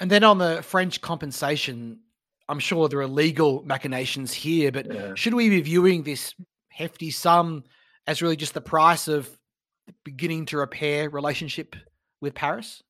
And 0.00 0.10
then 0.10 0.24
on 0.24 0.38
the 0.38 0.62
French 0.62 1.00
compensation, 1.00 2.00
I'm 2.48 2.60
sure 2.60 2.88
there 2.88 3.00
are 3.00 3.06
legal 3.06 3.62
machinations 3.64 4.32
here, 4.32 4.72
but 4.72 4.92
yeah. 4.92 5.14
should 5.14 5.34
we 5.34 5.48
be 5.48 5.60
viewing 5.60 6.02
this 6.02 6.34
hefty 6.68 7.10
sum 7.10 7.64
as 8.06 8.22
really 8.22 8.36
just 8.36 8.54
the 8.54 8.60
price 8.60 9.08
of 9.08 9.28
beginning 10.04 10.46
to 10.46 10.58
repair 10.58 11.10
relationship 11.10 11.76
with 12.20 12.34
Paris? 12.34 12.82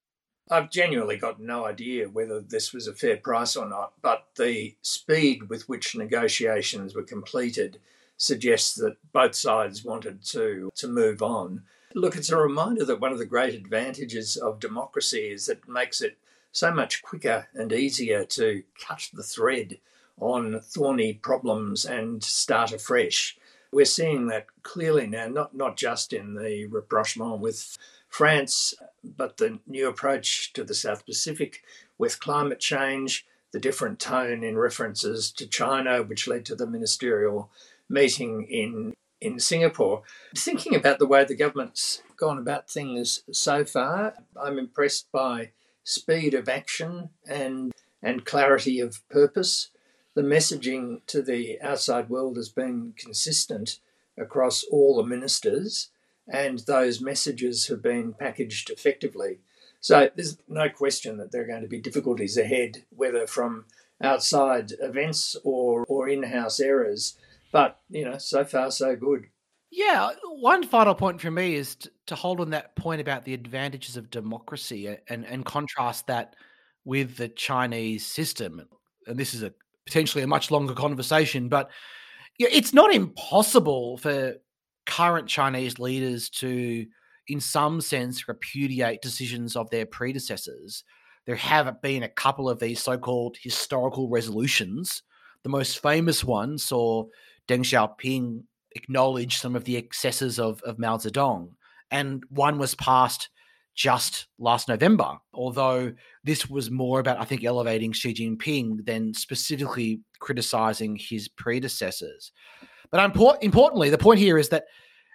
I've 0.50 0.70
genuinely 0.70 1.16
got 1.16 1.40
no 1.40 1.66
idea 1.66 2.08
whether 2.08 2.40
this 2.40 2.72
was 2.72 2.86
a 2.86 2.94
fair 2.94 3.16
price 3.18 3.56
or 3.56 3.68
not, 3.68 3.94
but 4.00 4.26
the 4.36 4.76
speed 4.82 5.48
with 5.50 5.68
which 5.68 5.94
negotiations 5.94 6.94
were 6.94 7.02
completed 7.02 7.78
suggests 8.18 8.74
that 8.74 8.96
both 9.12 9.34
sides 9.34 9.84
wanted 9.84 10.22
to, 10.22 10.70
to 10.74 10.88
move 10.88 11.22
on. 11.22 11.62
Look, 11.94 12.16
it's 12.16 12.30
a 12.30 12.36
reminder 12.36 12.84
that 12.84 13.00
one 13.00 13.12
of 13.12 13.18
the 13.18 13.24
great 13.24 13.54
advantages 13.54 14.36
of 14.36 14.60
democracy 14.60 15.30
is 15.30 15.46
that 15.46 15.58
it 15.58 15.68
makes 15.68 16.02
it 16.02 16.18
so 16.52 16.72
much 16.72 17.02
quicker 17.02 17.48
and 17.54 17.72
easier 17.72 18.24
to 18.24 18.62
cut 18.86 19.08
the 19.14 19.22
thread 19.22 19.78
on 20.20 20.60
thorny 20.60 21.14
problems 21.14 21.84
and 21.84 22.22
start 22.22 22.72
afresh. 22.72 23.38
We're 23.70 23.84
seeing 23.84 24.26
that 24.26 24.46
clearly 24.62 25.06
now, 25.06 25.28
not, 25.28 25.54
not 25.54 25.76
just 25.76 26.12
in 26.12 26.34
the 26.34 26.66
rapprochement 26.66 27.40
with 27.40 27.78
France, 28.08 28.74
but 29.04 29.36
the 29.36 29.60
new 29.66 29.88
approach 29.88 30.52
to 30.54 30.64
the 30.64 30.74
South 30.74 31.06
Pacific 31.06 31.62
with 31.98 32.20
climate 32.20 32.60
change, 32.60 33.26
the 33.52 33.60
different 33.60 33.98
tone 33.98 34.42
in 34.42 34.58
references 34.58 35.30
to 35.32 35.46
China, 35.46 36.02
which 36.02 36.26
led 36.26 36.44
to 36.46 36.54
the 36.54 36.66
ministerial 36.66 37.50
meeting 37.88 38.46
in 38.48 38.94
in 39.20 39.40
Singapore. 39.40 40.02
Thinking 40.36 40.76
about 40.76 40.98
the 40.98 41.06
way 41.06 41.24
the 41.24 41.34
government's 41.34 42.02
gone 42.16 42.38
about 42.38 42.70
things 42.70 43.24
so 43.32 43.64
far, 43.64 44.14
I'm 44.40 44.58
impressed 44.58 45.10
by 45.10 45.50
speed 45.82 46.34
of 46.34 46.48
action 46.48 47.10
and 47.28 47.72
and 48.02 48.24
clarity 48.24 48.80
of 48.80 49.06
purpose. 49.08 49.70
The 50.14 50.22
messaging 50.22 51.00
to 51.06 51.22
the 51.22 51.60
outside 51.60 52.08
world 52.08 52.36
has 52.36 52.48
been 52.48 52.94
consistent 52.96 53.78
across 54.16 54.64
all 54.64 54.96
the 54.96 55.04
ministers 55.04 55.90
and 56.28 56.60
those 56.60 57.00
messages 57.00 57.68
have 57.68 57.82
been 57.82 58.12
packaged 58.12 58.70
effectively. 58.70 59.38
So 59.80 60.10
there's 60.14 60.38
no 60.48 60.68
question 60.68 61.16
that 61.18 61.32
there 61.32 61.42
are 61.42 61.46
going 61.46 61.62
to 61.62 61.68
be 61.68 61.80
difficulties 61.80 62.36
ahead, 62.36 62.84
whether 62.90 63.26
from 63.26 63.64
outside 64.02 64.72
events 64.80 65.36
or, 65.44 65.84
or 65.88 66.08
in 66.08 66.24
house 66.24 66.60
errors. 66.60 67.16
But, 67.52 67.78
you 67.88 68.04
know, 68.04 68.18
so 68.18 68.44
far, 68.44 68.70
so 68.70 68.94
good. 68.96 69.26
Yeah. 69.70 70.10
One 70.24 70.64
final 70.66 70.94
point 70.94 71.20
for 71.20 71.30
me 71.30 71.54
is 71.54 71.74
to, 71.76 71.90
to 72.06 72.14
hold 72.14 72.40
on 72.40 72.50
that 72.50 72.76
point 72.76 73.00
about 73.00 73.24
the 73.24 73.34
advantages 73.34 73.96
of 73.96 74.10
democracy 74.10 74.96
and, 75.08 75.24
and 75.26 75.44
contrast 75.44 76.06
that 76.06 76.36
with 76.84 77.16
the 77.16 77.28
Chinese 77.28 78.06
system. 78.06 78.62
And 79.06 79.18
this 79.18 79.34
is 79.34 79.42
a 79.42 79.52
potentially 79.86 80.24
a 80.24 80.26
much 80.26 80.50
longer 80.50 80.74
conversation, 80.74 81.48
but 81.48 81.70
it's 82.38 82.74
not 82.74 82.94
impossible 82.94 83.96
for 83.96 84.34
current 84.86 85.28
Chinese 85.28 85.78
leaders 85.78 86.28
to, 86.30 86.86
in 87.26 87.40
some 87.40 87.80
sense, 87.80 88.28
repudiate 88.28 89.02
decisions 89.02 89.56
of 89.56 89.70
their 89.70 89.86
predecessors. 89.86 90.84
There 91.26 91.36
have 91.36 91.82
been 91.82 92.02
a 92.02 92.08
couple 92.08 92.48
of 92.48 92.58
these 92.58 92.80
so 92.80 92.96
called 92.96 93.36
historical 93.40 94.08
resolutions. 94.08 95.02
The 95.42 95.50
most 95.50 95.82
famous 95.82 96.22
one 96.24 96.58
saw 96.58 97.06
Deng 97.48 97.60
Xiaoping 97.60 98.42
acknowledged 98.72 99.40
some 99.40 99.56
of 99.56 99.64
the 99.64 99.76
excesses 99.76 100.38
of, 100.38 100.60
of 100.62 100.78
Mao 100.78 100.98
Zedong, 100.98 101.50
and 101.90 102.22
one 102.28 102.58
was 102.58 102.74
passed 102.74 103.30
just 103.74 104.26
last 104.40 104.68
November, 104.68 105.16
although 105.32 105.92
this 106.24 106.50
was 106.50 106.68
more 106.68 106.98
about, 106.98 107.20
I 107.20 107.24
think, 107.24 107.44
elevating 107.44 107.92
Xi 107.92 108.12
Jinping 108.12 108.84
than 108.84 109.14
specifically 109.14 110.00
criticizing 110.18 110.96
his 110.96 111.28
predecessors. 111.28 112.32
But 112.90 113.04
import- 113.04 113.42
importantly, 113.42 113.88
the 113.88 113.96
point 113.96 114.18
here 114.18 114.36
is 114.36 114.48
that 114.48 114.64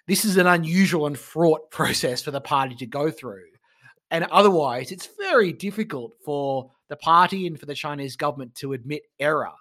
this 0.08 0.24
is 0.24 0.38
an 0.38 0.48
unusual 0.48 1.08
and 1.08 1.18
fraught 1.18 1.70
process 1.72 2.22
for 2.22 2.32
the 2.32 2.40
party 2.40 2.76
to 2.76 2.86
go 2.86 3.12
through. 3.12 3.44
And 4.12 4.26
otherwise, 4.26 4.92
it's 4.92 5.10
very 5.20 5.52
difficult 5.52 6.14
for 6.24 6.72
the 6.88 6.96
party 6.96 7.48
and 7.48 7.60
for 7.60 7.66
the 7.66 7.74
Chinese 7.74 8.16
government 8.16 8.56
to 8.56 8.74
admit 8.74 9.02
error, 9.20 9.52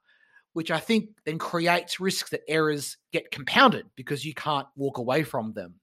which 0.52 0.70
I 0.70 0.78
think 0.78 1.10
then 1.24 1.38
creates 1.38 2.00
risks 2.00 2.30
that 2.30 2.42
errors 2.48 2.96
get 3.12 3.30
compounded 3.30 3.86
because 3.96 4.24
you 4.24 4.34
can't 4.34 4.66
walk 4.76 4.98
away 4.98 5.22
from 5.22 5.52
them. 5.52 5.74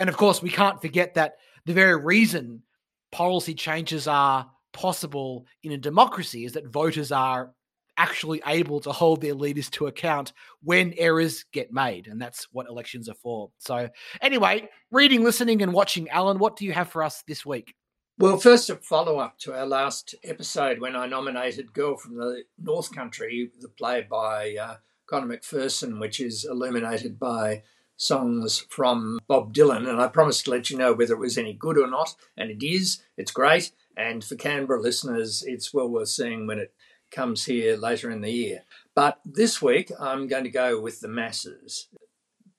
And 0.00 0.08
of 0.08 0.16
course, 0.16 0.42
we 0.42 0.50
can't 0.50 0.80
forget 0.80 1.14
that 1.14 1.36
the 1.66 1.72
very 1.72 1.96
reason 1.96 2.62
policy 3.10 3.54
changes 3.54 4.06
are 4.06 4.50
possible 4.72 5.46
in 5.62 5.72
a 5.72 5.78
democracy 5.78 6.44
is 6.44 6.52
that 6.52 6.66
voters 6.68 7.10
are 7.10 7.52
actually 7.96 8.40
able 8.46 8.80
to 8.80 8.92
hold 8.92 9.20
their 9.20 9.34
leaders 9.34 9.68
to 9.68 9.88
account 9.88 10.32
when 10.62 10.94
errors 10.96 11.44
get 11.52 11.72
made. 11.72 12.06
And 12.06 12.22
that's 12.22 12.46
what 12.52 12.68
elections 12.68 13.08
are 13.08 13.14
for. 13.14 13.50
So, 13.58 13.88
anyway, 14.22 14.68
reading, 14.90 15.24
listening, 15.24 15.62
and 15.62 15.72
watching, 15.72 16.08
Alan, 16.08 16.38
what 16.38 16.56
do 16.56 16.64
you 16.64 16.72
have 16.72 16.90
for 16.90 17.02
us 17.02 17.22
this 17.26 17.44
week? 17.44 17.74
Well, 18.20 18.36
first, 18.36 18.68
a 18.68 18.74
follow 18.74 19.20
up 19.20 19.38
to 19.40 19.54
our 19.54 19.64
last 19.64 20.16
episode 20.24 20.80
when 20.80 20.96
I 20.96 21.06
nominated 21.06 21.72
Girl 21.72 21.96
from 21.96 22.16
the 22.16 22.42
North 22.60 22.92
Country, 22.92 23.52
the 23.60 23.68
play 23.68 24.04
by 24.10 24.56
uh, 24.60 24.76
Conor 25.06 25.36
McPherson, 25.36 26.00
which 26.00 26.18
is 26.18 26.44
illuminated 26.44 27.20
by 27.20 27.62
songs 27.96 28.66
from 28.70 29.20
Bob 29.28 29.54
Dylan. 29.54 29.88
And 29.88 30.00
I 30.00 30.08
promised 30.08 30.46
to 30.46 30.50
let 30.50 30.68
you 30.68 30.76
know 30.76 30.94
whether 30.94 31.14
it 31.14 31.20
was 31.20 31.38
any 31.38 31.52
good 31.52 31.78
or 31.78 31.86
not. 31.86 32.16
And 32.36 32.50
it 32.50 32.66
is, 32.66 33.00
it's 33.16 33.30
great. 33.30 33.70
And 33.96 34.24
for 34.24 34.34
Canberra 34.34 34.80
listeners, 34.80 35.44
it's 35.46 35.72
well 35.72 35.88
worth 35.88 36.08
seeing 36.08 36.48
when 36.48 36.58
it 36.58 36.74
comes 37.12 37.44
here 37.44 37.76
later 37.76 38.10
in 38.10 38.22
the 38.22 38.32
year. 38.32 38.64
But 38.96 39.20
this 39.24 39.62
week, 39.62 39.92
I'm 39.96 40.26
going 40.26 40.42
to 40.42 40.50
go 40.50 40.80
with 40.80 40.98
the 40.98 41.06
masses. 41.06 41.86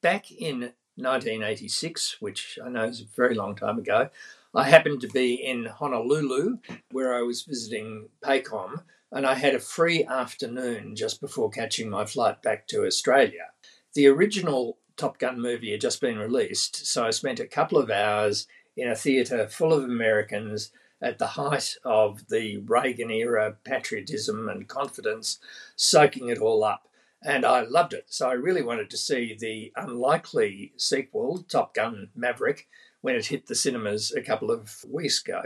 Back 0.01 0.31
in 0.31 0.71
1986, 0.95 2.21
which 2.21 2.57
I 2.63 2.69
know 2.69 2.85
is 2.85 3.01
a 3.01 3.05
very 3.13 3.35
long 3.35 3.57
time 3.57 3.77
ago, 3.77 4.09
I 4.55 4.63
happened 4.63 5.01
to 5.01 5.07
be 5.07 5.35
in 5.35 5.65
Honolulu 5.65 6.57
where 6.91 7.13
I 7.13 7.21
was 7.21 7.43
visiting 7.43 8.09
PACOM 8.23 8.81
and 9.11 9.25
I 9.25 9.35
had 9.35 9.53
a 9.53 9.59
free 9.59 10.03
afternoon 10.03 10.95
just 10.95 11.21
before 11.21 11.51
catching 11.51 11.87
my 11.89 12.05
flight 12.05 12.41
back 12.41 12.67
to 12.69 12.85
Australia. 12.85 13.51
The 13.93 14.07
original 14.07 14.79
Top 14.97 15.19
Gun 15.19 15.39
movie 15.39 15.71
had 15.71 15.81
just 15.81 16.01
been 16.01 16.17
released, 16.17 16.87
so 16.87 17.05
I 17.05 17.11
spent 17.11 17.39
a 17.39 17.47
couple 17.47 17.77
of 17.77 17.91
hours 17.91 18.47
in 18.75 18.89
a 18.89 18.95
theatre 18.95 19.47
full 19.47 19.71
of 19.71 19.83
Americans 19.83 20.71
at 21.01 21.19
the 21.19 21.27
height 21.27 21.77
of 21.85 22.27
the 22.29 22.57
Reagan 22.57 23.11
era 23.11 23.55
patriotism 23.63 24.49
and 24.49 24.67
confidence, 24.67 25.39
soaking 25.75 26.29
it 26.29 26.39
all 26.39 26.63
up. 26.63 26.87
And 27.21 27.45
I 27.45 27.61
loved 27.61 27.93
it. 27.93 28.05
So 28.07 28.29
I 28.29 28.33
really 28.33 28.61
wanted 28.61 28.89
to 28.89 28.97
see 28.97 29.35
the 29.39 29.71
unlikely 29.75 30.73
sequel, 30.77 31.45
Top 31.49 31.73
Gun 31.73 32.09
Maverick, 32.15 32.67
when 33.01 33.15
it 33.15 33.27
hit 33.27 33.47
the 33.47 33.55
cinemas 33.55 34.11
a 34.11 34.21
couple 34.21 34.51
of 34.51 34.83
weeks 34.89 35.21
ago. 35.21 35.43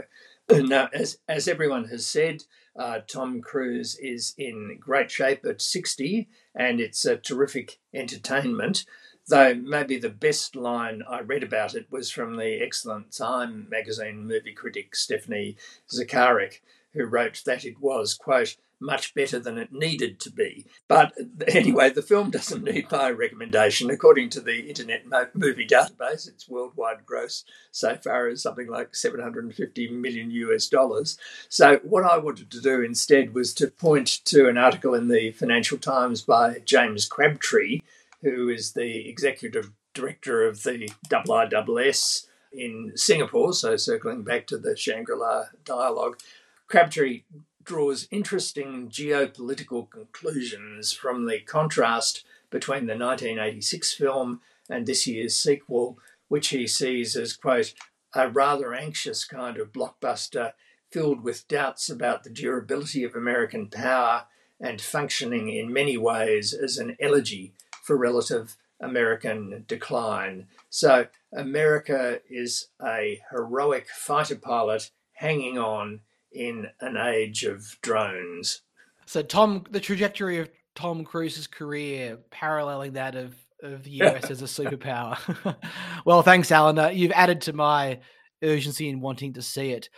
Now, 0.50 0.90
as, 0.92 1.18
as 1.26 1.48
everyone 1.48 1.86
has 1.86 2.04
said, 2.04 2.44
uh, 2.76 3.00
Tom 3.06 3.40
Cruise 3.40 3.96
is 3.96 4.34
in 4.36 4.76
great 4.78 5.10
shape 5.10 5.44
at 5.46 5.62
60, 5.62 6.28
and 6.54 6.80
it's 6.80 7.04
a 7.06 7.16
terrific 7.16 7.78
entertainment. 7.94 8.84
Though 9.26 9.54
maybe 9.54 9.96
the 9.96 10.10
best 10.10 10.54
line 10.54 11.02
I 11.08 11.20
read 11.20 11.42
about 11.42 11.74
it 11.74 11.86
was 11.90 12.10
from 12.10 12.36
the 12.36 12.62
excellent 12.62 13.10
Time 13.16 13.66
magazine 13.70 14.26
movie 14.26 14.52
critic 14.52 14.94
Stephanie 14.94 15.56
Zacharek, 15.90 16.60
who 16.92 17.06
wrote 17.06 17.42
that 17.46 17.64
it 17.64 17.80
was, 17.80 18.12
quote, 18.12 18.56
much 18.80 19.14
better 19.14 19.38
than 19.38 19.58
it 19.58 19.72
needed 19.72 20.20
to 20.20 20.30
be. 20.30 20.66
But 20.88 21.12
anyway, 21.48 21.90
the 21.90 22.02
film 22.02 22.30
doesn't 22.30 22.64
need 22.64 22.90
my 22.90 23.10
recommendation. 23.10 23.90
According 23.90 24.30
to 24.30 24.40
the 24.40 24.68
Internet 24.68 25.06
Movie 25.34 25.66
Database, 25.66 26.28
its 26.28 26.48
worldwide 26.48 27.06
gross 27.06 27.44
so 27.70 27.96
far 27.96 28.28
is 28.28 28.42
something 28.42 28.68
like 28.68 28.94
750 28.94 29.90
million 29.90 30.30
US 30.30 30.68
dollars. 30.68 31.18
So, 31.48 31.80
what 31.82 32.04
I 32.04 32.18
wanted 32.18 32.50
to 32.50 32.60
do 32.60 32.82
instead 32.82 33.34
was 33.34 33.54
to 33.54 33.68
point 33.68 34.08
to 34.26 34.48
an 34.48 34.58
article 34.58 34.94
in 34.94 35.08
the 35.08 35.32
Financial 35.32 35.78
Times 35.78 36.22
by 36.22 36.60
James 36.64 37.06
Crabtree 37.06 37.80
who 38.24 38.48
is 38.48 38.72
the 38.72 39.08
executive 39.08 39.70
director 39.92 40.48
of 40.48 40.62
the 40.64 40.90
IISS 41.08 42.26
in 42.52 42.92
Singapore, 42.96 43.52
so 43.52 43.76
circling 43.76 44.22
back 44.22 44.46
to 44.46 44.58
the 44.58 44.76
Shangri 44.76 45.16
La 45.16 45.44
dialogue, 45.64 46.18
Crabtree 46.66 47.22
draws 47.64 48.08
interesting 48.10 48.88
geopolitical 48.88 49.90
conclusions 49.90 50.92
from 50.92 51.26
the 51.26 51.40
contrast 51.40 52.24
between 52.50 52.86
the 52.86 52.96
1986 52.96 53.94
film 53.94 54.40
and 54.68 54.86
this 54.86 55.06
year's 55.06 55.34
sequel, 55.34 55.98
which 56.28 56.48
he 56.48 56.66
sees 56.66 57.16
as, 57.16 57.32
quote, 57.34 57.74
a 58.14 58.28
rather 58.28 58.74
anxious 58.74 59.24
kind 59.24 59.58
of 59.58 59.72
blockbuster 59.72 60.52
filled 60.90 61.24
with 61.24 61.48
doubts 61.48 61.90
about 61.90 62.22
the 62.22 62.30
durability 62.30 63.02
of 63.02 63.16
American 63.16 63.68
power 63.68 64.26
and 64.60 64.80
functioning 64.80 65.48
in 65.48 65.72
many 65.72 65.96
ways 65.96 66.54
as 66.54 66.78
an 66.78 66.96
elegy 67.00 67.52
for 67.82 67.96
relative 67.96 68.56
American 68.80 69.64
decline. 69.66 70.46
So, 70.70 71.08
America 71.32 72.20
is 72.30 72.68
a 72.80 73.20
heroic 73.30 73.88
fighter 73.88 74.36
pilot 74.36 74.90
hanging 75.14 75.58
on 75.58 76.00
in 76.34 76.66
an 76.80 76.96
age 76.96 77.44
of 77.44 77.78
drones. 77.82 78.62
So, 79.06 79.22
Tom, 79.22 79.64
the 79.70 79.80
trajectory 79.80 80.38
of 80.38 80.50
Tom 80.74 81.04
Cruise's 81.04 81.46
career 81.46 82.18
paralleling 82.30 82.94
that 82.94 83.14
of, 83.14 83.34
of 83.62 83.84
the 83.84 83.90
US 84.02 84.30
as 84.30 84.42
a 84.42 84.46
superpower. 84.46 85.56
well, 86.04 86.22
thanks, 86.22 86.50
Alan. 86.50 86.78
Uh, 86.78 86.88
you've 86.88 87.12
added 87.12 87.40
to 87.42 87.52
my 87.52 88.00
urgency 88.42 88.88
in 88.88 89.00
wanting 89.00 89.32
to 89.34 89.42
see 89.42 89.70
it. 89.70 89.88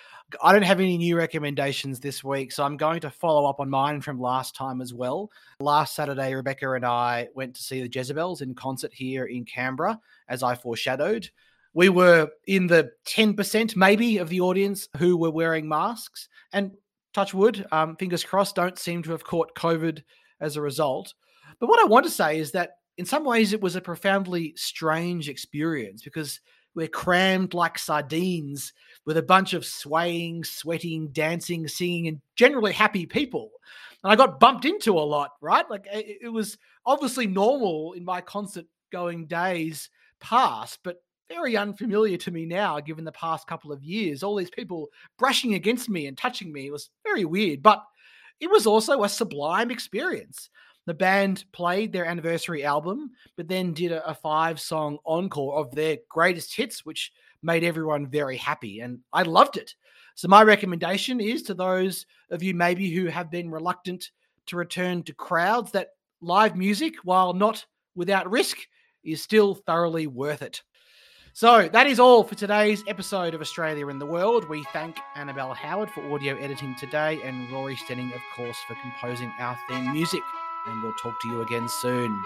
I 0.42 0.52
don't 0.52 0.62
have 0.62 0.80
any 0.80 0.98
new 0.98 1.16
recommendations 1.16 2.00
this 2.00 2.24
week, 2.24 2.50
so 2.50 2.64
I'm 2.64 2.76
going 2.76 3.00
to 3.00 3.10
follow 3.10 3.48
up 3.48 3.60
on 3.60 3.70
mine 3.70 4.00
from 4.00 4.20
last 4.20 4.56
time 4.56 4.80
as 4.80 4.92
well. 4.92 5.30
Last 5.60 5.94
Saturday, 5.94 6.34
Rebecca 6.34 6.72
and 6.72 6.84
I 6.84 7.28
went 7.34 7.54
to 7.54 7.62
see 7.62 7.80
the 7.80 7.88
Jezabels 7.88 8.42
in 8.42 8.54
concert 8.54 8.92
here 8.92 9.26
in 9.26 9.44
Canberra, 9.44 10.00
as 10.28 10.42
I 10.42 10.56
foreshadowed. 10.56 11.30
We 11.76 11.90
were 11.90 12.30
in 12.46 12.68
the 12.68 12.92
10% 13.06 13.76
maybe 13.76 14.16
of 14.16 14.30
the 14.30 14.40
audience 14.40 14.88
who 14.96 15.18
were 15.18 15.30
wearing 15.30 15.68
masks, 15.68 16.26
and 16.54 16.72
touch 17.12 17.34
wood, 17.34 17.66
um, 17.70 17.96
fingers 17.96 18.24
crossed, 18.24 18.56
don't 18.56 18.78
seem 18.78 19.02
to 19.02 19.10
have 19.10 19.24
caught 19.24 19.54
COVID 19.54 20.02
as 20.40 20.56
a 20.56 20.62
result. 20.62 21.12
But 21.60 21.68
what 21.68 21.78
I 21.78 21.84
want 21.84 22.06
to 22.06 22.10
say 22.10 22.38
is 22.38 22.52
that 22.52 22.78
in 22.96 23.04
some 23.04 23.24
ways 23.24 23.52
it 23.52 23.60
was 23.60 23.76
a 23.76 23.82
profoundly 23.82 24.54
strange 24.56 25.28
experience 25.28 26.02
because 26.02 26.40
we're 26.74 26.88
crammed 26.88 27.52
like 27.52 27.78
sardines 27.78 28.72
with 29.04 29.18
a 29.18 29.22
bunch 29.22 29.52
of 29.52 29.66
swaying, 29.66 30.44
sweating, 30.44 31.08
dancing, 31.08 31.68
singing, 31.68 32.08
and 32.08 32.22
generally 32.36 32.72
happy 32.72 33.04
people. 33.04 33.50
And 34.02 34.10
I 34.10 34.16
got 34.16 34.40
bumped 34.40 34.64
into 34.64 34.92
a 34.92 35.00
lot, 35.00 35.32
right? 35.42 35.68
Like 35.68 35.86
it, 35.92 36.32
was 36.32 36.56
obviously 36.86 37.26
normal 37.26 37.92
in 37.92 38.02
my 38.02 38.22
concert 38.22 38.64
going 38.90 39.26
days 39.26 39.90
past, 40.20 40.78
but 40.82 41.02
very 41.28 41.56
unfamiliar 41.56 42.16
to 42.18 42.30
me 42.30 42.46
now, 42.46 42.80
given 42.80 43.04
the 43.04 43.12
past 43.12 43.46
couple 43.46 43.72
of 43.72 43.82
years. 43.82 44.22
All 44.22 44.36
these 44.36 44.50
people 44.50 44.88
brushing 45.18 45.54
against 45.54 45.88
me 45.88 46.06
and 46.06 46.16
touching 46.16 46.52
me 46.52 46.70
was 46.70 46.90
very 47.04 47.24
weird, 47.24 47.62
but 47.62 47.84
it 48.40 48.50
was 48.50 48.66
also 48.66 49.02
a 49.02 49.08
sublime 49.08 49.70
experience. 49.70 50.50
The 50.86 50.94
band 50.94 51.44
played 51.52 51.92
their 51.92 52.06
anniversary 52.06 52.64
album, 52.64 53.10
but 53.36 53.48
then 53.48 53.72
did 53.72 53.92
a, 53.92 54.08
a 54.08 54.14
five 54.14 54.60
song 54.60 54.98
encore 55.04 55.58
of 55.58 55.74
their 55.74 55.98
greatest 56.08 56.54
hits, 56.54 56.84
which 56.84 57.12
made 57.42 57.64
everyone 57.64 58.06
very 58.06 58.36
happy. 58.36 58.80
And 58.80 59.00
I 59.12 59.22
loved 59.22 59.56
it. 59.56 59.74
So, 60.14 60.28
my 60.28 60.42
recommendation 60.42 61.20
is 61.20 61.42
to 61.42 61.54
those 61.54 62.06
of 62.30 62.42
you 62.42 62.54
maybe 62.54 62.90
who 62.90 63.06
have 63.06 63.30
been 63.30 63.50
reluctant 63.50 64.10
to 64.46 64.56
return 64.56 65.02
to 65.02 65.12
crowds 65.12 65.72
that 65.72 65.90
live 66.20 66.56
music, 66.56 66.94
while 67.02 67.34
not 67.34 67.66
without 67.96 68.30
risk, 68.30 68.58
is 69.04 69.22
still 69.22 69.54
thoroughly 69.54 70.06
worth 70.06 70.42
it. 70.42 70.62
So 71.36 71.68
that 71.68 71.86
is 71.86 72.00
all 72.00 72.24
for 72.24 72.34
today's 72.34 72.82
episode 72.86 73.34
of 73.34 73.42
Australia 73.42 73.88
in 73.88 73.98
the 73.98 74.06
World. 74.06 74.48
We 74.48 74.64
thank 74.72 74.98
Annabelle 75.16 75.52
Howard 75.52 75.90
for 75.90 76.00
audio 76.10 76.34
editing 76.36 76.74
today 76.76 77.20
and 77.22 77.52
Rory 77.52 77.76
Stenning, 77.76 78.14
of 78.14 78.22
course, 78.34 78.56
for 78.66 78.74
composing 78.80 79.30
our 79.38 79.54
theme 79.68 79.92
music 79.92 80.22
and 80.66 80.82
we'll 80.82 80.94
talk 80.94 81.20
to 81.20 81.28
you 81.28 81.42
again 81.42 81.68
soon. 81.68 82.22